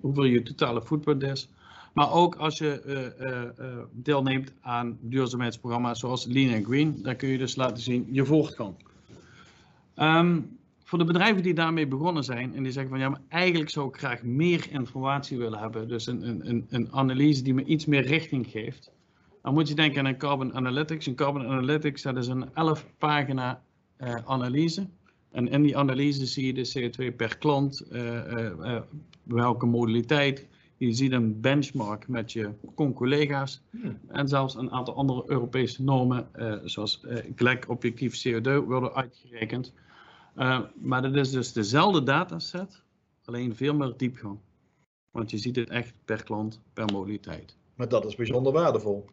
hoeveel 0.00 0.24
je 0.24 0.42
totale 0.42 0.82
footprint 0.82 1.22
is. 1.22 1.48
Maar 1.92 2.12
ook 2.12 2.34
als 2.34 2.58
je 2.58 2.82
uh, 2.86 3.66
uh, 3.66 3.78
deelneemt 3.92 4.52
aan 4.60 4.98
duurzaamheidsprogramma's 5.00 5.98
zoals 5.98 6.26
Lean 6.26 6.54
and 6.54 6.64
Green, 6.64 7.02
dan 7.02 7.16
kun 7.16 7.28
je 7.28 7.38
dus 7.38 7.56
laten 7.56 7.82
zien 7.82 8.08
je 8.10 8.24
voortgang. 8.24 8.74
Um, 9.96 10.58
voor 10.84 10.98
de 10.98 11.04
bedrijven 11.04 11.42
die 11.42 11.54
daarmee 11.54 11.86
begonnen 11.86 12.24
zijn 12.24 12.54
en 12.54 12.62
die 12.62 12.72
zeggen 12.72 12.90
van 12.90 13.00
ja, 13.00 13.08
maar 13.08 13.20
eigenlijk 13.28 13.70
zou 13.70 13.88
ik 13.88 13.96
graag 13.96 14.22
meer 14.22 14.66
informatie 14.70 15.38
willen 15.38 15.58
hebben, 15.58 15.88
dus 15.88 16.06
een, 16.06 16.48
een, 16.48 16.66
een 16.70 16.92
analyse 16.92 17.42
die 17.42 17.54
me 17.54 17.64
iets 17.64 17.86
meer 17.86 18.06
richting 18.06 18.46
geeft, 18.46 18.90
dan 19.42 19.54
moet 19.54 19.68
je 19.68 19.74
denken 19.74 19.98
aan 19.98 20.06
een 20.06 20.16
Carbon 20.16 20.54
Analytics. 20.54 21.06
Een 21.06 21.14
Carbon 21.14 21.46
Analytics, 21.46 22.02
dat 22.02 22.16
is 22.16 22.26
een 22.26 22.54
11 22.54 22.86
pagina 22.98 23.62
uh, 23.98 24.14
analyse. 24.24 24.86
En 25.30 25.48
in 25.48 25.62
die 25.62 25.76
analyse 25.76 26.26
zie 26.26 26.46
je 26.46 26.52
de 26.52 26.90
CO2 27.10 27.16
per 27.16 27.38
klant, 27.38 27.86
uh, 27.90 28.32
uh, 28.32 28.80
welke 29.22 29.66
modaliteit. 29.66 30.48
Je 30.76 30.92
ziet 30.92 31.12
een 31.12 31.40
benchmark 31.40 32.08
met 32.08 32.32
je 32.32 32.50
collega's 32.94 33.62
hmm. 33.70 33.98
en 34.08 34.28
zelfs 34.28 34.54
een 34.54 34.70
aantal 34.70 34.94
andere 34.94 35.22
Europese 35.26 35.82
normen, 35.82 36.28
zoals 36.64 37.00
GLEC 37.34 37.68
objectief 37.68 38.26
CO2 38.28 38.66
worden 38.66 38.94
uitgerekend. 38.94 39.72
maar 40.74 41.02
dat 41.02 41.16
is 41.16 41.30
dus 41.30 41.52
dezelfde 41.52 42.02
dataset, 42.02 42.82
alleen 43.24 43.56
veel 43.56 43.74
meer 43.74 43.94
diepgang. 43.96 44.38
Want 45.10 45.30
je 45.30 45.38
ziet 45.38 45.56
het 45.56 45.70
echt 45.70 45.94
per 46.04 46.24
klant, 46.24 46.60
per 46.72 46.84
modaliteit. 46.92 47.56
Maar 47.74 47.88
dat 47.88 48.04
is 48.04 48.14
bijzonder 48.14 48.52
waardevol. 48.52 49.06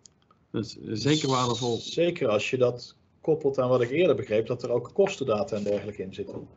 Dat 0.52 0.64
is 0.64 0.78
zeker 0.92 1.30
waardevol. 1.30 1.78
Zeker 1.78 2.28
als 2.28 2.50
je 2.50 2.58
dat 2.58 2.96
koppelt 3.22 3.60
aan 3.60 3.70
wat 3.70 3.82
ik 3.82 3.90
eerder 3.90 4.16
begreep, 4.16 4.48
dat 4.48 4.64
er 4.64 4.70
ook 4.70 4.90
kostendata 4.94 5.56
en 5.56 5.64
dergelijke 5.64 6.02
in 6.02 6.14
zitten. 6.14 6.48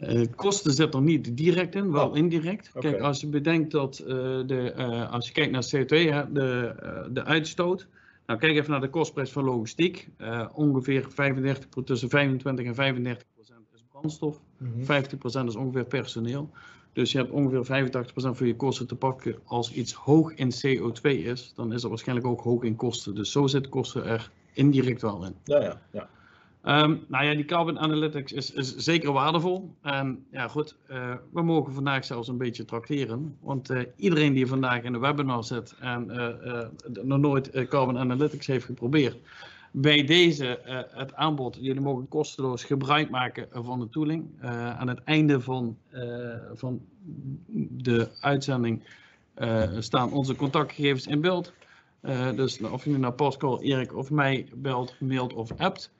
Uh, 0.00 0.26
kosten 0.36 0.72
zit 0.72 0.94
er 0.94 1.02
niet 1.02 1.36
direct 1.36 1.74
in, 1.74 1.92
wel 1.92 2.08
oh. 2.08 2.16
indirect. 2.16 2.70
Okay. 2.74 2.90
Kijk, 2.90 3.02
als 3.02 3.20
je 3.20 3.26
bedenkt 3.26 3.70
dat 3.70 4.00
uh, 4.00 4.06
de, 4.46 4.74
uh, 4.78 5.12
als 5.12 5.26
je 5.26 5.32
kijkt 5.32 5.52
naar 5.52 5.64
CO2, 5.76 6.12
hè, 6.12 6.32
de, 6.32 6.74
de 7.12 7.24
uitstoot. 7.24 7.86
Nou, 8.26 8.38
kijk 8.38 8.56
even 8.56 8.70
naar 8.70 8.80
de 8.80 8.90
kostprijs 8.90 9.30
van 9.30 9.44
logistiek. 9.44 10.08
ongeveer 10.54 11.02
35%, 11.02 11.84
tussen 11.84 12.08
25 12.08 12.64
en 12.64 12.74
35 12.74 13.26
procent 13.34 13.59
is 14.04 14.18
brandstof. 14.18 14.40
Mhm. 14.56 14.82
50% 14.84 15.48
is 15.48 15.56
ongeveer 15.56 15.84
personeel. 15.84 16.50
Dus 16.92 17.12
je 17.12 17.18
hebt 17.18 17.30
ongeveer 17.30 17.64
85% 17.64 18.36
van 18.36 18.46
je 18.46 18.56
kosten 18.56 18.86
te 18.86 18.96
pakken. 18.96 19.36
Als 19.44 19.72
iets 19.72 19.92
hoog 19.92 20.34
in 20.34 20.50
CO2 20.50 21.10
is, 21.10 21.52
dan 21.54 21.72
is 21.72 21.80
dat 21.80 21.90
waarschijnlijk 21.90 22.26
ook 22.26 22.40
hoog 22.40 22.62
in 22.62 22.76
kosten. 22.76 23.14
Dus 23.14 23.32
zo 23.32 23.46
zitten 23.46 23.70
kosten 23.70 24.04
er 24.04 24.30
indirect 24.52 25.02
wel 25.02 25.24
in. 25.24 25.34
Ja, 25.44 25.60
ja, 25.60 25.80
ja. 25.92 26.08
Ehm, 26.62 26.96
nou 27.08 27.24
ja, 27.24 27.34
die 27.34 27.44
carbon 27.44 27.78
analytics 27.78 28.32
is, 28.32 28.52
is 28.52 28.76
zeker 28.76 29.12
waardevol. 29.12 29.74
En 29.82 30.26
ja, 30.30 30.48
goed, 30.48 30.76
eh, 30.86 31.14
we 31.32 31.42
mogen 31.42 31.72
vandaag 31.72 32.04
zelfs 32.04 32.28
een 32.28 32.38
beetje 32.38 32.64
tracteren. 32.64 33.36
Want 33.40 33.70
eh, 33.70 33.82
iedereen 33.96 34.32
die 34.32 34.46
vandaag 34.46 34.82
in 34.82 34.92
de 34.92 34.98
webinar 34.98 35.44
zit 35.44 35.74
en 35.80 36.10
eh, 36.10 36.66
nog 37.02 37.18
nooit 37.18 37.66
carbon 37.68 37.98
analytics 37.98 38.46
heeft 38.46 38.64
geprobeerd, 38.64 39.16
bij 39.70 40.04
deze 40.04 40.58
eh, 40.58 40.80
het 40.90 41.14
aanbod, 41.14 41.58
jullie 41.60 41.80
mogen 41.80 42.08
kosteloos 42.08 42.64
gebruik 42.64 43.10
maken 43.10 43.48
van 43.50 43.80
de 43.80 43.88
tooling. 43.88 44.30
Eh, 44.40 44.78
aan 44.78 44.88
het 44.88 45.00
einde 45.04 45.40
van, 45.40 45.78
eh, 45.90 46.02
van 46.52 46.80
de 47.70 48.08
uitzending 48.20 48.98
staan 49.78 50.12
onze 50.12 50.36
contactgegevens 50.36 51.06
in 51.06 51.20
beeld. 51.20 51.52
Dus 52.34 52.60
of 52.60 52.84
je 52.84 52.90
nu 52.90 52.98
naar 52.98 53.12
Pascal, 53.12 53.62
Erik 53.62 53.96
of 53.96 54.10
mij 54.10 54.48
belt, 54.54 54.94
mailt 55.00 55.34
of 55.34 55.52
appt. 55.56 55.92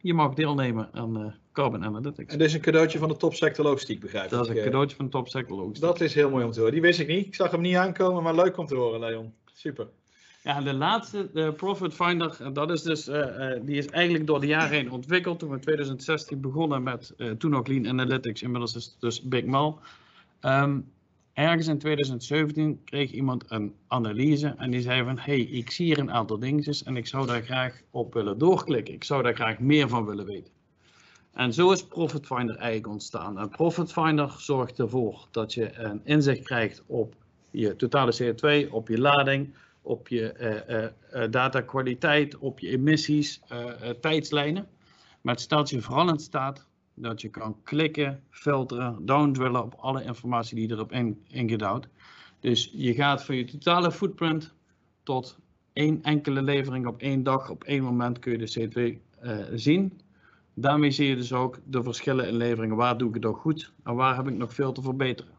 je 0.00 0.14
mag 0.14 0.34
deelnemen 0.34 0.88
aan 0.92 1.34
Carbon 1.52 1.84
Analytics. 1.84 2.32
En 2.32 2.38
dit 2.38 2.46
is 2.46 2.54
een 2.54 2.60
cadeautje 2.60 2.98
van 2.98 3.08
de 3.08 3.16
topsector 3.16 3.64
logistiek, 3.64 4.00
begrijp 4.00 4.24
ik. 4.24 4.30
Dat 4.30 4.48
is 4.48 4.56
een 4.56 4.64
cadeautje 4.64 4.96
van 4.96 5.08
Top 5.08 5.28
Sector 5.28 5.56
Logistics. 5.56 5.86
Dat 5.86 6.00
is 6.00 6.14
heel 6.14 6.30
mooi 6.30 6.44
om 6.44 6.50
te 6.50 6.58
horen. 6.58 6.72
Die 6.72 6.82
wist 6.82 7.00
ik 7.00 7.08
niet. 7.08 7.26
Ik 7.26 7.34
zag 7.34 7.50
hem 7.50 7.60
niet 7.60 7.76
aankomen, 7.76 8.22
maar 8.22 8.34
leuk 8.34 8.56
om 8.56 8.66
te 8.66 8.74
horen, 8.74 9.00
Leon. 9.00 9.32
Super. 9.52 9.88
Ja, 10.44 10.60
de 10.60 10.74
laatste, 10.74 11.30
de 11.32 11.52
Profit 11.52 11.94
Finder, 11.94 12.36
en 12.40 12.52
dat 12.52 12.70
is 12.70 12.82
dus, 12.82 13.08
eh, 13.08 13.54
eh, 13.54 13.60
die 13.64 13.76
is 13.76 13.86
eigenlijk 13.86 14.26
door 14.26 14.40
de 14.40 14.46
jaren 14.46 14.70
heen 14.70 14.90
ontwikkeld. 14.90 15.38
Toen 15.38 15.48
we 15.48 15.54
in 15.54 15.60
2016 15.60 16.40
begonnen 16.40 16.82
met, 16.82 17.14
eh, 17.16 17.30
toen 17.30 17.56
ook 17.56 17.68
Lean 17.68 17.88
Analytics, 17.88 18.42
inmiddels 18.42 18.74
is 18.74 18.84
het 18.84 18.94
dus 18.98 19.22
Big 19.22 19.44
Mal. 19.44 19.80
Ehm, 20.40 20.80
ergens 21.32 21.66
in 21.66 21.78
2017 21.78 22.80
kreeg 22.84 23.10
iemand 23.10 23.44
een 23.48 23.74
analyse 23.86 24.54
en 24.58 24.70
die 24.70 24.80
zei 24.80 25.04
van, 25.04 25.18
hey, 25.18 25.40
ik 25.40 25.70
zie 25.70 25.86
hier 25.86 25.98
een 25.98 26.12
aantal 26.12 26.38
dingetjes 26.38 26.82
en 26.82 26.96
ik 26.96 27.06
zou 27.06 27.26
daar 27.26 27.42
graag 27.42 27.80
op 27.90 28.14
willen 28.14 28.38
doorklikken. 28.38 28.94
Ik 28.94 29.04
zou 29.04 29.22
daar 29.22 29.34
graag 29.34 29.58
meer 29.58 29.88
van 29.88 30.04
willen 30.04 30.26
weten. 30.26 30.52
En 31.32 31.52
zo 31.52 31.70
is 31.70 31.86
Profit 31.86 32.26
Finder 32.26 32.56
eigenlijk 32.56 32.92
ontstaan. 32.92 33.38
En 33.38 33.48
Profit 33.48 33.92
Finder 33.92 34.34
zorgt 34.38 34.78
ervoor 34.78 35.26
dat 35.30 35.54
je 35.54 35.78
een 35.78 36.00
inzicht 36.04 36.42
krijgt 36.42 36.82
op 36.86 37.14
je 37.50 37.76
totale 37.76 38.14
CO2, 38.22 38.72
op 38.72 38.88
je 38.88 39.00
lading, 39.00 39.54
op 39.82 40.08
je 40.08 40.32
eh, 40.32 40.84
eh, 40.84 40.90
eh, 41.10 41.30
datakwaliteit, 41.30 42.38
op 42.38 42.58
je 42.58 42.68
emissies, 42.68 43.42
tijdslijnen. 44.00 44.68
Maar 45.20 45.34
het 45.34 45.42
stelt 45.42 45.70
je 45.70 45.80
vooral 45.80 46.08
in 46.08 46.18
staat 46.18 46.66
dat 46.94 47.20
je 47.20 47.28
kan 47.28 47.56
klikken, 47.62 48.22
filteren, 48.30 49.06
downdrillen 49.06 49.62
op 49.62 49.74
alle 49.74 50.04
informatie 50.04 50.56
die 50.56 50.70
erop 50.70 50.92
in, 50.92 51.24
ingedouwd. 51.28 51.88
Dus 52.40 52.70
je 52.74 52.94
gaat 52.94 53.24
van 53.24 53.36
je 53.36 53.44
totale 53.44 53.92
footprint 53.92 54.54
tot 55.02 55.38
één 55.72 56.02
enkele 56.02 56.42
levering 56.42 56.86
op 56.86 57.00
één 57.00 57.22
dag, 57.22 57.50
op 57.50 57.64
één 57.64 57.82
moment 57.82 58.18
kun 58.18 58.32
je 58.32 58.38
de 58.38 58.60
CO2 58.60 59.00
eh, 59.20 59.38
zien. 59.54 60.00
Daarmee 60.54 60.90
zie 60.90 61.08
je 61.08 61.16
dus 61.16 61.32
ook 61.32 61.58
de 61.64 61.82
verschillen 61.82 62.28
in 62.28 62.36
leveringen. 62.36 62.76
Waar 62.76 62.98
doe 62.98 63.08
ik 63.08 63.14
het 63.14 63.22
nog 63.22 63.38
goed 63.38 63.72
en 63.84 63.94
waar 63.94 64.16
heb 64.16 64.28
ik 64.28 64.36
nog 64.36 64.54
veel 64.54 64.72
te 64.72 64.82
verbeteren? 64.82 65.32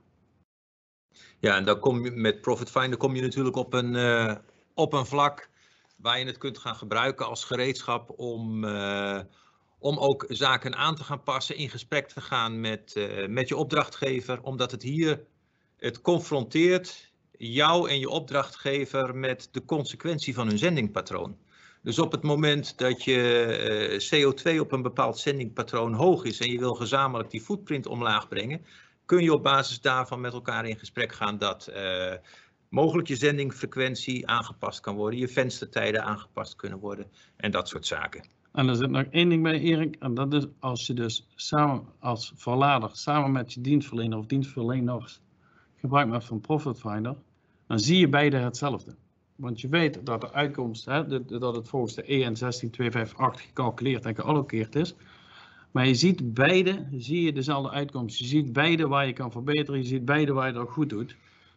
Ja, 1.44 1.56
en 1.56 1.66
dan 1.66 1.80
kom 1.80 2.04
je 2.04 2.12
met 2.12 2.42
Profit 2.42 2.70
Finder 2.70 2.98
kom 2.98 3.16
je 3.16 3.22
natuurlijk 3.22 3.56
op 3.56 3.74
een, 3.74 3.96
eh, 3.96 4.36
op 4.74 4.94
een 4.94 5.06
vlak 5.06 5.50
waar 5.98 6.20
je 6.20 6.26
het 6.26 6.38
kunt 6.38 6.58
gaan 6.58 6.76
gebruiken 6.76 7.26
als 7.26 7.44
gereedschap 7.44 8.20
om, 8.20 8.64
eh, 8.64 9.20
om 9.80 9.98
ook 9.98 10.26
zaken 10.28 10.76
aan 10.76 10.96
te 10.96 11.04
gaan 11.04 11.24
passen, 11.24 11.56
in 11.56 11.70
gesprek 11.70 12.08
te 12.08 12.22
gaan 12.22 12.60
met, 12.60 12.96
eh, 12.96 13.28
met 13.28 13.48
je 13.48 13.56
opdrachtgever, 13.56 14.42
omdat 14.42 14.72
het 14.72 14.84
hier, 14.84 15.24
het 15.78 16.02
confronteert 16.02 17.12
jou 17.38 17.90
en 17.90 18.00
je 18.00 18.10
opdrachtgever 18.10 19.16
met 19.16 19.50
de 19.52 19.66
consequentie 19.66 20.34
van 20.34 20.48
hun 20.48 20.58
zendingpatroon. 20.58 21.38
Dus 21.82 22.00
op 22.00 22.12
het 22.12 22.24
moment 22.24 22.78
dat 22.78 23.04
je 23.04 23.46
eh, 23.46 24.00
CO2 24.00 24.60
op 24.60 24.72
een 24.72 24.82
bepaald 24.82 25.20
zendingpatroon 25.20 25.94
hoog 25.94 26.24
is 26.24 26.40
en 26.40 26.52
je 26.52 26.60
wil 26.60 26.74
gezamenlijk 26.74 27.30
die 27.30 27.42
footprint 27.42 27.88
omlaag 27.88 28.28
brengen, 28.28 28.66
kun 29.06 29.24
je 29.24 29.34
op 29.34 29.44
basis 29.44 29.82
daarvan 29.82 30.22
met 30.22 30.34
elkaar 30.34 30.66
in 30.66 30.78
gesprek 30.78 31.14
gaan 31.14 31.38
dat 31.38 31.68
eh, 31.68 32.14
mogelijk 32.70 33.08
je 33.08 33.16
zendingfrequentie 33.16 34.28
aangepast 34.28 34.80
kan 34.80 34.96
worden, 34.96 35.20
je 35.20 35.28
venstertijden 35.28 36.04
aangepast 36.04 36.56
kunnen 36.56 36.80
worden 36.80 37.12
en 37.36 37.52
dat 37.52 37.68
soort 37.68 37.86
zaken. 37.86 38.26
En 38.52 38.68
er 38.68 38.76
zit 38.76 38.90
nog 38.90 39.04
één 39.04 39.30
ding 39.30 39.44
bij, 39.44 39.60
Erik. 39.60 39.96
En 40.00 40.14
dat 40.14 40.34
is 40.34 40.46
als 40.60 40.88
je 40.88 40.94
dus 40.94 41.28
samen 41.36 41.86
als 42.00 42.34
verlader, 42.36 42.90
samen 42.94 43.32
met 43.32 43.54
je 43.54 43.62
dienstverlener 43.62 44.18
of 44.18 44.26
dienstverleners 44.26 45.22
gebruik 45.76 46.08
maakt 46.08 46.26
van 46.26 46.42
Profit 46.42 46.80
Finder, 46.80 47.16
dan 47.68 47.80
zie 47.80 48.00
je 48.00 48.10
beide 48.10 48.38
hetzelfde. 48.38 48.96
Want 49.36 49.62
je 49.62 49.68
weet 49.68 50.06
dat 50.06 50.22
de 50.22 50.32
uitkomst, 50.32 50.86
hè, 50.86 51.26
dat 51.26 51.56
het 51.56 51.68
volgens 51.68 51.94
de 51.94 52.04
EN 52.04 52.38
16258 52.38 53.42
gecalculeerd 53.42 54.06
en 54.06 54.16
gealloceerd 54.16 54.76
is. 54.76 54.96
Maar 55.74 55.88
je 55.88 55.96
ziet 55.96 56.34
beide, 56.34 56.88
zie 56.98 57.22
je 57.22 57.34
dezelfde 57.34 57.70
uitkomst. 57.70 58.18
Je 58.20 58.26
ziet 58.26 58.54
beide 58.54 58.88
waar 58.88 59.08
je 59.08 59.14
kan 59.14 59.32
verbeteren, 59.32 59.80
je 59.80 59.86
ziet 59.88 60.06
beide 60.06 60.34
waar 60.34 60.48
je 60.48 60.54
dat 60.54 60.70
goed 60.70 60.90
doet. 60.90 61.16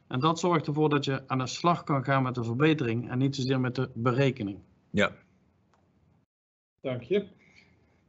En 0.08 0.20
dat 0.20 0.38
zorgt 0.38 0.66
ervoor 0.66 0.88
dat 0.88 1.04
je 1.04 1.22
aan 1.26 1.38
de 1.38 1.46
slag 1.46 1.84
kan 1.84 2.04
gaan 2.04 2.22
met 2.22 2.34
de 2.34 2.44
verbetering 2.44 3.10
en 3.10 3.18
niet 3.18 3.36
zozeer 3.36 3.60
met 3.60 3.74
de 3.74 3.90
berekening. 3.94 4.58
Ja, 4.90 5.12
Dank 6.80 7.02
je. 7.02 7.26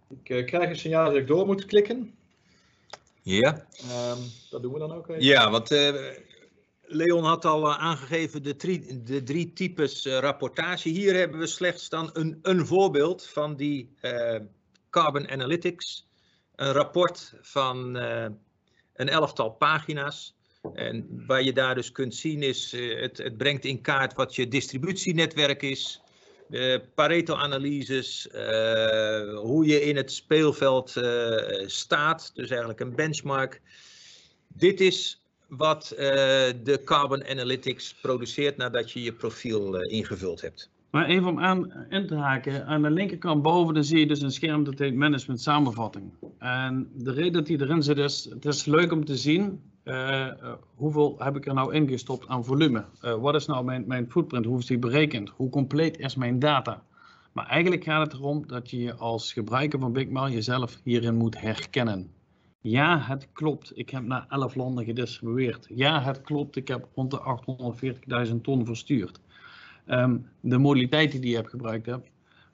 Ik 0.10 0.30
eh, 0.30 0.46
krijg 0.46 0.70
een 0.70 0.76
signaal 0.76 1.06
dat 1.06 1.16
ik 1.16 1.28
door 1.28 1.46
moet 1.46 1.66
klikken. 1.66 2.14
ja. 3.22 3.66
Ehm, 3.90 4.18
dat 4.50 4.62
doen 4.62 4.74
we 4.74 4.80
dan 4.80 4.92
ook 4.92 5.08
even. 5.10 5.24
Ja, 5.24 5.50
want 5.52 5.72
eh, 5.72 5.94
Leon 6.82 7.24
had 7.24 7.46
al 7.46 7.68
eh, 7.70 7.78
aangegeven 7.80 8.44
de, 8.44 8.56
drie- 8.56 9.04
de 9.04 9.24
drie 9.24 9.54
types 9.54 10.06
eh, 10.06 10.20
rapportage. 10.20 10.90
Hier 10.90 11.14
hebben 11.16 11.40
we 11.40 11.48
slechts 11.48 11.90
dan 11.90 12.10
een, 12.14 12.40
een 12.42 12.66
voorbeeld 12.66 13.26
van 13.28 13.56
die 13.56 13.96
Carbon 14.90 15.30
Analytics. 15.30 16.08
Een 16.56 16.72
rapport 16.72 17.34
van 17.42 17.98
eh, 17.98 18.26
een 18.96 19.10
elftal 19.10 19.50
pagina's. 19.50 20.36
En 20.74 21.24
waar 21.28 21.44
je 21.44 21.54
daar 21.54 21.76
dus 21.76 21.92
kunt 21.92 22.16
zien 22.16 22.44
is, 22.44 22.74
eh, 22.74 23.02
het, 23.02 23.18
het 23.18 23.38
brengt 23.38 23.66
in 23.66 23.82
kaart 23.82 24.14
wat 24.14 24.36
je 24.36 24.48
distributienetwerk 24.48 25.62
is. 25.62 26.02
De 26.50 26.84
Pareto-analyses, 26.96 28.28
eh, 28.28 29.36
hoe 29.36 29.66
je 29.66 29.82
in 29.82 29.96
het 29.96 30.12
speelveld 30.12 30.94
staat, 31.66 32.32
dus 32.34 32.50
eigenlijk 32.50 32.80
een 32.80 32.96
benchmark. 32.96 33.62
Dit 34.48 34.82
is 34.82 35.22
wat 35.48 35.94
de 35.98 36.82
Carbon 36.84 37.28
Analytics 37.28 37.94
produceert 37.94 38.58
nadat 38.58 38.92
je 38.92 39.02
je 39.02 39.14
profiel 39.14 39.82
ingevuld 39.82 40.42
hebt. 40.42 40.70
Maar 40.98 41.06
even 41.06 41.28
om 41.28 41.40
aan 41.40 41.74
in 41.90 42.08
te 42.08 42.16
haken, 42.16 42.66
aan 42.66 42.82
de 42.82 42.90
linkerkant 42.90 43.42
boven 43.42 43.74
dan 43.74 43.84
zie 43.84 44.00
je 44.00 44.08
dus 44.08 44.22
een 44.22 44.32
scherm 44.32 44.64
dat 44.64 44.80
heet 44.80 44.96
management 44.96 45.42
samenvatting. 45.42 46.14
En 46.38 46.90
de 46.94 47.12
reden 47.12 47.34
dat 47.34 47.46
die 47.46 47.62
erin 47.62 47.84
zit 47.84 47.98
is, 47.98 48.28
het 48.30 48.46
is 48.46 48.66
leuk 48.66 48.92
om 48.92 49.06
te 49.06 49.18
zien 49.18 49.62
eh, 49.84 50.28
eh, 50.28 50.54
hoeveel 50.76 51.16
heb 51.18 51.36
ik 51.36 51.46
er 51.46 51.54
nou 51.54 51.74
ingestopt 51.74 52.28
aan 52.28 52.46
volume. 52.46 52.86
Eh, 53.02 53.16
wat 53.16 53.36
is 53.36 53.46
nou 53.46 53.66
mijn, 53.66 53.84
mijn 53.88 54.12
footprint, 54.12 54.46
hoe 54.46 54.60
is 54.60 54.66
die 54.66 54.80
berekend, 54.80 55.30
hoe 55.30 55.50
compleet 55.50 55.98
is 55.98 56.16
mijn 56.16 56.40
data. 56.40 56.84
Maar 57.34 57.48
eigenlijk 57.48 57.84
gaat 57.84 58.12
het 58.12 58.14
erom 58.14 58.48
dat 58.48 58.70
je 58.70 58.80
je 58.80 58.96
als 58.96 59.34
gebruiker 59.34 59.80
van 59.80 59.94
BigMail 59.94 60.30
jezelf 60.30 60.80
hierin 60.84 61.16
moet 61.16 61.40
herkennen. 61.40 62.12
Ja, 62.62 63.00
het 63.00 63.28
klopt. 63.34 63.72
Ik 63.76 63.90
heb 63.90 64.04
naar 64.04 64.26
11 64.30 64.56
landen 64.56 64.86
gedistribueerd. 64.86 65.68
Ja, 65.70 66.02
het 66.02 66.22
klopt. 66.22 66.56
Ik 66.56 66.68
heb 66.68 66.88
rond 66.96 67.12
de 67.12 67.20
840.000 68.30 68.42
ton 68.42 68.66
verstuurd. 68.66 69.20
Ehm, 69.88 70.18
de 70.42 70.58
modaliteiten 70.58 71.22
die 71.22 71.30
je 71.30 71.36
hebt 71.36 71.50
gebruikt 71.50 71.86
hebt, 71.86 72.10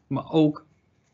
maar 0.07 0.31
ook 0.31 0.65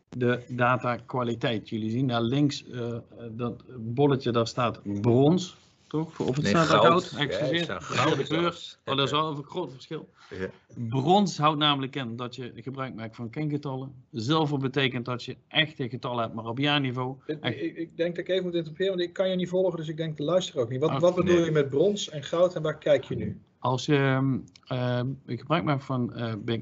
de 0.10 0.44
datakwaliteit. 0.48 1.70
Jullie 1.70 1.90
zien 1.90 2.08
daar 2.08 2.22
links 2.22 2.70
eh, 2.70 2.98
dat 3.32 3.64
bolletje, 3.78 4.32
daar 4.32 4.48
staat 4.48 4.82
brons, 5.02 5.58
toch? 5.88 6.20
Of 6.20 6.36
het 6.36 6.42
Nee, 6.44 6.52
staat 6.52 6.66
goud. 6.68 6.84
goud, 6.86 7.10
Ja, 7.12 7.18
excuseer. 7.18 7.64
staat 7.64 7.80
de 7.80 7.86
goud 7.86 8.24
kleur. 8.24 8.78
Oh, 8.86 8.96
dat 8.96 9.06
is 9.06 9.12
wel 9.12 9.30
een 9.38 9.44
groot 9.44 9.72
verschil. 9.72 10.10
Ja. 10.30 10.50
Brons 10.90 11.38
houdt 11.38 11.60
namelijk 11.60 11.96
in 11.96 12.16
dat 12.16 12.36
je 12.36 12.52
gebruik 12.56 12.96
maakt 12.96 13.16
van 13.16 13.30
kengetallen. 13.30 13.94
Zilver 14.12 14.58
betekent 14.58 15.06
dat 15.06 15.24
je 15.24 15.36
echte 15.48 15.90
getallen 15.90 16.22
hebt, 16.24 16.34
maar 16.34 16.46
op 16.46 16.58
jaarniveau. 16.58 17.16
Ik, 17.26 17.44
ik, 17.46 17.78
ik 17.78 17.98
denk 17.98 18.16
dat 18.16 18.26
ik 18.26 18.30
even 18.32 18.44
moet 18.44 18.54
interpreteren, 18.54 18.96
want 18.98 19.08
ik 19.08 19.14
kan 19.14 19.30
je 19.30 19.36
niet 19.36 19.50
volgen, 19.50 19.78
dus 19.78 19.88
ik 19.88 19.98
denk 19.98 20.18
de 20.18 20.24
luisteraar 20.24 20.64
ook 20.64 20.70
niet. 20.70 20.80
Wat, 20.80 20.90
Ah, 20.90 21.00
wat 21.00 21.16
bedoel 21.16 21.36
nee. 21.36 21.46
je 21.46 21.52
met 21.52 21.70
brons 21.70 22.10
en 22.10 22.24
goud 22.24 22.56
en 22.56 22.62
waar 22.62 22.78
kijk 22.78 23.04
je 23.04 23.16
nu? 23.16 23.40
Als 23.60 23.86
je 23.86 23.96
ehm, 23.98 24.38
eh, 24.68 25.38
gebruik 25.38 25.64
maakt 25.64 25.84
van 25.84 26.14
eh 26.14 26.34
Big 26.40 26.62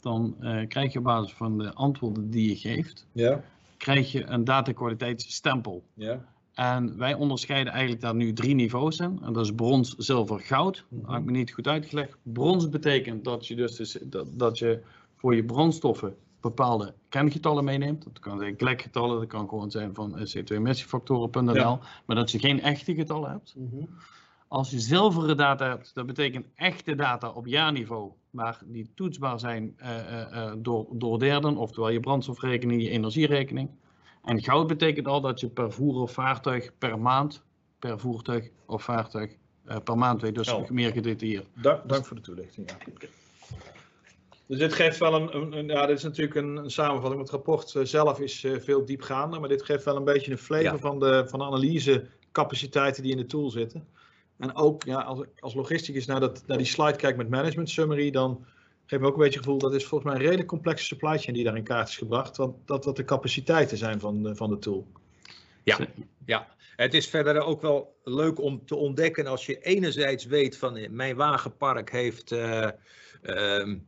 dan 0.00 0.34
eh, 0.40 0.68
krijg 0.68 0.92
je 0.92 0.98
op 0.98 1.04
basis 1.04 1.32
van 1.32 1.58
de 1.58 1.74
antwoorden 1.74 2.30
die 2.30 2.48
je 2.48 2.56
geeft, 2.56 3.06
Ja, 3.12 3.42
krijg 3.76 4.12
je 4.12 4.24
een 4.26 4.44
datakwaliteitsstempel. 4.44 5.82
ja. 5.94 6.24
En 6.54 6.96
wij 6.98 7.14
onderscheiden 7.14 7.72
eigenlijk 7.72 8.02
daar 8.02 8.14
nu 8.14 8.32
drie 8.32 8.54
niveaus 8.54 8.98
in. 8.98 9.18
En 9.22 9.32
dat 9.32 9.44
is 9.44 9.52
brons, 9.54 9.94
zilver, 9.96 10.40
goud. 10.40 10.84
Dat 10.88 11.00
Mhm. 11.02 11.10
heb 11.12 11.20
ik 11.20 11.26
me 11.26 11.32
niet 11.32 11.52
goed 11.52 11.66
uitgelegd. 11.66 12.16
Brons 12.22 12.68
betekent 12.68 13.24
dat 13.24 13.46
je 13.46 13.54
dus, 13.54 13.76
dus 13.76 13.98
dat, 14.02 14.26
dat 14.38 14.58
je 14.58 14.80
voor 15.16 15.34
je 15.34 15.44
brandstoffen 15.44 16.16
bepaalde 16.40 16.94
kengetallen 17.08 17.64
meeneemt. 17.64 18.04
Dat 18.04 18.18
kan 18.18 18.38
zijn 18.38 18.56
klikgetallen, 18.56 19.18
dat 19.18 19.28
kan 19.28 19.48
gewoon 19.48 19.70
zijn 19.70 19.94
van 19.94 20.12
c2emissiefactoren.nl, 20.18 21.54
Ja. 21.54 21.80
maar 22.06 22.16
dat 22.16 22.30
je 22.30 22.38
geen 22.38 22.60
echte 22.62 22.94
getallen 22.94 23.30
hebt. 23.30 23.54
Als 24.48 24.70
je 24.70 24.78
zilveren 24.80 25.36
data 25.36 25.68
hebt, 25.68 25.94
dat 25.94 26.06
betekent 26.06 26.46
echte 26.54 26.94
data 26.94 27.30
op 27.30 27.46
jaarniveau, 27.46 28.10
maar 28.30 28.60
die 28.64 28.90
toetsbaar 28.94 29.40
zijn 29.40 29.74
eh, 29.76 29.98
eh, 29.98 30.46
eh, 30.46 30.52
door, 30.58 30.86
door 30.92 31.18
derden, 31.18 31.56
oftewel 31.56 31.88
je 31.90 32.00
brandstofrekening, 32.00 32.82
je 32.82 32.88
energierekening. 32.90 33.70
En 34.24 34.42
goud 34.42 34.66
betekent 34.66 35.06
al 35.06 35.20
dat 35.20 35.40
je 35.40 35.48
per 35.48 35.72
voer 35.72 36.00
of 36.00 36.12
vaartuig 36.12 36.70
per 36.78 36.98
maand, 36.98 37.42
per 37.78 37.98
voertuig 38.00 38.48
of 38.66 38.82
vaartuig 38.82 39.32
per 39.84 39.98
maand 39.98 40.20
weet, 40.22 40.34
dus 40.34 40.46
Helder. 40.46 40.74
meer 40.74 40.92
gedetailleerd. 40.92 41.46
Dank, 41.54 41.88
dank 41.88 42.04
voor 42.06 42.16
de 42.16 42.22
toelichting. 42.22 42.70
Ja. 42.70 42.76
Dus 44.46 44.58
dit 44.58 44.72
geeft 44.72 44.98
wel 44.98 45.14
een, 45.14 45.36
een, 45.36 45.58
een- 45.58 45.66
ja, 45.66 45.86
dit 45.86 45.96
is 45.96 46.02
natuurlijk 46.02 46.34
een, 46.36 46.56
een 46.56 46.70
samenvatting. 46.70 47.20
Het 47.22 47.30
rapport 47.30 47.74
zelf 47.82 48.20
is 48.20 48.46
veel 48.58 48.84
diepgaander, 48.84 49.40
maar 49.40 49.48
dit 49.48 49.62
geeft 49.62 49.84
wel 49.84 49.96
een 49.96 50.04
beetje 50.04 50.30
een 50.32 50.38
flavor 50.38 50.64
Ja. 50.64 50.78
van, 50.78 50.98
de, 50.98 51.24
van 51.28 51.38
de 51.38 51.44
analysecapaciteiten 51.44 53.02
die 53.02 53.12
in 53.12 53.18
de 53.18 53.26
tool 53.26 53.50
zitten. 53.50 53.86
En 54.38 54.54
ook 54.54 54.84
ja, 54.84 55.00
als, 55.00 55.24
als 55.38 55.54
logisticus 55.54 56.06
naar, 56.06 56.20
dat, 56.20 56.42
naar 56.46 56.56
die 56.56 56.66
slide 56.66 56.96
kijk 56.96 57.16
met 57.16 57.28
management 57.28 57.70
summary, 57.70 58.10
dan 58.10 58.44
geeft 58.86 59.02
me 59.02 59.08
ook 59.08 59.14
een 59.14 59.22
beetje 59.22 59.38
het 59.38 59.44
gevoel 59.44 59.60
dat 59.60 59.74
is 59.74 59.86
volgens 59.86 60.10
mij 60.10 60.18
een 60.18 60.26
redelijk 60.26 60.48
complexe 60.48 60.84
supply 60.84 61.18
chain 61.18 61.34
die 61.34 61.44
daar 61.44 61.56
in 61.56 61.64
kaart 61.64 61.88
is 61.88 61.96
gebracht. 61.96 62.36
Want 62.36 62.56
dat 62.64 62.84
dat 62.84 62.96
de 62.96 63.04
capaciteiten 63.04 63.76
zijn 63.76 64.00
van 64.00 64.22
de, 64.22 64.36
van 64.36 64.50
de 64.50 64.58
tool. 64.58 64.86
Ja, 66.24 66.46
het 66.76 66.94
is 66.94 67.08
verder 67.08 67.40
ook 67.40 67.62
wel 67.62 67.96
leuk 68.04 68.40
om 68.40 68.66
te 68.66 68.76
ontdekken 68.76 69.26
als 69.26 69.46
je 69.46 69.60
enerzijds 69.60 70.24
weet 70.24 70.56
van 70.56 70.76
eh, 70.76 70.90
mijn 70.90 71.16
wagenpark 71.16 71.90
heeft 71.90 72.32
eh, 72.32 72.68
ehm, 73.22 73.78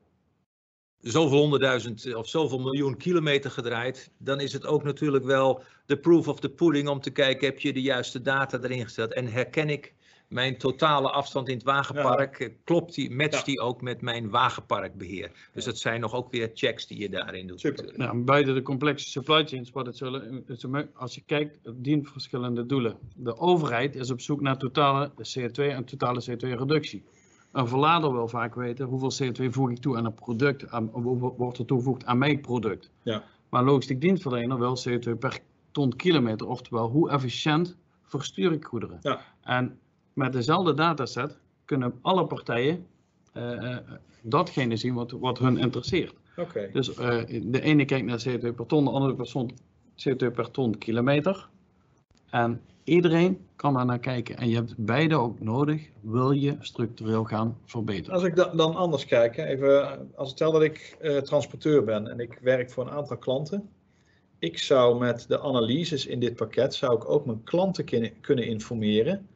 zoveel 1.01 1.38
honderdduizend 1.38 2.14
of 2.14 2.28
zoveel 2.28 2.59
miljoen 2.59 2.96
kilometer 2.96 3.51
gedraaid, 3.51 4.11
dan 4.18 4.40
is 4.40 4.53
het 4.53 4.66
ook 4.66 4.82
natuurlijk 4.82 5.24
wel 5.24 5.62
de 5.86 5.98
proof 5.98 6.28
of 6.28 6.40
the 6.40 6.51
pudding 6.51 6.88
om 6.88 7.01
te 7.01 7.11
kijken, 7.11 7.46
heb 7.46 7.61
je 7.61 7.72
de 7.72 7.82
juiste 7.82 8.22
data 8.22 8.59
erin 8.62 8.84
gesteld 8.84 9.12
en 9.12 9.26
herken 9.26 9.68
ik 9.68 9.94
mijn 10.31 10.57
totale 10.59 11.11
afstand 11.11 11.49
in 11.49 11.55
het 11.55 11.62
wagenpark, 11.62 12.39
eh, 12.41 12.49
klopt 12.64 12.95
die, 12.95 13.11
matcht 13.11 13.37
Ja. 13.39 13.43
die 13.45 13.61
ook 13.61 13.81
met 13.83 14.01
mijn 14.01 14.31
wagenparkbeheer. 14.31 15.31
Dus 15.53 15.64
dat 15.64 15.78
zijn 15.78 16.01
nog 16.01 16.14
ook 16.14 16.31
weer 16.31 16.51
checks 16.55 16.87
die 16.87 16.99
je 16.99 17.09
daarin 17.09 17.47
doet. 17.47 17.61
Super. 17.61 17.83
natuurlijk. 17.83 18.12
Nou, 18.12 18.24
buiten 18.24 18.55
de 18.55 18.62
complexe 18.62 19.11
supply 19.11 19.47
chains, 19.47 19.70
wat 19.70 19.87
het 19.87 19.97
zullen, 19.97 20.91
als 20.95 21.14
je 21.14 21.22
kijkt, 21.26 21.59
het 21.62 21.85
dient 21.85 22.09
verschillende 22.09 22.66
doelen. 22.66 22.97
De 23.16 23.37
overheid 23.39 23.95
is 23.97 24.11
op 24.11 24.20
zoek 24.20 24.41
naar 24.41 24.57
totale 24.57 25.11
CO2 25.16 25.70
en 25.70 25.85
totale 25.85 26.24
CO2-reductie. 26.31 27.03
Een 27.53 27.68
verlader 27.68 28.12
wil 28.12 28.28
vaak 28.28 28.55
weten 28.55 28.87
hoeveel 28.87 29.26
CO2 29.26 29.51
voeg 29.51 29.70
ik 29.70 29.78
toe 29.78 29.97
aan 29.97 30.05
een 30.05 30.14
product, 30.14 30.70
aan, 30.70 30.91
wordt 31.37 31.59
er 31.59 31.64
toegevoegd 31.64 32.05
aan 32.05 32.18
mijn 32.18 32.41
product. 32.41 32.91
Ja. 33.03 33.24
Maar 33.49 33.61
een 33.61 33.66
logistiek 33.66 34.01
dienstverlener 34.01 34.59
wil 34.59 34.78
CO2 34.89 35.18
per 35.18 35.39
ton 35.70 35.97
kilometer, 35.97 36.47
oftewel 36.47 36.89
hoe 36.89 37.11
efficiënt 37.11 37.76
verstuur 38.03 38.53
ik 38.53 38.64
goederen. 38.64 38.99
Ja. 39.03 39.20
En 39.43 39.78
met 40.13 40.33
dezelfde 40.33 40.75
dataset 40.75 41.39
kunnen 41.65 41.99
alle 42.03 42.27
partijen 42.27 42.87
eh, 43.33 43.53
eh, 43.53 43.77
datgene 44.23 44.77
zien 44.77 44.95
wat, 44.95 45.11
wat 45.11 45.39
hun 45.39 45.59
interesseert. 45.59 46.15
Oké. 46.37 46.71
Dus 46.73 46.95
eh, 46.95 47.19
de 47.43 47.61
ene 47.61 47.85
kijkt 47.85 48.07
naar 48.07 48.25
CO2 48.29 48.55
per 48.55 48.67
ton, 48.67 48.85
de 48.85 48.91
andere 48.91 49.15
persoon 49.15 49.51
CO2 50.09 50.33
per 50.33 50.51
ton 50.51 50.79
kilometer. 50.79 51.49
En 52.31 52.61
iedereen 52.85 53.39
kan 53.57 53.75
daar 53.75 53.85
naar 53.85 53.99
kijken. 53.99 54.37
En 54.37 54.49
je 54.49 54.55
hebt 54.55 54.75
beide 54.77 55.17
ook 55.17 55.41
nodig, 55.41 55.89
wil 56.01 56.31
je 56.31 56.57
structureel 56.61 57.25
gaan 57.25 57.59
verbeteren. 57.65 58.15
Als 58.15 58.23
ik 58.23 58.37
da- 58.37 58.53
dan 58.55 58.75
anders 58.75 59.07
kijk, 59.07 59.37
hè, 59.37 59.45
even, 59.45 60.09
als 60.17 60.31
stel 60.31 60.53
dat 60.53 60.63
ik 60.63 60.97
transporteur 61.25 61.85
ben 61.85 62.09
en 62.09 62.21
ik 62.21 62.39
werk 62.43 62.71
voor 62.71 62.87
een 62.87 62.93
aantal 62.93 63.17
klanten. 63.17 63.69
Ik 64.39 64.59
zou 64.59 64.99
met 64.99 65.25
de 65.29 65.41
analyses 65.41 66.07
in 66.07 66.21
dit 66.21 66.37
pakket, 66.37 66.75
zou 66.75 66.97
ik 66.97 67.09
ook 67.09 67.27
mijn 67.27 67.43
klanten 67.43 67.85
kunnen 68.21 68.47
informeren. 68.47 69.29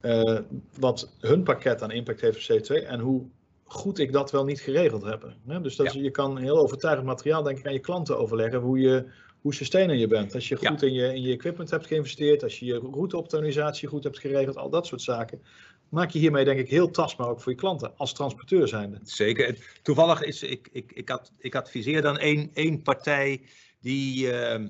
Eh, 0.00 0.38
wat 0.78 1.12
hun 1.20 1.42
pakket 1.42 1.82
aan 1.82 1.90
impact 1.90 2.20
heeft 2.20 2.50
op 2.50 2.56
CO2 2.56 2.86
en 2.86 3.00
hoe 3.00 3.26
goed 3.64 3.98
ik 3.98 4.12
dat 4.12 4.30
wel 4.30 4.44
niet 4.44 4.60
geregeld 4.60 5.02
heb. 5.04 5.32
Hè? 5.46 5.60
Dus 5.60 5.76
dat 5.76 5.86
is- 5.86 5.92
je 5.92 6.10
kan 6.10 6.38
heel 6.38 6.58
overtuigend 6.58 7.06
materiaal 7.06 7.42
denk 7.42 7.58
ik 7.58 7.66
aan 7.66 7.72
je 7.72 7.78
klanten 7.78 8.18
overleggen 8.18 8.60
hoe 8.60 8.78
je 8.78 9.04
hoe 9.40 9.54
sustainer 9.54 9.96
je 9.96 10.06
bent. 10.06 10.34
Als 10.34 10.48
je 10.48 10.56
Ja. 10.60 10.70
goed 10.70 10.82
in, 10.82 10.92
je, 10.92 11.14
in 11.14 11.22
je 11.22 11.32
equipment 11.32 11.70
hebt 11.70 11.86
geïnvesteerd, 11.86 12.42
als 12.42 12.58
je 12.58 12.66
je 12.66 12.74
routeoptimalisatie 12.78 13.88
goed 13.88 14.04
hebt 14.04 14.18
geregeld, 14.18 14.56
al 14.56 14.70
dat 14.70 14.86
soort 14.86 15.02
zaken. 15.02 15.42
Maak 15.88 16.10
je 16.10 16.18
hiermee 16.18 16.44
denk 16.44 16.58
ik 16.58 16.68
heel 16.70 16.90
tastbaar 16.90 17.28
ook 17.28 17.40
voor 17.40 17.52
je 17.52 17.58
klanten 17.58 17.92
als 17.96 18.12
transporteur 18.12 18.68
zijnde. 18.68 18.98
Zeker. 19.02 19.78
Toevallig 19.82 20.22
is, 20.22 20.42
ik, 20.42 20.68
ik, 20.72 20.92
ik, 20.92 21.08
had, 21.08 21.32
ik 21.38 21.54
adviseer 21.54 22.02
dan 22.02 22.18
één, 22.18 22.50
één 22.54 22.82
partij 22.82 23.42
die, 23.80 24.30
ehm, 24.32 24.68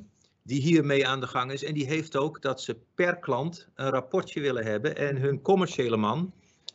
die 0.48 0.60
hiermee 0.60 1.06
aan 1.06 1.20
de 1.20 1.26
gang 1.26 1.52
is. 1.52 1.64
En 1.64 1.74
die 1.74 1.86
heeft 1.86 2.16
ook 2.16 2.42
dat 2.42 2.62
ze 2.62 2.76
per 2.94 3.16
klant 3.18 3.68
een 3.74 3.90
rapportje 3.90 4.40
willen 4.40 4.64
hebben. 4.64 4.96
En 4.96 5.16
hun 5.16 5.42
commerciële 5.42 5.96
man 5.96 6.32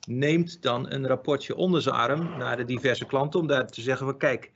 neemt 0.07 0.61
dan 0.61 0.91
een 0.91 1.07
rapportje 1.07 1.55
onder 1.55 1.81
zijn 1.81 1.95
arm 1.95 2.37
naar 2.37 2.57
de 2.57 2.65
diverse 2.65 3.05
klanten. 3.05 3.39
Om 3.39 3.47
daar 3.47 3.67
te 3.67 3.81
zeggen 3.81 4.05
van 4.05 4.17
kijk, 4.17 4.51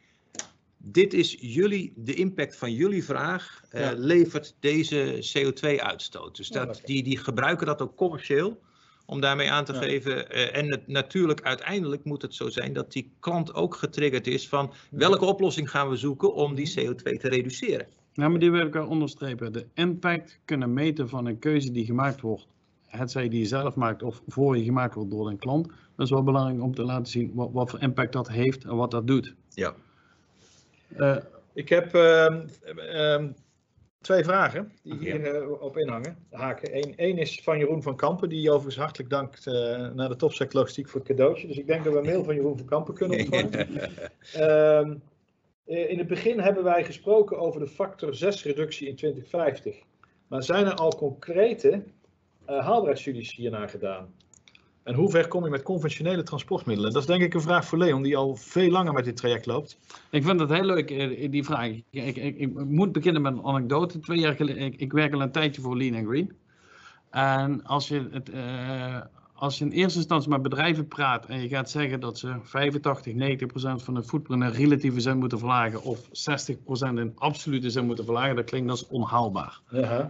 dit 0.78 1.14
is 1.14 1.38
jullie, 1.40 1.94
de 1.96 2.14
impact 2.14 2.56
van 2.56 2.72
jullie 2.74 3.04
vraag 3.04 3.62
eh, 3.70 3.90
levert 3.96 4.56
deze 4.60 5.30
CO2-uitstoot. 5.34 6.36
Dus 6.36 6.48
dat, 6.50 6.82
die, 6.86 7.04
die 7.04 7.18
gebruiken 7.18 7.66
dat 7.66 7.82
ook 7.82 7.96
commercieel 7.96 8.60
om 9.06 9.22
daarmee 9.22 9.52
aan 9.52 9.66
te 9.66 9.74
Ja. 9.74 9.80
geven. 9.80 10.30
eh, 10.30 10.56
en 10.58 10.72
het, 10.72 10.88
natuurlijk, 10.88 11.42
uiteindelijk 11.42 12.04
moet 12.04 12.22
het 12.22 12.36
zo 12.36 12.50
zijn 12.50 12.74
dat 12.74 12.92
die 12.92 13.12
klant 13.20 13.54
ook 13.54 13.76
getriggerd 13.76 14.28
is 14.28 14.48
van 14.50 14.74
welke 14.92 15.26
oplossing 15.26 15.70
gaan 15.70 15.90
we 15.90 15.96
zoeken 15.96 16.34
om 16.34 16.56
die 16.56 16.74
CO2 16.80 17.18
te 17.18 17.30
reduceren. 17.30 17.88
Nou, 18.18 18.30
maar 18.32 18.40
die 18.40 18.52
wil 18.52 18.66
ik 18.66 18.74
wel 18.74 18.88
onderstrepen. 18.88 19.54
De 19.54 19.66
impact 19.74 20.40
kunnen 20.46 20.74
meten 20.74 21.10
van 21.10 21.26
een 21.26 21.40
keuze 21.40 21.72
die 21.72 21.86
gemaakt 21.86 22.22
wordt. 22.22 22.48
Het 22.88 23.12
zij 23.12 23.30
die 23.30 23.40
je 23.40 23.46
zelf 23.46 23.76
maakt 23.76 24.04
of 24.04 24.22
voor 24.28 24.58
je 24.58 24.64
gemaakt 24.64 24.94
wordt 24.96 25.12
door 25.12 25.28
een 25.30 25.38
klant. 25.38 25.68
Dat 25.96 26.06
is 26.06 26.12
wel 26.12 26.24
belangrijk 26.24 26.62
om 26.62 26.76
te 26.76 26.84
laten 26.84 27.06
zien 27.06 27.32
wat, 27.34 27.50
wat 27.52 27.70
voor 27.70 27.82
impact 27.82 28.14
dat 28.14 28.28
heeft 28.28 28.64
en 28.64 28.76
wat 28.76 28.92
dat 28.92 29.08
doet. 29.08 29.36
Ja. 29.50 29.74
Eh, 30.96 31.18
Ik 31.54 31.70
heb 31.70 31.94
ehm, 31.96 32.48
ehm, 32.78 33.28
twee 34.02 34.24
vragen 34.24 34.72
die 34.84 34.94
Ja. 34.94 35.00
hier 35.00 35.36
eh, 35.36 35.62
op 35.62 35.78
inhangen. 35.78 36.18
Haken. 36.32 36.76
Eén 36.78 36.94
één 36.98 37.18
is 37.18 37.42
van 37.44 37.58
Jeroen 37.58 37.84
van 37.84 37.96
Kampen, 37.96 38.30
die 38.30 38.50
overigens 38.50 38.78
hartelijk 38.78 39.10
dankt 39.10 39.48
eh, 39.48 39.54
naar 39.94 40.10
de 40.10 40.16
Topsec 40.16 40.54
Logistiek 40.54 40.90
voor 40.90 41.00
het 41.00 41.10
cadeautje. 41.10 41.48
Dus 41.48 41.58
ik 41.58 41.68
denk 41.68 41.84
dat 41.84 41.94
we 41.94 42.00
een 42.00 42.06
mail 42.06 42.24
van 42.24 42.36
Jeroen 42.36 42.58
van 42.58 42.66
Kampen 42.68 42.94
kunnen 42.94 43.20
ontvangen. 43.20 43.68
Ehm, 44.34 44.90
eh, 44.92 44.96
in 45.68 45.98
het 45.98 46.08
begin 46.08 46.40
hebben 46.40 46.64
wij 46.64 46.84
gesproken 46.84 47.40
over 47.40 47.60
de 47.60 47.68
factor 47.68 48.16
6 48.16 48.44
reductie 48.44 48.88
in 48.88 48.96
2050. 48.96 49.76
Maar 50.28 50.44
zijn 50.44 50.66
er 50.66 50.74
al 50.76 50.96
concrete 50.96 51.84
eh 52.46 52.66
haalbaarheidsstudies 52.66 53.36
hiernaar 53.36 53.70
gedaan? 53.70 54.14
En 54.84 54.94
hoe 54.94 55.10
ver 55.10 55.28
kom 55.28 55.44
je 55.44 55.50
met 55.50 55.64
conventionele 55.64 56.24
transportmiddelen? 56.24 56.94
Dat 56.94 57.02
is 57.02 57.08
denk 57.08 57.22
ik 57.22 57.34
een 57.34 57.42
vraag 57.42 57.66
voor 57.66 57.78
Leon, 57.78 58.02
die 58.02 58.18
al 58.18 58.36
veel 58.36 58.70
langer 58.70 58.94
met 58.94 59.06
dit 59.06 59.18
traject 59.18 59.46
loopt. 59.46 59.78
Ik 60.12 60.24
vind 60.24 60.40
het 60.40 60.50
heel 60.50 60.64
leuk, 60.64 60.92
eh, 60.92 61.32
die 61.32 61.44
vraag. 61.44 61.68
Ik, 61.68 61.84
ik, 61.90 62.16
ik, 62.16 62.38
ik 62.38 62.54
moet 62.54 62.92
beginnen 62.92 63.22
met 63.22 63.34
een 63.34 63.44
anekdote. 63.44 64.00
Twee 64.00 64.20
jaar 64.20 64.36
geleden, 64.36 64.64
ik, 64.64 64.76
ik 64.76 64.92
werk 64.92 65.14
al 65.14 65.22
een 65.22 65.32
tijdje 65.32 65.62
voor 65.62 65.78
Lean 65.78 65.96
and 65.96 66.08
Green. 66.08 66.38
En 67.10 67.64
als 67.64 67.88
je, 67.88 68.08
het, 68.12 68.30
eh, 68.30 69.02
als 69.38 69.58
je 69.58 69.66
in 69.66 69.72
eerste 69.72 69.98
instantie 69.98 70.30
met 70.30 70.42
bedrijven 70.42 70.88
praat 70.88 71.26
en 71.26 71.42
je 71.42 71.48
gaat 71.48 71.70
zeggen 71.70 72.00
dat 72.00 72.18
ze 72.18 72.36
85, 72.42 73.14
90 73.14 73.48
procent 73.48 73.84
van 73.84 73.94
de 73.94 74.04
footprint 74.04 74.44
in 74.44 74.50
relatieve 74.50 75.00
zin 75.00 75.18
moeten 75.18 75.40
verlagen 75.40 75.84
of 75.84 76.08
60 76.12 76.64
procent 76.64 77.00
in 77.00 77.12
absolute 77.16 77.70
zin 77.70 77.86
moeten 77.86 78.06
verlagen, 78.06 78.36
dat 78.36 78.46
klinkt 78.46 78.70
als 78.70 78.88
onhaalbaar. 78.88 79.62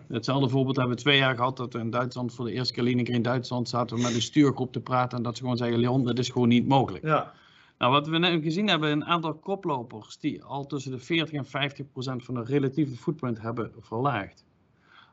Hetzelfde 0.07 0.49
voorbeeld 0.49 0.75
hebben 0.75 0.95
we 0.95 1.01
twee 1.01 1.17
jaar 1.17 1.35
gehad 1.35 1.57
dat 1.57 1.73
we 1.73 1.79
in 1.79 1.89
Duitsland 1.89 2.33
voor 2.33 2.45
de 2.45 2.51
eerste 2.51 2.73
keer 2.73 3.05
Green 3.05 3.21
Duitsland 3.21 3.69
zaten 3.69 3.95
we 3.95 4.01
met 4.01 4.13
een 4.13 4.21
stuurgroep 4.21 4.71
te 4.71 4.79
praten 4.79 5.17
en 5.17 5.23
dat 5.23 5.35
ze 5.35 5.41
gewoon 5.41 5.57
zeggen, 5.57 5.79
Leon, 5.79 6.03
dat 6.03 6.19
is 6.19 6.29
gewoon 6.29 6.47
niet 6.47 6.67
mogelijk. 6.67 7.05
Ja, 7.05 7.33
Nou, 7.77 7.91
wat 7.91 8.07
we 8.07 8.17
net 8.17 8.43
gezien 8.43 8.67
hebben, 8.67 8.91
een 8.91 9.05
aantal 9.05 9.33
koplopers 9.33 10.17
die 10.19 10.43
al 10.43 10.65
tussen 10.65 10.91
de 10.91 10.99
40 10.99 11.33
en 11.33 11.45
50 11.45 11.91
procent 11.91 12.23
van 12.23 12.33
de 12.33 12.43
relatieve 12.43 12.95
footprint 12.95 13.41
hebben 13.41 13.71
verlaagd. 13.79 14.45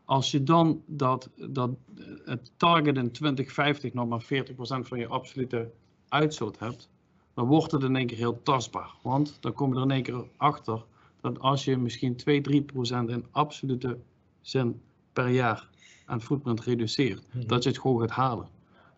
Als 0.04 0.30
je 0.30 0.42
dan 0.42 0.82
dat, 0.86 1.30
dat 1.48 1.70
eh, 1.96 2.04
het 2.24 2.52
target 2.56 2.96
in 2.96 3.10
2050 3.10 3.92
nog 3.92 4.08
maar 4.08 4.22
40 4.22 4.54
procent 4.54 4.88
van 4.88 4.98
je 4.98 5.06
absolute 5.06 5.70
uitstoot 6.08 6.58
hebt, 6.58 6.88
dan 7.34 7.46
wordt 7.46 7.72
het 7.72 7.82
in 7.82 7.96
één 7.96 8.06
keer 8.06 8.16
heel 8.16 8.42
tastbaar. 8.42 8.94
Want 9.02 9.36
dan 9.40 9.52
kom 9.52 9.70
je 9.70 9.76
er 9.76 9.82
in 9.82 9.90
één 9.90 10.02
keer 10.02 10.24
achter 10.36 10.84
dat 11.20 11.38
als 11.38 11.64
je 11.64 11.76
misschien 11.76 12.16
2, 12.16 12.40
3 12.40 12.62
procent 12.62 13.10
in 13.10 13.26
absolute 13.30 13.98
zin 14.40 14.80
per 15.12 15.28
jaar 15.28 15.68
aan 16.06 16.20
footprint 16.20 16.60
reduceert, 16.60 17.22
Mhm. 17.32 17.46
dat 17.46 17.62
je 17.62 17.68
het 17.68 17.78
gewoon 17.78 18.00
gaat 18.00 18.10
halen. 18.10 18.48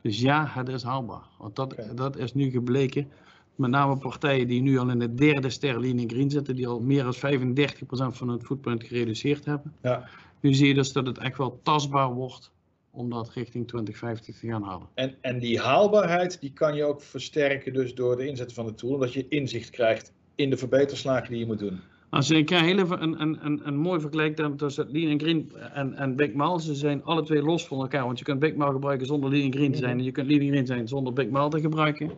Dus 0.03 0.21
ja, 0.21 0.47
het 0.47 0.69
is 0.69 0.83
haalbaar. 0.83 1.29
Want 1.39 1.57
dat, 1.57 1.77
dat 1.95 2.17
is 2.17 2.35
nu 2.35 2.51
gebleken. 2.51 3.11
Met 3.57 3.71
name 3.71 3.99
partijen 3.99 4.49
die 4.49 4.63
nu 4.63 4.79
al 4.79 4.91
in 4.91 4.99
de 4.99 5.15
derde 5.15 5.51
ster 5.51 5.81
Lean 5.81 5.99
and 5.99 6.13
Green 6.13 6.31
zitten, 6.31 6.57
die 6.57 6.69
al 6.69 6.81
meer 6.81 7.03
dan 7.03 7.15
35% 7.15 8.17
van 8.17 8.29
hun 8.29 8.43
footprint 8.43 8.85
gereduceerd 8.85 9.45
hebben. 9.45 9.73
Ja. 9.83 10.09
Nu 10.41 10.55
zie 10.55 10.69
je 10.69 10.75
dus 10.75 10.93
dat 10.93 11.07
het 11.07 11.19
echt 11.19 11.39
wel 11.39 11.61
tastbaar 11.63 12.13
wordt 12.13 12.53
om 12.91 13.11
dat 13.11 13.31
richting 13.31 13.69
2050 13.69 14.39
te 14.39 14.47
gaan 14.47 14.63
halen. 14.63 14.89
En, 14.95 15.15
en 15.21 15.39
die 15.39 15.61
haalbaarheid 15.61 16.41
die 16.41 16.53
kan 16.53 16.75
je 16.75 16.85
ook 16.85 17.03
versterken 17.03 17.73
dus 17.73 17.95
door 17.95 18.17
de 18.17 18.27
inzet 18.27 18.53
van 18.53 18.67
de 18.67 18.75
tool, 18.75 18.93
omdat 18.93 19.13
je 19.13 19.29
inzicht 19.29 19.71
krijgt 19.71 20.13
in 20.35 20.51
de 20.51 20.57
verbeterslagen 20.57 21.31
die 21.31 21.39
je 21.39 21.47
moet 21.47 21.59
doen. 21.59 21.81
Als 22.11 22.29
je, 22.29 22.37
ik 22.37 22.51
heel 22.51 22.79
even 22.79 23.03
een, 23.03 23.21
een, 23.21 23.39
een, 23.47 23.61
een 23.67 23.77
mooi 23.77 24.01
vergelijk 24.01 24.37
dan 24.37 24.57
tussen 24.57 24.89
Lean 24.91 25.11
en 25.11 25.21
Green 25.21 25.53
en, 25.75 25.95
en 25.95 26.17
Big 26.17 26.33
Mal. 26.33 26.59
Ze 26.59 26.75
zijn 26.75 27.05
alle 27.05 27.23
twee 27.23 27.43
los 27.43 27.67
van 27.67 27.81
elkaar. 27.81 28.05
Want 28.05 28.19
je 28.19 28.25
kunt 28.25 28.39
Big 28.39 28.55
Mal 28.55 28.73
gebruiken 28.73 29.07
zonder 29.07 29.31
Lean 29.31 29.45
en 29.45 29.53
Green 29.53 29.73
te 29.73 29.79
zijn. 29.79 29.99
En 29.99 30.05
je 30.05 30.13
kunt 30.13 30.27
Lean 30.27 30.41
en 30.41 30.49
Green 30.49 30.67
zijn 30.67 30.89
zonder 30.89 31.13
Big 31.13 31.29
Mal 31.29 31.51
te 31.51 31.61
gebruiken. 31.61 32.11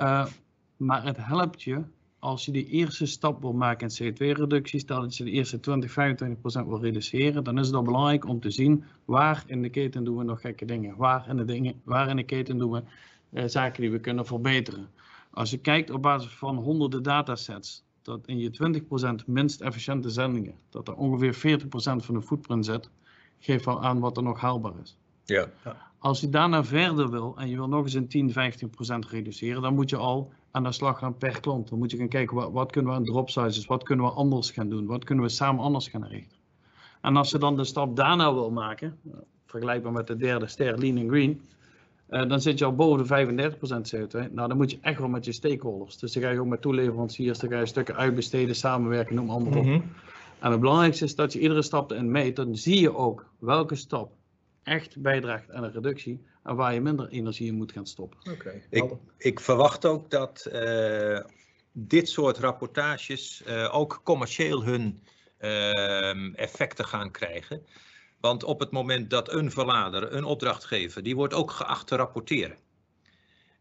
Uh, 0.00 0.26
maar 0.76 1.04
het 1.04 1.16
helpt 1.16 1.62
je 1.62 1.82
als 2.18 2.44
je 2.44 2.52
die 2.52 2.66
eerste 2.66 3.06
stap 3.06 3.40
wil 3.40 3.52
maken 3.52 3.88
in 3.88 4.12
CO2-reductie. 4.12 4.80
Stel 4.80 5.00
dat 5.00 5.16
je 5.16 5.24
de 5.24 5.30
eerste 5.30 5.60
20, 5.60 5.92
25 5.92 6.40
procent 6.40 6.66
wil 6.66 6.80
reduceren. 6.80 7.44
Dan 7.44 7.58
is 7.58 7.66
het 7.66 7.76
al 7.76 7.82
belangrijk 7.82 8.28
om 8.28 8.40
te 8.40 8.50
zien 8.50 8.84
waar 9.04 9.44
in 9.46 9.62
de 9.62 9.68
keten 9.68 10.04
doen 10.04 10.16
we 10.16 10.24
nog 10.24 10.40
gekke 10.40 10.64
dingen. 10.64 10.96
Waar 10.96 11.28
in 11.28 11.36
de, 11.36 11.44
dingen, 11.44 11.80
waar 11.84 12.08
in 12.08 12.16
de 12.16 12.24
keten 12.24 12.58
doen 12.58 12.70
we 12.70 12.82
uh, 13.30 13.44
zaken 13.46 13.80
die 13.80 13.90
we 13.90 13.98
kunnen 13.98 14.26
verbeteren. 14.26 14.88
Als 15.30 15.50
je 15.50 15.58
kijkt 15.58 15.90
op 15.90 16.02
basis 16.02 16.32
van 16.32 16.56
honderden 16.56 17.02
datasets 17.02 17.84
dat 18.02 18.26
in 18.26 18.38
je 18.38 18.82
20% 19.22 19.24
minst 19.26 19.60
efficiënte 19.60 20.10
zendingen, 20.10 20.54
dat 20.70 20.88
er 20.88 20.94
ongeveer 20.94 21.60
40% 21.60 21.66
van 21.76 22.14
de 22.14 22.22
footprint 22.22 22.64
zit, 22.64 22.90
geeft 23.38 23.66
al 23.66 23.82
aan 23.82 24.00
wat 24.00 24.16
er 24.16 24.22
nog 24.22 24.40
haalbaar 24.40 24.74
is. 24.82 24.96
Ja. 25.24 25.48
Als 25.98 26.20
je 26.20 26.28
daarna 26.28 26.64
verder 26.64 27.10
wil 27.10 27.34
en 27.36 27.48
je 27.48 27.56
wil 27.56 27.68
nog 27.68 27.84
eens 27.84 27.94
een 27.94 28.08
10, 28.08 28.30
15% 28.30 28.34
reduceren, 29.08 29.62
dan 29.62 29.74
moet 29.74 29.90
je 29.90 29.96
al 29.96 30.32
aan 30.54 30.62
de 30.62 30.72
slag 30.72 30.98
gaan 30.98 31.16
per 31.16 31.40
klant. 31.40 31.68
Dan 31.68 31.78
moet 31.78 31.90
je 31.90 31.96
gaan 31.96 32.08
kijken 32.08 32.36
wat, 32.36 32.52
wat 32.52 32.72
kunnen 32.72 32.90
we 32.90 32.96
aan 32.96 33.04
drop 33.04 33.30
sizes, 33.30 33.66
wat 33.66 33.82
kunnen 33.82 34.04
we 34.04 34.12
anders 34.12 34.50
gaan 34.50 34.68
doen, 34.68 34.86
wat 34.86 35.04
kunnen 35.04 35.24
we 35.24 35.30
samen 35.30 35.64
anders 35.64 35.88
gaan 35.88 36.06
richten. 36.06 36.38
En 37.00 37.16
als 37.16 37.30
je 37.30 37.38
dan 37.38 37.56
de 37.56 37.64
stap 37.64 37.96
daarna 37.96 38.34
wil 38.34 38.50
maken, 38.50 38.98
vergelijkbaar 39.46 39.92
met 39.92 40.06
de 40.06 40.16
derde 40.16 40.46
ster 40.46 40.78
Lean 40.78 40.98
and 40.98 41.08
Green, 41.08 41.40
uh, 42.10 42.28
dan 42.28 42.40
zit 42.40 42.58
je 42.58 42.64
al 42.64 42.74
boven 42.74 42.98
de 42.98 43.52
35% 43.86 43.94
CO2. 43.94 44.32
Nou, 44.32 44.48
dan 44.48 44.56
moet 44.56 44.70
je 44.70 44.78
echt 44.80 44.98
wel 44.98 45.08
met 45.08 45.24
je 45.24 45.32
stakeholders. 45.32 45.98
Dus 45.98 46.12
dan 46.12 46.22
ga 46.22 46.30
je 46.30 46.40
ook 46.40 46.46
met 46.46 46.62
toeleveranciers, 46.62 47.38
dan 47.38 47.50
ga 47.50 47.58
je 47.58 47.66
stukken 47.66 47.96
uitbesteden, 47.96 48.56
samenwerken, 48.56 49.14
noem 49.14 49.30
allemaal 49.30 49.58
op. 49.58 49.64
Mm 49.64 49.72
-hmm. 49.72 49.92
En 50.40 50.50
het 50.50 50.60
belangrijkste 50.60 51.04
is 51.04 51.14
dat 51.14 51.32
je 51.32 51.40
iedere 51.40 51.62
stap 51.62 51.90
erin 51.90 52.10
meet. 52.10 52.36
Dan 52.36 52.56
zie 52.56 52.80
je 52.80 52.96
ook 52.96 53.26
welke 53.38 53.74
stap 53.74 54.12
echt 54.64 55.00
bijdraagt 55.00 55.50
aan 55.50 55.64
een 55.64 55.72
reductie 55.72 56.24
en 56.42 56.56
waar 56.56 56.74
je 56.74 56.80
minder 56.80 57.08
energie 57.08 57.46
in 57.46 57.54
moet 57.54 57.72
gaan 57.72 57.86
stoppen. 57.86 58.32
Okay, 58.32 58.66
ik, 58.70 58.92
ik, 59.16 59.40
verwacht 59.40 59.86
ook 59.86 60.10
dat 60.10 60.48
uh, 60.52 61.20
dit 61.72 62.08
soort 62.08 62.38
rapportages 62.38 63.42
uh, 63.46 63.74
ook 63.74 64.00
commercieel 64.04 64.64
hun 64.64 65.02
uh, 65.40 66.38
effecten 66.38 66.84
gaan 66.84 67.10
krijgen. 67.10 67.66
Want 68.20 68.44
op 68.44 68.60
het 68.60 68.70
moment 68.70 69.10
dat 69.10 69.32
een 69.32 69.50
verlader, 69.50 70.12
een 70.12 70.24
opdrachtgever, 70.24 71.02
die 71.02 71.16
wordt 71.16 71.34
ook 71.34 71.50
geacht 71.50 71.86
te 71.86 71.96
rapporteren. 71.96 72.56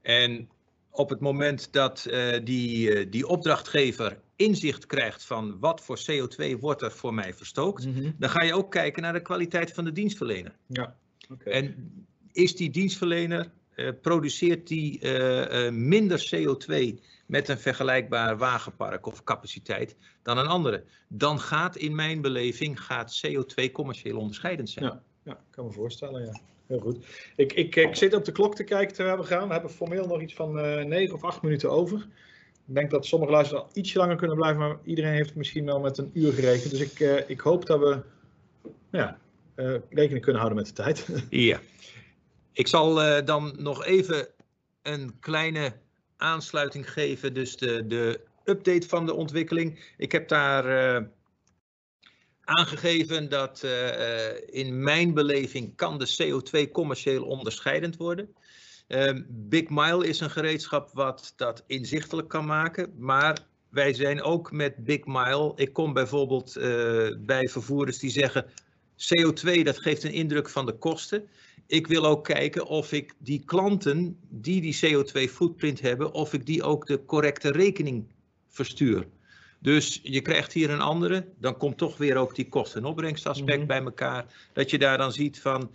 En 0.02 0.50
op 0.96 1.10
het 1.10 1.20
moment 1.20 1.74
dat 1.74 2.06
uh, 2.10 2.40
die, 2.44 2.90
uh, 2.90 3.12
die 3.12 3.28
opdrachtgever 3.28 4.20
inzicht 4.36 4.86
krijgt 4.86 5.24
van 5.26 5.60
wat 5.60 5.82
voor 5.82 6.00
CO2 6.00 6.60
wordt 6.60 6.82
er 6.82 6.92
voor 6.92 7.14
mij 7.14 7.34
verstookt, 7.34 7.86
mm 7.86 7.94
-hmm. 7.94 8.16
dan 8.18 8.30
ga 8.30 8.44
je 8.44 8.54
ook 8.54 8.72
kijken 8.72 9.02
naar 9.02 9.14
de 9.14 9.22
kwaliteit 9.22 9.72
van 9.72 9.84
de 9.84 9.92
dienstverlener. 9.92 10.56
Ja. 10.68 10.96
Okay. 11.32 11.54
En 11.54 11.92
is 12.32 12.56
die 12.56 12.70
dienstverlener, 12.70 13.52
uh, 13.76 13.90
produceert 14.02 14.68
die 14.68 15.08
minder 15.72 16.30
CO2 16.36 17.00
met 17.26 17.48
een 17.48 17.60
vergelijkbaar 17.60 18.38
wagenpark 18.38 19.06
of 19.06 19.24
capaciteit 19.24 19.96
dan 20.22 20.38
een 20.38 20.48
andere. 20.48 20.84
Dan 21.08 21.40
gaat 21.40 21.76
in 21.76 21.96
mijn 21.96 22.22
beleving 22.22 22.82
gaat 22.84 23.22
CO2 23.28 23.72
commercieel 23.72 24.18
onderscheidend 24.18 24.70
zijn. 24.70 24.86
Ja, 24.86 25.04
ja 25.24 25.44
kan 25.50 25.66
me 25.66 25.72
voorstellen, 25.72 26.26
ja. 26.26 26.53
Heel 26.68 26.80
goed. 26.80 27.06
Ik, 27.36 27.54
ik, 27.54 27.76
ik 27.76 27.96
zit 27.96 28.14
op 28.14 28.26
de 28.26 28.32
klok 28.32 28.56
te 28.56 28.64
kijken 28.64 28.96
terwijl 28.96 29.18
we 29.18 29.24
gaan. 29.24 29.48
We 29.48 29.54
hebben 29.54 29.72
formeel 29.72 30.08
nog 30.08 30.22
iets 30.22 30.34
van 30.34 30.66
uh, 30.66 30.84
9 30.84 31.16
of 31.16 31.24
8 31.24 31.42
minuten 31.42 31.72
over. 31.72 32.08
Ik 32.68 32.76
denk 32.76 32.92
dat 32.92 33.06
sommige 33.06 33.32
luisteraars 33.32 33.74
ietsje 33.74 33.98
langer 33.98 34.16
kunnen 34.16 34.38
blijven, 34.38 34.60
maar 34.60 34.78
iedereen 34.84 35.14
heeft 35.14 35.36
misschien 35.36 35.66
wel 35.66 35.80
met 35.80 35.98
een 35.98 36.10
uur 36.14 36.34
gerekend. 36.34 36.70
Dus 36.70 36.80
ik, 36.80 37.00
uh, 37.00 37.30
ik 37.30 37.40
hoop 37.40 37.66
dat 37.66 37.80
we 37.80 38.02
ja, 38.92 39.18
uh, 39.56 39.76
rekening 39.90 40.22
kunnen 40.22 40.42
houden 40.42 40.64
met 40.64 40.68
de 40.68 40.84
tijd. 40.84 41.08
Ja. 41.30 41.60
Ik 42.52 42.68
zal 42.68 42.96
dan 43.26 43.56
nog 43.58 43.86
even 43.86 44.28
een 44.82 45.20
kleine 45.20 45.74
aansluiting 46.18 46.92
geven, 46.92 47.34
dus 47.34 47.58
de, 47.58 47.88
de 47.88 48.20
update 48.44 48.88
van 48.88 49.06
de 49.06 49.14
ontwikkeling. 49.14 49.94
Ik 49.98 50.12
heb 50.12 50.28
daar 50.28 50.66
aangegeven 52.44 53.30
dat 53.30 53.62
uh, 53.66 53.72
in 54.46 54.84
mijn 54.84 55.14
beleving 55.14 55.76
kan 55.76 56.00
de 56.00 56.16
CO2 56.22 56.72
commercieel 56.72 57.24
onderscheidend 57.24 57.98
worden. 57.98 58.36
Uh, 58.88 59.12
Big 59.28 59.70
Mile 59.70 60.08
is 60.08 60.20
een 60.20 60.30
gereedschap 60.30 60.90
wat 60.94 61.34
dat 61.36 61.64
inzichtelijk 61.68 62.28
kan 62.28 62.46
maken, 62.46 62.94
maar 62.98 63.38
wij 63.70 63.94
zijn 63.94 64.22
ook 64.22 64.52
met 64.52 64.84
Big 64.84 65.06
Mile. 65.06 65.52
Ik 65.56 65.74
kom 65.74 65.94
bijvoorbeeld 65.94 66.54
bij 67.20 67.48
vervoerders 67.48 68.00
die 68.00 68.12
zeggen 68.12 68.46
CO2 68.98 69.64
dat 69.64 69.80
geeft 69.80 70.04
een 70.04 70.14
indruk 70.14 70.50
van 70.50 70.66
de 70.66 70.78
kosten 70.78 71.30
ik 71.68 71.88
wil 71.88 72.06
ook 72.06 72.24
kijken 72.24 72.66
of 72.66 72.92
ik 72.92 73.14
die 73.18 73.44
klanten 73.46 74.18
die 74.30 74.62
die 74.62 74.80
CO2 74.86 75.32
footprint 75.32 75.82
hebben, 75.82 76.14
of 76.14 76.34
ik 76.34 76.46
die 76.46 76.64
ook 76.64 76.86
de 76.86 77.06
correcte 77.06 77.52
rekening 77.52 78.08
verstuur. 78.48 79.08
Dus 79.64 80.00
je 80.04 80.22
krijgt 80.22 80.54
hier 80.54 80.70
een 80.70 80.82
andere, 80.82 81.28
dan 81.40 81.58
komt 81.58 81.78
toch 81.78 81.98
weer 81.98 82.16
ook 82.16 82.36
die 82.36 82.50
kosten- 82.50 82.82
en 82.82 82.88
opbrengstaspect 82.88 83.52
mm 83.52 83.58
-hmm. 83.58 83.68
bij 83.68 83.82
elkaar. 83.82 84.26
Dat 84.54 84.70
je 84.70 84.78
daar 84.78 84.98
dan 84.98 85.12
ziet 85.12 85.42
van, 85.42 85.72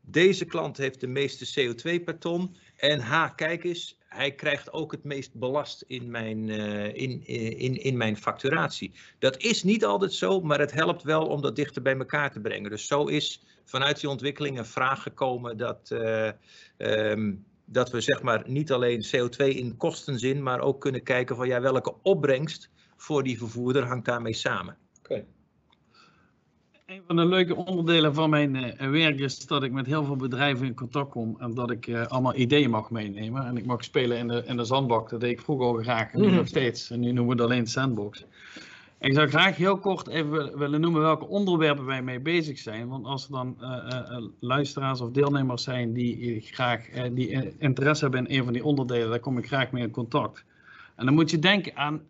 deze 0.00 0.44
klant 0.44 0.76
heeft 0.76 1.00
de 1.00 1.06
meeste 1.06 1.60
CO2 1.60 2.04
per 2.04 2.18
ton. 2.18 2.56
En 2.76 3.00
ha, 3.00 3.28
kijk 3.28 3.64
eens, 3.64 3.98
hij 4.08 4.32
krijgt 4.32 4.72
ook 4.72 4.92
het 4.92 5.04
meest 5.04 5.34
belast 5.34 5.84
in 5.86 6.10
mijn, 6.10 6.48
uh, 6.48 6.84
in, 6.84 7.26
in, 7.58 7.82
in 7.82 7.96
mijn 7.96 8.16
facturatie. 8.16 8.92
Dat 9.18 9.36
is 9.36 9.62
niet 9.62 9.84
altijd 9.84 10.12
zo, 10.12 10.40
maar 10.40 10.58
het 10.58 10.72
helpt 10.72 11.02
wel 11.02 11.26
om 11.26 11.42
dat 11.42 11.56
dichter 11.56 11.82
bij 11.82 11.96
elkaar 11.96 12.32
te 12.32 12.40
brengen. 12.40 12.70
Dus 12.70 12.86
zo 12.86 13.04
is 13.04 13.42
vanuit 13.64 14.00
die 14.00 14.10
ontwikkeling 14.10 14.58
een 14.58 14.66
vraag 14.66 15.02
gekomen 15.02 15.56
dat, 15.56 15.90
uh, 15.92 16.30
um, 16.76 17.44
dat 17.64 17.90
we 17.90 18.00
zeg 18.00 18.22
maar 18.22 18.42
niet 18.46 18.72
alleen 18.72 19.06
CO2 19.06 19.44
in 19.44 19.76
kostenzin, 19.76 20.42
maar 20.42 20.60
ook 20.60 20.80
kunnen 20.80 21.02
kijken 21.02 21.36
van 21.36 21.46
ja, 21.46 21.60
welke 21.60 21.94
opbrengst 22.02 22.70
voor 22.98 23.22
die 23.22 23.38
vervoerder 23.38 23.86
hangt 23.86 24.04
daarmee 24.04 24.34
samen. 24.34 24.76
Oké. 24.98 25.12
Okay. 25.12 25.26
Een 26.86 27.02
van 27.06 27.16
de 27.16 27.26
leuke 27.26 27.56
onderdelen 27.56 28.14
van 28.14 28.30
mijn 28.30 28.54
uh, 28.54 28.90
werk 28.90 29.18
is 29.18 29.46
dat 29.46 29.62
ik 29.62 29.72
met 29.72 29.86
heel 29.86 30.04
veel 30.04 30.16
bedrijven 30.16 30.66
in 30.66 30.74
contact 30.74 31.10
kom 31.10 31.36
en 31.38 31.54
dat 31.54 31.70
ik 31.70 31.86
uh, 31.86 32.06
allemaal 32.06 32.36
ideeën 32.36 32.70
mag 32.70 32.90
meenemen. 32.90 33.46
En 33.46 33.56
ik 33.56 33.66
mag 33.66 33.84
spelen 33.84 34.18
in 34.18 34.28
de, 34.28 34.42
in 34.46 34.56
de 34.56 34.64
zandbak. 34.64 35.10
Dat 35.10 35.20
deed 35.20 35.30
ik 35.30 35.40
vroeger 35.40 35.66
al 35.66 35.74
graag 35.74 36.12
en 36.12 36.18
nu 36.18 36.24
mm 36.24 36.28
-hmm. 36.28 36.38
nog 36.38 36.46
steeds. 36.46 36.90
En 36.90 37.00
nu 37.00 37.12
noemen 37.12 37.36
we 37.36 37.42
het 37.42 37.50
alleen 37.50 37.66
sandbox. 37.66 38.24
Ik 39.00 39.14
zou 39.14 39.28
graag 39.28 39.56
heel 39.56 39.78
kort 39.78 40.08
even 40.08 40.58
willen 40.58 40.80
noemen 40.80 41.00
welke 41.00 41.26
onderwerpen 41.26 41.84
wij 41.84 42.02
mee 42.02 42.20
bezig 42.20 42.58
zijn. 42.58 42.88
Want 42.88 43.06
als 43.06 43.24
er 43.24 43.30
dan 43.30 43.56
uh, 43.60 43.68
uh, 43.90 44.26
luisteraars 44.40 45.00
of 45.00 45.10
deelnemers 45.10 45.62
zijn 45.62 45.92
die 45.92 46.40
graag 46.40 46.94
uh, 46.94 47.02
die 47.12 47.56
interesse 47.58 48.04
hebben 48.04 48.26
in 48.26 48.38
een 48.38 48.44
van 48.44 48.52
die 48.52 48.64
onderdelen, 48.64 49.10
daar 49.10 49.20
kom 49.20 49.38
ik 49.38 49.46
graag 49.46 49.70
mee 49.70 49.82
in 49.82 49.90
contact. 49.90 50.44
En 50.96 51.04
dan 51.04 51.14
moet 51.14 51.30
je 51.30 51.38
denken 51.38 51.76
aan 51.76 52.00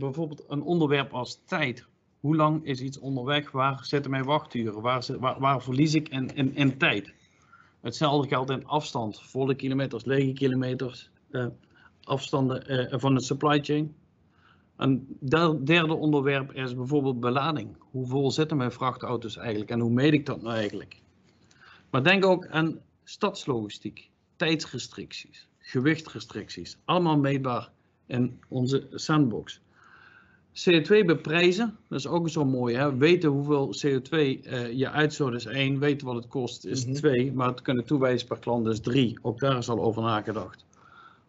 bijvoorbeeld 0.00 0.44
een 0.48 0.62
onderwerp 0.62 1.12
als 1.12 1.42
tijd. 1.44 1.86
Hoe 2.20 2.36
lang 2.36 2.64
is 2.64 2.80
iets 2.80 2.98
onderweg? 2.98 3.50
Waar 3.50 3.84
zitten 3.84 4.10
mijn 4.10 4.24
wachturen? 4.24 4.80
Waar, 4.80 5.04
waar, 5.38 5.62
verlies 5.62 5.94
ik 5.94 6.08
in, 6.08 6.54
in, 6.54 6.78
tijd? 6.78 7.12
Hetzelfde 7.80 8.28
geldt 8.28 8.50
in 8.50 8.66
afstand. 8.66 9.22
Volle 9.22 9.54
kilometers, 9.54 10.04
lege 10.04 10.32
kilometers, 10.32 11.10
afstanden 12.02 13.00
van 13.00 13.14
de 13.14 13.22
supply 13.22 13.62
chain. 13.62 13.94
Een 14.76 15.16
derde 15.64 15.94
onderwerp 15.94 16.52
is 16.52 16.74
bijvoorbeeld 16.74 17.20
belading. 17.20 17.76
Hoe 17.78 18.06
vol 18.06 18.30
zitten 18.30 18.56
mijn 18.56 18.72
vrachtauto's 18.72 19.36
eigenlijk 19.36 19.70
en 19.70 19.80
hoe 19.80 19.90
meet 19.90 20.12
ik 20.12 20.26
dat 20.26 20.42
nou 20.42 20.54
eigenlijk? 20.54 21.00
Maar 21.90 22.04
denk 22.04 22.24
ook 22.24 22.46
aan 22.46 22.80
stadslogistiek, 23.04 24.10
tijdsrestricties, 24.36 25.48
gewichtrestricties. 25.58 26.78
Allemaal 26.84 27.18
meetbaar 27.18 27.70
in 28.06 28.40
onze 28.48 28.86
sandbox. 28.90 29.60
CO2 30.60 31.04
beprijzen, 31.04 31.76
dat 31.88 31.98
is 31.98 32.06
ook 32.06 32.28
zo 32.28 32.44
mooi. 32.44 32.76
Hè? 32.76 32.96
Weten 32.96 33.30
hoeveel 33.30 33.74
CO2 33.86 34.10
uh, 34.10 34.72
je 34.72 34.90
uitstoot 34.90 35.34
is 35.34 35.46
één, 35.46 35.78
weten 35.78 36.06
wat 36.06 36.16
het 36.16 36.26
kost 36.26 36.64
is 36.64 36.80
mm 36.80 36.90
-hmm. 36.90 37.00
twee, 37.00 37.32
maar 37.32 37.48
het 37.48 37.62
kunnen 37.62 37.84
toewijzen 37.84 38.28
per 38.28 38.38
klant 38.38 38.66
is 38.66 38.80
drie. 38.80 39.18
Ook 39.22 39.38
daar 39.38 39.58
is 39.58 39.68
al 39.68 39.80
over 39.80 40.02
nagedacht. 40.02 40.64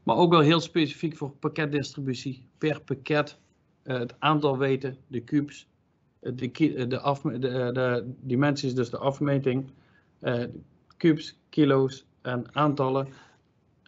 Maar 0.04 0.16
ook 0.16 0.32
wel 0.32 0.40
heel 0.40 0.60
specifiek 0.60 1.18
voor 1.18 1.32
pakketdistributie. 1.32 2.46
Per 2.58 2.82
pakket 2.82 3.38
uh, 3.84 4.00
het 4.00 4.16
aantal 4.20 4.58
weten, 4.58 4.98
de 5.08 5.24
cubes, 5.24 5.68
de, 6.20 6.88
de, 6.88 7.00
af, 7.00 7.22
de, 7.22 7.40
de 7.40 8.14
dimensies, 8.20 8.76
dus 8.76 8.90
de 8.90 8.98
afmeting, 8.98 9.72
uh, 10.22 10.44
cubes, 10.98 11.38
kilo's 11.50 12.06
en 12.22 12.46
aantallen 12.52 13.08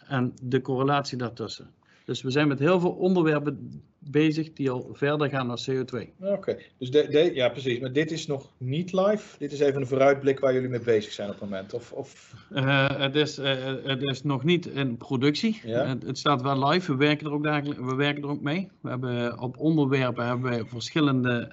en 0.07 0.33
de 0.41 0.61
correlatie 0.61 1.17
daartussen. 1.17 1.71
Dus 2.05 2.21
we 2.21 2.31
zijn 2.31 2.47
met 2.47 2.59
heel 2.59 2.79
veel 2.79 2.91
onderwerpen 2.91 3.81
bezig 4.11 4.53
die 4.53 4.69
al 4.69 4.89
verder 4.91 5.29
gaan 5.29 5.47
naar 5.47 5.65
CO2. 5.69 5.97
Oké, 6.19 6.57
dus 6.77 6.91
de, 6.91 7.07
de, 7.09 7.31
ja 7.33 7.49
precies, 7.49 7.79
maar 7.79 7.91
dit 7.91 8.11
is 8.11 8.27
nog 8.27 8.51
niet 8.57 8.93
live. 8.93 9.37
Dit 9.37 9.51
is 9.51 9.59
even 9.59 9.81
een 9.81 9.87
vooruitblik 9.87 10.39
waar 10.39 10.53
jullie 10.53 10.69
mee 10.69 10.79
bezig 10.79 11.11
zijn 11.11 11.29
op 11.29 11.39
het 11.39 11.49
moment. 11.49 11.73
Of, 11.73 11.91
of... 11.91 12.33
Uh, 12.51 12.89
het, 12.97 13.15
is, 13.15 13.39
uh, 13.39 13.45
het 13.83 14.01
is 14.01 14.23
nog 14.23 14.43
niet 14.43 14.65
in 14.65 14.97
productie. 14.97 15.59
Ja. 15.63 15.85
Het, 15.85 16.03
het, 16.03 16.17
staat 16.17 16.41
wel 16.41 16.67
live. 16.69 16.91
We 16.91 16.97
werken 16.97 17.27
er 17.27 17.33
ook 17.33 17.43
dagelijks, 17.43 17.83
we 17.83 17.95
werken 17.95 18.23
er 18.23 18.29
ook 18.29 18.41
mee. 18.41 18.69
We 18.81 18.89
hebben 18.89 19.39
op 19.39 19.57
onderwerpen 19.57 20.25
hebben 20.25 20.51
we 20.51 20.65
verschillende 20.65 21.51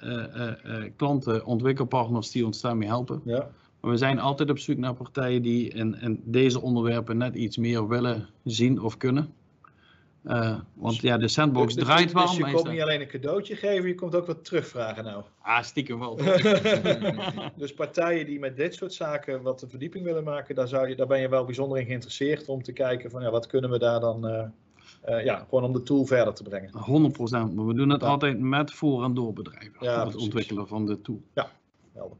uh, 0.65 0.83
klanten, 0.95 1.45
ontwikkelpartners 1.45 2.31
die 2.31 2.45
ons 2.45 2.61
daarmee 2.61 2.87
helpen. 2.87 3.21
Ja. 3.25 3.49
Maar 3.81 3.91
we 3.91 3.97
zijn 3.97 4.19
altijd 4.19 4.49
op 4.49 4.59
zoek 4.59 4.77
naar 4.77 4.93
partijen 4.93 5.41
die 5.41 5.69
in, 5.69 6.01
in 6.01 6.21
deze 6.25 6.61
onderwerpen 6.61 7.17
net 7.17 7.35
iets 7.35 7.57
meer 7.57 7.87
willen 7.87 8.27
zien 8.43 8.81
of 8.81 8.97
kunnen. 8.97 9.33
Uh, 10.23 10.59
want 10.73 11.01
ja, 11.01 11.17
de 11.17 11.27
sandbox 11.27 11.73
dus, 11.73 11.83
draait 11.83 12.11
wel. 12.11 12.25
Dus 12.25 12.35
je 12.35 12.51
komt 12.51 12.69
niet 12.69 12.81
alleen 12.81 13.01
een 13.01 13.07
cadeautje 13.07 13.55
geven, 13.55 13.87
je 13.87 13.95
komt 13.95 14.15
ook 14.15 14.25
wat 14.25 14.45
terugvragen 14.45 15.03
nou. 15.03 15.23
Ah, 15.41 15.63
stiekem 15.63 15.99
wel. 15.99 16.15
dus 17.55 17.73
partijen 17.73 18.25
die 18.25 18.39
met 18.39 18.57
dit 18.57 18.73
soort 18.73 18.93
zaken 18.93 19.41
wat 19.41 19.59
de 19.59 19.69
verdieping 19.69 20.03
willen 20.03 20.23
maken, 20.23 20.55
daar, 20.55 20.67
zou 20.67 20.87
je, 20.87 20.95
daar 20.95 21.07
ben 21.07 21.19
je 21.19 21.29
wel 21.29 21.45
bijzonder 21.45 21.79
in 21.79 21.85
geïnteresseerd 21.85 22.47
om 22.47 22.63
te 22.63 22.71
kijken 22.71 23.11
van 23.11 23.21
ja, 23.21 23.29
wat 23.29 23.47
kunnen 23.47 23.69
we 23.69 23.79
daar 23.79 23.99
dan, 23.99 24.27
uh, 24.27 24.43
uh, 25.09 25.23
ja, 25.23 25.45
gewoon 25.49 25.63
om 25.63 25.73
de 25.73 25.83
tool 25.83 26.05
verder 26.05 26.33
te 26.33 26.43
brengen. 26.43 26.69
100%, 26.69 26.73
maar 27.29 27.65
we 27.65 27.73
doen 27.73 27.89
het 27.89 28.01
ja. 28.01 28.07
altijd 28.07 28.39
met 28.39 28.71
voor- 28.71 29.03
en 29.03 29.13
doorbedrijven. 29.13 29.77
Ja, 29.79 29.93
het 29.93 30.01
precies. 30.01 30.23
ontwikkelen 30.23 30.67
van 30.67 30.85
de 30.85 31.01
tool. 31.01 31.21
Ja, 31.33 31.51
helder. 31.93 32.17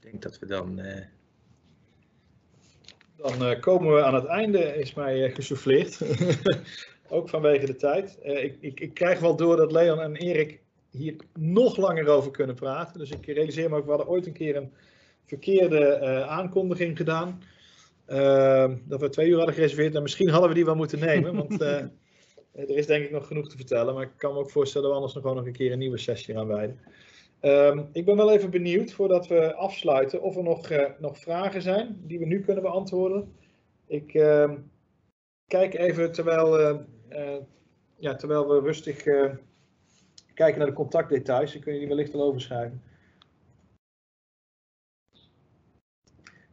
Ik 0.00 0.12
denk 0.12 0.22
dat 0.22 0.38
we 0.38 0.46
dan... 0.46 0.80
Dan 3.16 3.42
uh, 3.42 3.60
komen 3.60 3.94
we 3.94 4.02
aan 4.02 4.14
het 4.14 4.24
einde, 4.24 4.58
is 4.58 4.94
mij 4.94 5.28
uh, 5.28 5.34
gesouffleerd. 5.34 6.00
Ook 7.08 7.28
vanwege 7.28 7.66
de 7.66 7.76
tijd. 7.76 8.18
Uh, 8.24 8.44
ik, 8.44 8.56
ik, 8.60 8.80
ik, 8.80 8.94
krijg 8.94 9.20
wel 9.20 9.36
door 9.36 9.56
dat 9.56 9.72
Leon 9.72 10.00
en 10.00 10.16
Erik 10.16 10.60
hier 10.90 11.16
nog 11.38 11.76
langer 11.76 12.08
over 12.08 12.30
kunnen 12.30 12.56
praten. 12.56 12.98
Dus 12.98 13.10
ik 13.10 13.26
realiseer 13.26 13.70
me 13.70 13.76
ook, 13.76 13.84
we 13.84 13.90
hadden 13.90 14.08
ooit 14.08 14.26
een 14.26 14.32
keer 14.32 14.56
een 14.56 14.72
verkeerde 15.24 16.24
aankondiging 16.28 16.96
gedaan. 16.96 17.42
Ehm, 18.06 18.76
dat 18.84 19.00
we 19.00 19.08
twee 19.08 19.28
uur 19.28 19.36
hadden 19.36 19.54
gereserveerd. 19.54 19.94
En 19.94 20.02
misschien 20.02 20.28
hadden 20.28 20.48
we 20.48 20.54
die 20.54 20.64
wel 20.64 20.74
moeten 20.74 20.98
nemen, 20.98 21.34
want 21.34 21.60
er 21.60 21.90
is 22.52 22.86
denk 22.86 23.04
ik 23.04 23.10
nog 23.10 23.26
genoeg 23.26 23.48
te 23.48 23.56
vertellen. 23.56 23.94
Maar 23.94 24.02
ik 24.02 24.12
kan 24.16 24.32
me 24.32 24.38
ook 24.38 24.50
voorstellen 24.50 24.82
dat 24.82 24.96
we 24.96 25.02
anders 25.02 25.14
nog 25.14 25.22
gewoon 25.22 25.38
nog 25.38 25.46
een 25.46 25.58
keer 25.58 25.72
een 25.72 25.78
nieuwe 25.78 25.98
sessie 25.98 26.34
gaan 26.34 26.46
wijden. 26.46 26.80
Um, 27.46 27.88
ik 27.92 28.04
ben 28.04 28.16
wel 28.16 28.32
even 28.32 28.50
benieuwd, 28.50 28.92
voordat 28.92 29.26
we 29.26 29.54
afsluiten, 29.54 30.22
of 30.22 30.36
er 30.36 30.42
nog, 30.42 30.70
uh, 30.70 30.90
nog 30.98 31.18
vragen 31.18 31.62
zijn 31.62 32.00
die 32.02 32.18
we 32.18 32.24
nu 32.24 32.40
kunnen 32.40 32.62
beantwoorden. 32.62 33.34
Ik 33.86 34.14
uh, 34.14 34.52
kijk 35.46 35.74
even 35.74 36.12
terwijl, 36.12 36.60
uh, 37.10 37.36
ja, 37.96 38.14
terwijl 38.14 38.48
we 38.48 38.60
rustig 38.60 39.02
kijken 40.34 40.58
naar 40.58 40.66
de 40.66 40.72
contactdetails. 40.72 41.54
Ik 41.54 41.60
kun 41.60 41.72
je 41.72 41.78
die 41.78 41.88
wellicht 41.88 42.14
al 42.14 42.22
overschrijven. 42.22 42.82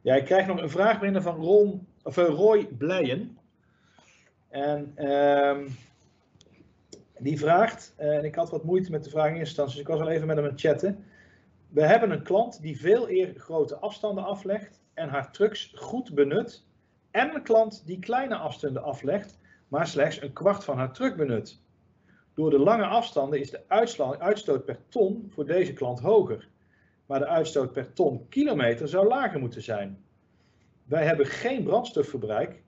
Ja, 0.01 0.15
ik 0.15 0.25
krijg 0.25 0.47
nog 0.47 0.61
een 0.61 0.69
vraag 0.69 0.99
binnen 0.99 1.21
van 1.21 1.35
Ron, 1.35 1.87
of, 2.03 2.15
Roy 2.15 2.65
Blijen. 2.65 3.37
En 4.49 4.91
ehm, 4.95 5.67
die 7.23 7.39
vraagt, 7.39 7.93
en 7.97 8.23
ik 8.23 8.35
had 8.35 8.49
wat 8.49 8.63
moeite 8.63 8.91
met 8.91 9.03
de 9.03 9.09
vraag 9.09 9.27
in 9.27 9.35
eerste 9.35 9.45
instantie, 9.47 9.73
dus 9.73 9.83
ik 9.83 9.87
was 9.87 9.99
al 9.99 10.09
even 10.09 10.27
met 10.27 10.35
hem 10.35 10.45
aan 10.45 10.51
het 10.51 10.61
chatten. 10.61 11.05
We 11.69 11.85
hebben 11.85 12.11
een 12.11 12.23
klant 12.23 12.61
die 12.61 12.79
veel 12.79 13.09
eer 13.09 13.33
grote 13.37 13.75
afstanden 13.75 14.23
aflegt 14.23 14.81
en 14.93 15.09
haar 15.09 15.31
trucks 15.31 15.73
goed 15.75 16.13
benut. 16.13 16.65
En 17.11 17.35
een 17.35 17.43
klant 17.43 17.83
die 17.85 17.99
kleine 17.99 18.35
afstanden 18.35 18.83
aflegt, 18.83 19.39
maar 19.67 19.87
slechts 19.87 20.21
een 20.21 20.33
kwart 20.33 20.63
van 20.63 20.77
haar 20.77 20.93
truck 20.93 21.15
benut. 21.15 21.61
Door 22.33 22.49
de 22.49 22.59
lange 22.59 22.85
afstanden 22.85 23.39
is 23.39 23.49
de 23.49 23.61
uitstoot 24.19 24.65
per 24.65 24.79
ton 24.89 25.27
voor 25.29 25.45
deze 25.45 25.73
klant 25.73 25.99
hoger. 25.99 26.49
Maar 27.05 27.19
de 27.19 27.27
uitstoot 27.27 27.71
per 27.71 27.93
ton 27.93 28.27
kilometer 28.29 28.87
zou 28.87 29.07
lager 29.07 29.39
moeten 29.39 29.61
zijn. 29.61 30.03
Wij 30.83 31.05
hebben 31.05 31.25
geen 31.25 31.63
brandstofverbruik. 31.63 32.63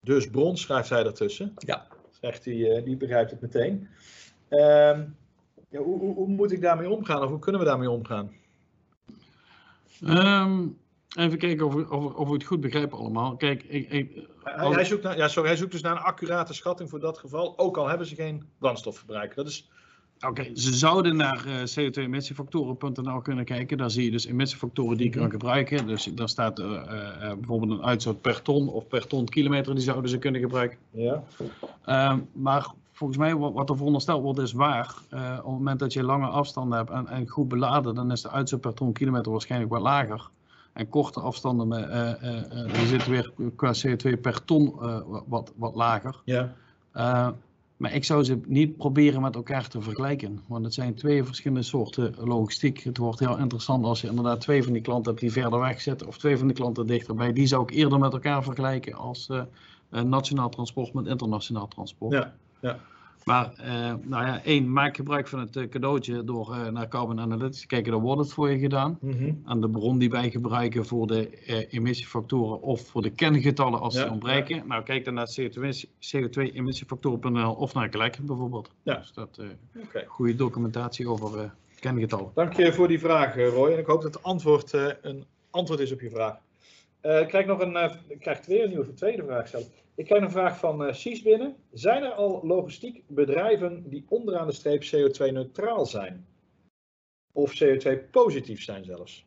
Dus 0.00 0.30
bron 0.30 0.56
schrijft 0.56 0.88
zij 0.88 1.04
ertussen. 1.04 1.52
Ja. 1.56 1.86
Zegt 2.20 2.44
hij, 2.44 2.82
die 2.84 2.96
begrijpt 2.96 3.30
het 3.30 3.40
meteen. 3.40 3.88
Um, 4.50 5.16
ja, 5.70 5.78
hoe, 5.78 5.98
hoe, 5.98 6.14
hoe, 6.14 6.28
moet 6.28 6.52
ik 6.52 6.60
daarmee 6.60 6.90
omgaan 6.90 7.22
of 7.22 7.28
hoe 7.28 7.38
kunnen 7.38 7.60
we 7.60 7.66
daarmee 7.66 7.90
omgaan? 7.90 8.32
Um, 10.02 10.78
even 11.16 11.38
kijken 11.38 11.66
of, 11.66 11.74
of, 11.74 12.14
of 12.14 12.26
we 12.26 12.34
het 12.34 12.44
goed 12.44 12.60
begrijpen 12.60 12.98
allemaal. 12.98 13.36
Kijk, 13.36 13.62
ik, 13.62 13.90
ik, 13.90 14.28
als... 14.44 14.74
hij, 14.74 14.84
zoekt 14.84 15.02
naar, 15.02 15.16
ja, 15.16 15.28
sorry, 15.28 15.48
hij 15.48 15.58
zoekt 15.58 15.72
dus 15.72 15.82
naar 15.82 15.96
een 15.96 16.02
accurate 16.02 16.54
schatting 16.54 16.90
voor 16.90 17.00
dat 17.00 17.18
geval, 17.18 17.58
ook 17.58 17.76
al 17.76 17.88
hebben 17.88 18.06
ze 18.06 18.14
geen 18.14 18.48
brandstofverbruik. 18.58 19.34
Dat 19.34 19.46
is... 19.46 19.70
Oké, 20.26 20.40
okay, 20.40 20.50
ze 20.54 20.74
zouden 20.74 21.16
naar 21.16 21.46
uh, 21.46 21.54
co2emissiefactoren.nl 21.54 23.20
kunnen 23.20 23.44
kijken. 23.44 23.78
Daar 23.78 23.90
zie 23.90 24.04
je 24.04 24.10
dus 24.10 24.26
emissiefactoren 24.26 24.96
die 24.96 25.06
je 25.12 25.18
kan 25.18 25.30
gebruiken. 25.30 25.86
Dus 25.86 26.04
daar 26.04 26.28
staat 26.28 26.58
uh, 26.58 26.66
uh, 26.66 26.82
bijvoorbeeld 27.20 27.70
een 27.70 27.84
uitstoot 27.84 28.20
per 28.20 28.42
ton 28.42 28.68
of 28.68 28.88
per 28.88 29.06
ton 29.06 29.24
kilometer, 29.24 29.74
die 29.74 29.84
zouden 29.84 30.10
ze 30.10 30.18
kunnen 30.18 30.40
gebruiken. 30.40 30.78
Ja. 30.90 31.22
Um, 32.12 32.28
maar 32.32 32.72
volgens 32.92 33.18
mij, 33.18 33.36
wat, 33.36 33.52
wat 33.52 33.70
er 33.70 33.76
verondersteld 33.76 34.22
wordt, 34.22 34.38
is 34.38 34.52
waar. 34.52 34.94
Op 35.10 35.18
het 35.36 35.44
moment 35.44 35.78
dat 35.78 35.92
je 35.92 36.02
lange 36.02 36.26
afstanden 36.26 36.78
hebt 36.78 36.90
en, 36.90 37.08
en, 37.08 37.28
goed 37.28 37.48
beladen, 37.48 37.94
dan 37.94 38.12
is 38.12 38.22
de 38.22 38.30
uitstoot 38.30 38.60
per 38.60 38.74
ton 38.74 38.92
kilometer 38.92 39.32
waarschijnlijk 39.32 39.72
wat 39.72 39.82
lager. 39.82 40.28
En 40.72 40.88
korte 40.88 41.20
afstanden, 41.20 41.68
met, 41.68 41.90
die 42.72 42.86
zitten 42.86 43.10
weer 43.10 43.32
qua 43.56 43.74
CO2 43.74 44.20
per 44.20 44.44
ton 44.44 44.74
wat, 45.26 45.52
wat 45.56 45.74
lager. 45.74 46.20
Ja. 46.24 46.54
Maar 47.80 47.94
ik 47.94 48.04
zou 48.04 48.24
ze 48.24 48.40
niet 48.46 48.76
proberen 48.76 49.22
met 49.22 49.34
elkaar 49.34 49.68
te 49.68 49.80
vergelijken. 49.80 50.40
Want 50.46 50.64
het 50.64 50.74
zijn 50.74 50.94
twee 50.94 51.24
verschillende 51.24 51.62
soorten 51.62 52.14
logistiek. 52.18 52.82
Het 52.82 52.96
wordt 52.98 53.18
heel 53.18 53.38
interessant 53.38 53.84
als 53.84 54.00
je 54.00 54.08
inderdaad 54.08 54.40
twee 54.40 54.62
van 54.62 54.72
die 54.72 54.82
klanten 54.82 55.10
hebt 55.10 55.20
die 55.20 55.32
verder 55.32 55.60
weg 55.60 55.80
zitten. 55.80 56.06
Of 56.06 56.18
twee 56.18 56.38
van 56.38 56.46
die 56.46 56.56
klanten 56.56 56.86
dichterbij. 56.86 57.32
Die 57.32 57.46
zou 57.46 57.62
ik 57.62 57.70
eerder 57.70 57.98
met 57.98 58.12
elkaar 58.12 58.42
vergelijken 58.42 58.94
als 58.94 59.28
nationaal 59.90 60.48
transport 60.48 60.92
met 60.92 61.06
internationaal 61.06 61.68
transport. 61.68 62.12
Ja. 62.12 62.34
Ja. 62.60 62.78
Maar, 63.24 63.52
uh, 63.60 63.66
nou 64.02 64.26
ja, 64.26 64.42
één, 64.44 64.72
maak 64.72 64.96
gebruik 64.96 65.28
van 65.28 65.40
het 65.40 65.56
uh, 65.56 65.68
cadeautje 65.68 66.24
door 66.24 66.54
uh, 66.54 66.68
naar 66.68 66.88
Carbon 66.88 67.20
Analytics 67.20 67.60
te 67.60 67.66
kijken, 67.66 67.92
dan 67.92 68.00
wordt 68.00 68.20
het 68.20 68.32
voor 68.32 68.50
je 68.50 68.58
gedaan. 68.58 68.98
Mm 69.00 69.10
-hmm. 69.10 69.42
En 69.46 69.60
de 69.60 69.70
bron 69.70 69.98
die 69.98 70.10
wij 70.10 70.30
gebruiken 70.30 70.86
voor 70.86 71.06
de 71.06 71.44
emissiefactoren 71.70 72.62
of 72.62 72.86
voor 72.86 73.02
de 73.02 73.10
kengetallen 73.10 73.80
als 73.80 73.94
Ja, 73.94 74.02
die 74.02 74.10
ontbreken. 74.10 74.56
Ja. 74.56 74.64
Nou, 74.64 74.82
kijk 74.82 75.04
dan 75.04 75.14
naar 75.14 75.28
CO2-emissiefactoren.nl 76.00 77.52
of 77.52 77.74
naar 77.74 77.88
Gelijk 77.90 78.18
bijvoorbeeld. 78.22 78.70
Ja. 78.82 78.94
Dus 78.96 79.12
dat 79.12 79.40
okay. 79.84 80.04
goede 80.06 80.34
documentatie 80.34 81.08
over 81.08 81.54
kengetallen. 81.80 82.30
Dank 82.34 82.52
je 82.52 82.72
voor 82.72 82.88
die 82.88 83.00
vraag, 83.00 83.34
Roy. 83.34 83.72
En 83.72 83.78
ik 83.78 83.86
hoop 83.86 84.02
dat 84.02 84.14
het 84.14 84.22
antwoord 84.22 84.72
een 85.02 85.24
antwoord 85.50 85.80
is 85.80 85.92
op 85.92 86.00
je 86.00 86.10
vraag. 86.10 86.34
ik 87.00 87.28
krijg 87.28 87.46
nog 87.46 87.60
een, 87.60 87.90
ik 88.08 88.20
krijg 88.20 88.46
weer 88.46 88.62
een 88.62 88.68
nieuwe 88.68 88.94
tweede 88.94 89.24
vraag 89.24 89.48
zelf. 89.48 89.68
Ik 90.00 90.06
krijg 90.06 90.22
een 90.22 90.30
vraag 90.30 90.58
van 90.58 90.86
uh, 90.86 90.92
Cies 90.92 91.22
binnen. 91.22 91.56
Zijn 91.72 92.02
er 92.02 92.12
al 92.12 92.40
logistiek 92.42 93.02
bedrijven 93.06 93.88
die 93.88 94.04
onderaan 94.08 94.46
de 94.46 94.52
streep 94.52 94.84
CO2-neutraal 94.84 95.86
zijn? 95.86 96.26
Of 97.32 97.62
CO2-positief 97.62 98.62
zijn 98.62 98.84
zelfs? 98.84 99.26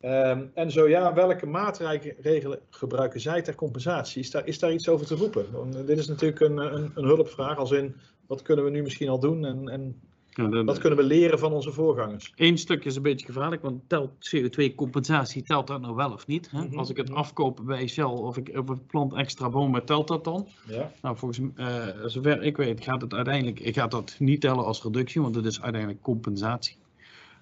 Um, 0.00 0.50
en 0.54 0.70
zo 0.70 0.88
ja, 0.88 1.14
welke 1.14 1.46
maatregelen 1.46 2.60
gebruiken 2.70 3.20
zij 3.20 3.42
ter 3.42 3.54
compensatie? 3.54 4.22
Is 4.22 4.30
daar, 4.30 4.46
is 4.46 4.58
daar 4.58 4.72
iets 4.72 4.88
over 4.88 5.06
te 5.06 5.14
roepen? 5.14 5.52
Want, 5.52 5.76
uh, 5.76 5.86
dit 5.86 5.98
is 5.98 6.08
natuurlijk 6.08 6.40
een, 6.40 6.56
een, 6.56 6.90
een, 6.94 7.04
hulpvraag, 7.04 7.56
als 7.56 7.70
in 7.70 7.96
wat 8.26 8.42
kunnen 8.42 8.64
we 8.64 8.70
nu 8.70 8.82
misschien 8.82 9.08
al 9.08 9.20
doen 9.20 9.44
en, 9.44 9.68
en 9.68 10.00
ja, 10.30 10.46
de, 10.46 10.64
wat 10.64 10.78
kunnen 10.78 10.98
we 10.98 11.04
leren 11.04 11.38
van 11.38 11.52
onze 11.52 11.72
voorgangers? 11.72 12.32
Eén 12.36 12.58
stuk 12.58 12.84
is 12.84 12.96
een 12.96 13.02
beetje 13.02 13.26
gevaarlijk, 13.26 13.62
want 13.62 13.82
telt 13.86 14.10
CO2-compensatie, 14.10 15.42
telt 15.42 15.66
dat 15.66 15.80
nou 15.80 15.94
wel 15.94 16.12
of 16.12 16.26
niet? 16.26 16.50
Hè? 16.50 16.64
Mhm, 16.64 16.78
Als 16.78 16.90
ik 16.90 16.96
het 16.96 17.12
afkoop 17.12 17.60
bij 17.64 17.86
Shell 17.86 18.04
of 18.04 18.36
ik, 18.36 18.58
of 18.58 18.70
ik 18.70 18.86
plant 18.86 19.14
extra 19.14 19.48
bomen, 19.48 19.84
telt 19.84 20.08
dat 20.08 20.24
dan? 20.24 20.48
Ja. 20.66 20.92
Nou, 21.02 21.16
volgens 21.16 21.40
uh, 21.56 21.86
zover 22.06 22.42
ik 22.42 22.56
weet 22.56 22.84
gaat 22.84 23.00
het 23.00 23.14
uiteindelijk, 23.14 23.60
ik 23.60 23.74
ga 23.74 23.86
dat 23.86 24.16
niet 24.18 24.40
tellen 24.40 24.64
als 24.64 24.82
reductie, 24.82 25.22
want 25.22 25.34
het 25.34 25.44
is 25.44 25.62
uiteindelijk 25.62 26.02
compensatie. 26.02 26.76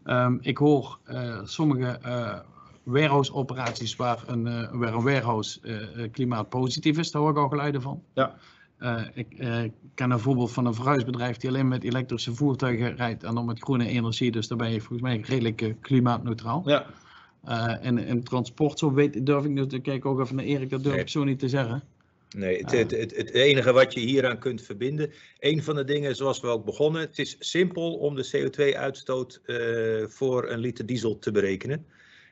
Um, 0.05 0.39
ik 0.43 0.59
hoor 0.59 0.99
uh, 1.11 1.41
sommige 1.45 1.99
uh, 2.07 2.39
warehouse 2.83 3.35
operaties 3.35 3.97
waar 3.97 4.23
een, 4.27 4.43
waar 4.79 4.95
een 4.95 5.03
warehouse 5.03 5.61
klimaatpositief 6.13 6.99
is, 6.99 7.11
daar 7.11 7.23
hoor 7.23 7.31
ik 7.31 7.37
al 7.37 7.49
geluiden 7.49 7.83
van. 7.83 8.03
Ja. 8.15 8.35
Uh, 8.81 9.03
ik 9.15 9.27
uh, 9.39 9.63
ken 9.95 10.11
een 10.11 10.19
voorbeeld 10.19 10.53
van 10.53 10.67
een 10.67 10.75
verhuisbedrijf 10.75 11.37
die 11.37 11.49
alleen 11.49 11.69
met 11.69 11.85
elektrische 11.85 12.35
voertuigen 12.35 12.97
rijdt 12.97 13.25
en 13.25 13.35
dan 13.35 13.45
met 13.45 13.61
groene 13.61 13.87
energie. 13.87 14.31
Dus 14.31 14.49
daar 14.49 14.59
ben 14.59 14.71
je 14.71 14.81
volgens 14.81 15.01
mij 15.01 15.21
redelijk 15.21 15.61
uh, 15.61 15.75
klimaatneutraal. 15.81 16.63
Ja. 16.67 16.87
en 17.81 17.99
in 17.99 18.25
transport, 18.25 18.79
zo 18.79 18.93
weet, 18.93 19.27
durf 19.27 19.45
ik 19.45 19.51
nu 19.51 19.67
te 19.67 19.79
kijken 19.79 20.11
ook 20.11 20.21
even 20.21 20.37
naar 20.37 20.45
Erik, 20.45 20.71
dat 20.71 20.83
durf 20.83 20.95
Nee. 20.95 21.03
ik 21.03 21.09
zo 21.09 21.25
niet 21.25 21.39
te 21.39 21.49
zeggen. 21.49 21.83
Nee, 22.37 22.59
het, 22.59 22.71
het, 22.71 22.91
het, 22.91 23.17
het 23.17 23.31
enige 23.31 23.73
wat 23.73 23.95
je 23.95 24.01
hieraan 24.01 24.39
kunt 24.39 24.63
verbinden, 24.63 25.11
een 25.39 25.63
van 25.63 25.75
de 25.75 25.85
dingen 25.85 26.17
zoals 26.17 26.41
we 26.41 26.47
ook 26.47 26.65
begonnen, 26.65 27.01
het 27.01 27.19
is 27.19 27.37
simpel 27.39 27.95
om 27.95 28.15
de 28.15 28.31
CO2-uitstoot 28.37 29.41
voor 30.09 30.51
een 30.51 30.59
liter 30.59 30.87
diesel 30.87 31.19
te 31.19 31.31
berekenen. 31.31 31.87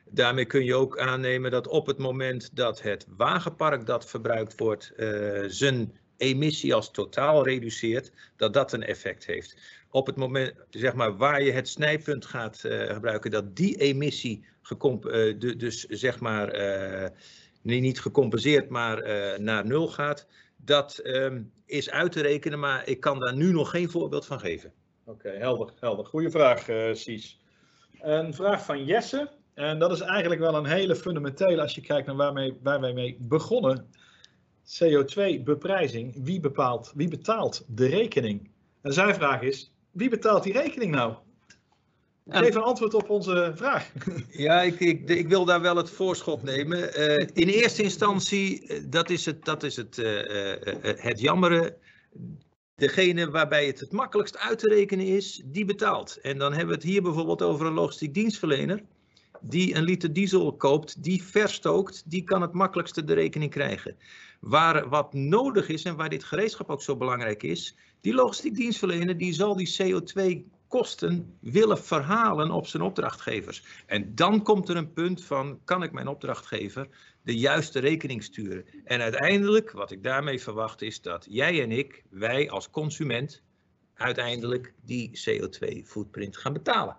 Daarmee 0.09 0.45
kun 0.45 0.65
je 0.65 0.75
ook 0.75 0.99
aannemen 0.99 1.51
dat 1.51 1.67
op 1.67 1.87
het 1.87 1.97
moment 1.97 2.55
dat 2.55 2.81
het 2.81 3.05
wagenpark 3.17 3.85
dat 3.85 4.09
verbruikt 4.09 4.59
wordt, 4.59 4.93
uh, 4.97 5.43
zijn 5.47 5.91
emissie 6.17 6.73
als 6.73 6.91
totaal 6.91 7.43
reduceert, 7.43 8.11
dat 8.35 8.53
dat 8.53 8.73
een 8.73 8.83
effect 8.83 9.25
heeft. 9.25 9.57
Op 9.89 10.07
het 10.07 10.15
moment 10.15 10.53
zeg 10.69 10.93
maar, 10.93 11.17
waar 11.17 11.43
je 11.43 11.51
het 11.51 11.67
snijpunt 11.67 12.25
gaat 12.25 12.63
uh, 12.65 12.93
gebruiken, 12.93 13.31
dat 13.31 13.55
die 13.55 13.77
emissie 13.77 14.45
uh, 14.71 14.99
de, 15.39 15.55
dus 15.57 15.83
zeg 15.83 16.19
maar 16.19 17.11
niet 17.61 17.99
gecompenseerd, 17.99 18.69
maar 18.69 19.01
naar 19.41 19.65
nul 19.65 19.87
gaat, 19.87 20.27
dat 20.55 20.99
um, 21.03 21.51
is 21.65 21.89
uit 21.89 22.11
te 22.11 22.21
rekenen, 22.21 22.59
maar 22.59 22.87
ik 22.87 22.99
kan 22.99 23.19
daar 23.19 23.35
nu 23.35 23.51
nog 23.51 23.69
geen 23.69 23.89
voorbeeld 23.89 24.25
van 24.25 24.39
geven. 24.39 24.73
Oké, 25.05 25.29
helder, 25.29 25.73
helder. 25.79 26.05
Goeie 26.05 26.29
vraag, 26.29 26.65
Sies. 26.93 27.39
Een 28.01 28.33
vraag 28.33 28.65
van 28.65 28.85
Jesse. 28.85 29.29
En 29.53 29.79
dat 29.79 29.91
is 29.91 29.99
eigenlijk 29.99 30.41
wel 30.41 30.55
een 30.55 30.65
hele 30.65 30.95
fundamentele 30.95 31.61
als 31.61 31.75
je 31.75 31.81
kijkt 31.81 32.07
naar 32.07 32.15
waar 32.61 32.79
wij 32.79 32.93
mee 32.93 33.17
begonnen. 33.19 33.89
CO2-beprijzing. 34.67 36.23
Wie 36.23 36.39
bepaalt, 36.39 36.91
wie 36.95 37.07
betaalt 37.07 37.65
de 37.67 37.87
rekening? 37.87 38.49
En 38.81 38.93
zijn 38.93 39.15
vraag 39.15 39.41
is, 39.41 39.71
wie 39.91 40.09
betaalt 40.09 40.43
die 40.43 40.53
rekening 40.53 40.91
nou? 40.91 41.15
Geef 42.29 42.55
een 42.55 42.61
antwoord 42.61 42.93
op 42.93 43.09
onze 43.09 43.51
vraag. 43.55 43.91
Ja, 44.29 44.61
ik, 44.61 44.79
ik, 44.79 45.09
ik 45.09 45.27
wil 45.27 45.45
daar 45.45 45.61
wel 45.61 45.75
het 45.75 45.89
voorschot 45.89 46.43
nemen. 46.43 46.99
Uh, 46.99 47.27
in 47.33 47.47
eerste 47.47 47.83
instantie, 47.83 48.67
dat 48.89 49.09
is 49.09 49.25
het, 49.25 49.45
dat 49.45 49.63
is 49.63 49.75
het, 49.75 49.97
uh, 49.97 50.21
uh, 50.21 50.53
het 50.81 51.19
jammere. 51.19 51.77
Degene 52.75 53.29
waarbij 53.29 53.65
het 53.65 53.79
het 53.79 53.91
makkelijkst 53.91 54.37
uit 54.37 54.59
te 54.59 54.69
rekenen 54.69 55.05
is, 55.05 55.41
die 55.45 55.65
betaalt. 55.65 56.19
En 56.21 56.37
dan 56.37 56.51
hebben 56.51 56.69
we 56.69 56.81
het 56.81 56.91
hier 56.91 57.01
bijvoorbeeld 57.01 57.41
over 57.41 57.65
een 57.65 57.73
logistiek 57.73 58.13
dienstverlener. 58.13 58.83
Die 59.41 59.75
een 59.75 59.83
liter 59.83 60.13
diesel 60.13 60.53
koopt, 60.53 61.03
die 61.03 61.23
verstookt, 61.23 62.03
die 62.05 62.23
kan 62.23 62.41
het 62.41 62.53
makkelijkste 62.53 63.03
de 63.03 63.13
rekening 63.13 63.51
krijgen. 63.51 63.95
Waar 64.39 64.89
wat 64.89 65.13
nodig 65.13 65.67
is 65.69 65.83
en 65.83 65.95
waar 65.95 66.09
dit 66.09 66.23
gereedschap 66.23 66.69
ook 66.69 66.81
zo 66.81 66.97
belangrijk 66.97 67.43
is, 67.43 67.75
die 68.01 68.13
logistiek 68.13 68.55
dienstverlener 68.55 69.17
die 69.17 69.33
zal 69.33 69.55
die 69.55 69.75
CO2 69.81 70.55
kosten 70.67 71.37
willen 71.39 71.77
verhalen 71.77 72.51
op 72.51 72.67
zijn 72.67 72.83
opdrachtgevers. 72.83 73.63
En 73.85 74.15
dan 74.15 74.43
komt 74.43 74.69
er 74.69 74.75
een 74.75 74.93
punt 74.93 75.23
van, 75.23 75.59
kan 75.63 75.83
ik 75.83 75.91
mijn 75.91 76.07
opdrachtgever 76.07 76.87
de 77.21 77.37
juiste 77.37 77.79
rekening 77.79 78.23
sturen? 78.23 78.65
En 78.83 79.01
uiteindelijk, 79.01 79.71
wat 79.71 79.91
ik 79.91 80.03
daarmee 80.03 80.41
verwacht, 80.41 80.81
is 80.81 81.01
dat 81.01 81.25
jij 81.29 81.61
en 81.61 81.71
ik, 81.71 82.03
wij 82.09 82.49
als 82.49 82.69
consument, 82.69 83.43
uiteindelijk 83.93 84.73
die 84.85 85.11
CO2-footprint 85.29 86.37
gaan 86.37 86.53
betalen. 86.53 86.97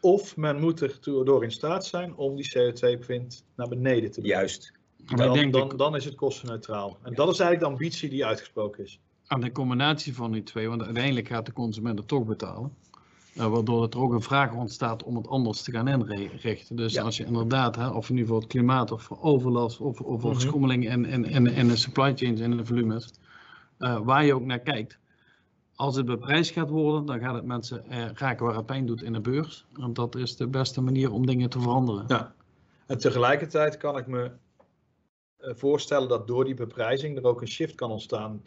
Of 0.00 0.36
men 0.36 0.60
moet 0.60 0.80
er 0.80 0.98
door 1.02 1.44
in 1.44 1.52
staat 1.52 1.86
zijn 1.86 2.14
om 2.14 2.36
die 2.36 2.52
CO2-print 2.56 3.44
naar 3.56 3.68
beneden 3.68 4.10
te 4.10 4.20
brengen. 4.20 4.38
Juist. 4.38 4.72
Dan, 5.04 5.50
dan, 5.50 5.76
dan 5.76 5.96
is 5.96 6.04
het 6.04 6.14
kostenneutraal. 6.14 6.98
En 7.02 7.14
dat 7.14 7.28
is 7.28 7.38
eigenlijk 7.38 7.60
de 7.60 7.66
ambitie 7.66 8.08
die 8.08 8.26
uitgesproken 8.26 8.84
is. 8.84 9.00
Aan 9.26 9.40
de 9.40 9.52
combinatie 9.52 10.14
van 10.14 10.32
die 10.32 10.42
twee, 10.42 10.68
want 10.68 10.82
uiteindelijk 10.82 11.28
gaat 11.28 11.46
de 11.46 11.52
consument 11.52 11.98
het 11.98 12.08
toch 12.08 12.24
betalen. 12.24 12.74
Uh, 13.34 13.46
waardoor 13.46 13.88
er 13.88 13.98
ook 13.98 14.12
een 14.12 14.22
vraag 14.22 14.52
ontstaat 14.52 15.02
om 15.02 15.16
het 15.16 15.28
anders 15.28 15.62
te 15.62 15.70
gaan 15.70 15.88
inrichten. 15.88 16.76
Dus 16.76 16.92
ja. 16.92 17.02
als 17.02 17.16
je 17.16 17.24
inderdaad, 17.24 17.76
hè, 17.76 17.88
of 17.88 18.10
nu 18.10 18.26
voor 18.26 18.38
het 18.38 18.46
klimaat 18.46 18.90
of 18.90 19.02
voor 19.02 19.18
overlast 19.20 19.80
of, 19.80 20.00
of 20.00 20.20
voor 20.20 20.30
mm 20.30 20.36
-hmm. 20.36 20.46
schommeling 20.46 20.88
en, 20.88 21.04
en, 21.04 21.24
en, 21.24 21.46
en 21.46 21.68
de 21.68 21.76
supply 21.76 22.16
chains 22.16 22.40
en 22.40 22.56
de 22.56 22.64
volumes, 22.64 23.10
uh, 23.78 24.00
waar 24.00 24.24
je 24.24 24.34
ook 24.34 24.44
naar 24.44 24.58
kijkt. 24.58 24.98
Als 25.74 25.96
het 25.96 26.06
beprijsd 26.06 26.52
gaat 26.52 26.70
worden, 26.70 27.06
dan 27.06 27.18
gaat 27.18 27.34
het 27.34 27.44
mensen 27.44 27.84
uh, 27.90 28.04
raken 28.14 28.46
waar 28.46 28.56
het 28.56 28.66
pijn 28.66 28.86
doet 28.86 29.02
in 29.02 29.12
de 29.12 29.20
beurs. 29.20 29.66
En 29.76 29.92
dat 29.92 30.16
is 30.16 30.36
de 30.36 30.46
beste 30.46 30.80
manier 30.80 31.12
om 31.12 31.26
dingen 31.26 31.50
te 31.50 31.60
veranderen. 31.60 32.04
Ja. 32.08 32.34
En 32.86 32.98
tegelijkertijd 32.98 33.76
kan 33.76 33.96
ik 33.96 34.06
me 34.06 34.30
voorstellen 35.40 36.08
dat 36.08 36.26
door 36.26 36.44
die 36.44 36.54
beprijzing 36.54 37.16
er 37.16 37.24
ook 37.24 37.40
een 37.40 37.48
shift 37.48 37.74
kan 37.74 37.90
ontstaan 37.90 38.42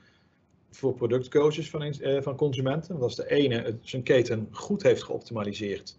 voor 0.71 0.93
productcoaches 0.93 1.69
van, 1.69 1.81
uh, 1.83 2.21
van 2.21 2.35
consumenten. 2.35 2.89
Want 2.89 3.03
als 3.03 3.15
de 3.15 3.29
ene 3.29 3.61
het, 3.61 3.75
zijn 3.81 4.03
keten 4.03 4.47
goed 4.51 4.83
heeft 4.83 5.03
geoptimaliseerd 5.03 5.97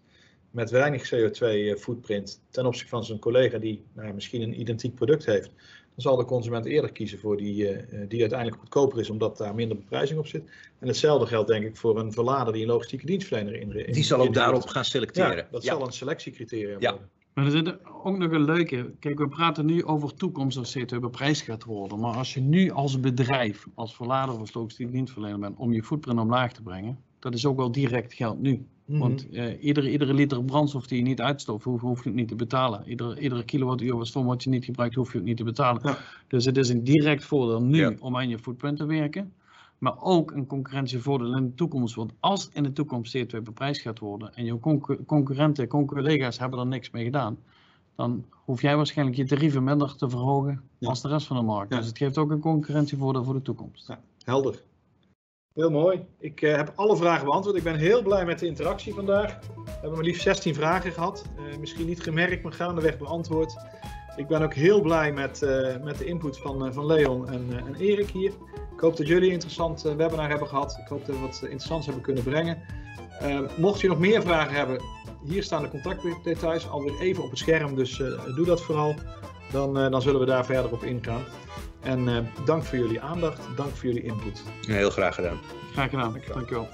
met 0.51 0.69
weinig 0.69 1.13
CO2 1.13 1.79
footprint 1.79 2.41
ten 2.49 2.65
opzichte 2.65 2.89
van 2.89 3.05
zijn 3.05 3.19
collega 3.19 3.57
die 3.57 3.83
nou, 3.93 4.13
misschien 4.13 4.41
een 4.41 4.59
identiek 4.59 4.95
product 4.95 5.25
heeft, 5.25 5.51
dan 5.95 6.03
zal 6.03 6.15
de 6.15 6.25
consument 6.25 6.65
eerder 6.65 6.91
kiezen 6.91 7.19
voor 7.19 7.37
die, 7.37 7.77
die 8.07 8.19
uiteindelijk 8.19 8.59
goedkoper 8.59 8.99
is, 8.99 9.09
omdat 9.09 9.37
daar 9.37 9.55
minder 9.55 9.77
beprijzing 9.77 10.19
op 10.19 10.27
zit. 10.27 10.43
En 10.79 10.87
hetzelfde 10.87 11.27
geldt 11.27 11.47
denk 11.47 11.65
ik 11.65 11.77
voor 11.77 11.99
een 11.99 12.11
verlader 12.11 12.53
die 12.53 12.61
een 12.61 12.67
logistieke 12.67 13.05
dienstverlener 13.05 13.55
in. 13.55 13.85
in 13.85 13.93
die 13.93 14.03
zal 14.03 14.21
ook 14.21 14.33
daarop 14.33 14.65
gaan 14.65 14.85
selecteren. 14.85 15.35
Ja, 15.35 15.47
dat 15.51 15.63
ja. 15.63 15.73
zal 15.73 15.85
een 15.85 15.93
selectiecriterium 15.93 16.81
ja. 16.81 16.91
worden. 16.91 17.09
Maar 17.35 17.45
er 17.45 17.51
zit 17.51 17.85
ook 18.03 18.17
nog 18.17 18.31
een 18.31 18.45
leuke. 18.45 18.93
Kijk, 18.99 19.19
we 19.19 19.27
praten 19.27 19.65
nu 19.65 19.83
over 19.83 20.13
toekomst 20.13 20.57
als 20.57 20.77
CO2 20.77 20.99
beprijsd 20.99 21.41
gaat 21.41 21.63
worden. 21.63 21.99
Maar 21.99 22.15
als 22.15 22.33
je 22.33 22.41
nu 22.41 22.71
als 22.71 22.99
bedrijf, 22.99 23.67
als 23.73 23.95
verlader 23.95 24.39
of 24.39 24.53
logistiek 24.53 24.91
dienstverlener 24.91 25.39
bent, 25.39 25.57
om 25.57 25.73
je 25.73 25.83
footprint 25.83 26.19
omlaag 26.19 26.53
te 26.53 26.61
brengen, 26.61 26.99
dat 27.19 27.33
is 27.33 27.45
ook 27.45 27.57
wel 27.57 27.71
direct 27.71 28.13
geld 28.13 28.41
nu. 28.41 28.51
Mm 28.51 28.65
-hmm. 28.85 28.99
Want 28.99 29.27
uh, 29.31 29.63
iedere, 29.63 29.91
iedere 29.91 30.13
liter 30.13 30.43
brandstof 30.43 30.87
die 30.87 30.97
je 30.97 31.03
niet 31.03 31.21
uitstoot, 31.21 31.63
hoef, 31.63 31.81
hoef 31.81 32.03
je 32.03 32.09
het 32.09 32.17
niet 32.17 32.27
te 32.27 32.35
betalen. 32.35 32.87
Iedere, 32.87 33.19
iedere 33.19 33.43
kilowattuur 33.43 34.05
stroom 34.05 34.25
wat 34.25 34.43
je 34.43 34.49
niet 34.49 34.65
gebruikt, 34.65 34.95
hoef 34.95 35.11
je 35.11 35.17
het 35.17 35.27
niet 35.27 35.37
te 35.37 35.43
betalen. 35.43 35.81
Ja. 35.83 35.97
Dus 36.27 36.45
het 36.45 36.57
is 36.57 36.69
een 36.69 36.83
direct 36.83 37.23
voordeel 37.23 37.61
nu 37.61 37.79
ja. 37.79 37.93
om 37.99 38.17
aan 38.17 38.29
je 38.29 38.39
footprint 38.39 38.77
te 38.77 38.85
werken. 38.85 39.33
Maar 39.85 40.01
ook 40.01 40.31
een 40.31 40.47
concurrentievoordeel 40.47 41.35
in 41.35 41.45
de 41.45 41.53
toekomst. 41.53 41.95
Want 41.95 42.11
als 42.19 42.49
in 42.53 42.63
de 42.63 42.73
toekomst 42.73 43.17
CO2 43.17 43.41
beprijsd 43.43 43.81
gaat 43.81 43.99
worden 43.99 44.33
en 44.35 44.45
je 44.45 44.59
concurrenten, 45.05 45.67
collega's 45.67 46.39
hebben 46.39 46.59
er 46.59 46.65
niks 46.65 46.91
mee 46.91 47.03
gedaan, 47.03 47.37
dan 47.95 48.25
hoef 48.31 48.61
jij 48.61 48.75
waarschijnlijk 48.75 49.17
je 49.17 49.25
tarieven 49.25 49.63
minder 49.63 49.95
te 49.95 50.09
verhogen 50.09 50.61
ja. 50.77 50.89
als 50.89 51.01
de 51.01 51.07
rest 51.07 51.27
van 51.27 51.37
de 51.37 51.43
markt. 51.43 51.71
Ja. 51.71 51.77
Dus 51.77 51.87
het 51.87 51.97
geeft 51.97 52.17
ook 52.17 52.31
een 52.31 52.39
concurrentievoordeel 52.39 53.23
voor 53.23 53.33
de 53.33 53.41
toekomst. 53.41 53.87
Ja, 53.87 53.99
helder. 54.23 54.63
Heel 55.53 55.71
mooi. 55.71 56.05
Ik 56.19 56.41
uh, 56.41 56.55
heb 56.55 56.73
alle 56.75 56.97
vragen 56.97 57.25
beantwoord. 57.25 57.55
Ik 57.55 57.63
ben 57.63 57.77
heel 57.77 58.03
blij 58.03 58.25
met 58.25 58.39
de 58.39 58.45
interactie 58.45 58.93
vandaag. 58.93 59.39
We 59.65 59.71
hebben 59.71 59.91
maar 59.91 60.03
liefst 60.03 60.21
16 60.21 60.53
vragen 60.53 60.91
gehad. 60.91 61.25
Uh, 61.39 61.57
misschien 61.57 61.85
niet 61.85 62.01
gemerkt, 62.01 62.43
maar 62.43 62.53
gaandeweg 62.53 62.97
beantwoord. 62.97 63.55
Ik 64.15 64.27
ben 64.27 64.41
ook 64.41 64.53
heel 64.53 64.81
blij 64.81 65.11
met, 65.13 65.41
uh, 65.41 65.75
met 65.83 65.97
de 65.97 66.05
input 66.05 66.37
van, 66.37 66.73
van 66.73 66.85
Leon 66.85 67.29
en, 67.29 67.47
en 67.67 67.75
Erik 67.75 68.09
hier. 68.09 68.31
Ik 68.73 68.79
hoop 68.79 68.97
dat 68.97 69.07
jullie 69.07 69.27
een 69.27 69.33
interessant 69.33 69.81
webinar 69.81 70.29
hebben 70.29 70.47
gehad. 70.47 70.77
Ik 70.81 70.87
hoop 70.87 71.05
dat 71.05 71.15
we 71.15 71.21
wat 71.21 71.39
interessants 71.41 71.85
hebben 71.85 72.03
kunnen 72.03 72.23
brengen. 72.23 72.57
mocht 73.57 73.81
je 73.81 73.87
nog 73.87 73.99
meer 73.99 74.21
vragen 74.21 74.53
hebben, 74.53 74.81
hier 75.25 75.43
staan 75.43 75.61
de 75.61 75.69
contactdetails 75.69 76.69
alweer 76.69 76.99
even 76.99 77.23
op 77.23 77.29
het 77.29 77.39
scherm, 77.39 77.75
dus 77.75 77.99
uh, 77.99 78.35
doe 78.35 78.45
dat 78.45 78.61
vooral. 78.61 78.95
Dan, 79.51 79.79
uh, 79.79 79.91
dan 79.91 80.01
zullen 80.01 80.19
we 80.19 80.25
daar 80.25 80.45
verder 80.45 80.71
op 80.71 80.83
ingaan. 80.83 81.23
En 81.81 82.07
uh, 82.07 82.17
dank 82.45 82.63
voor 82.63 82.77
jullie 82.77 83.01
aandacht, 83.01 83.41
dank 83.55 83.75
voor 83.75 83.85
jullie 83.85 84.03
input. 84.03 84.43
Heel 84.67 84.89
graag 84.89 85.15
gedaan. 85.15 85.39
Graag 85.71 85.89
gedaan, 85.89 86.11
dankjewel. 86.11 86.35
dankjewel. 86.35 86.67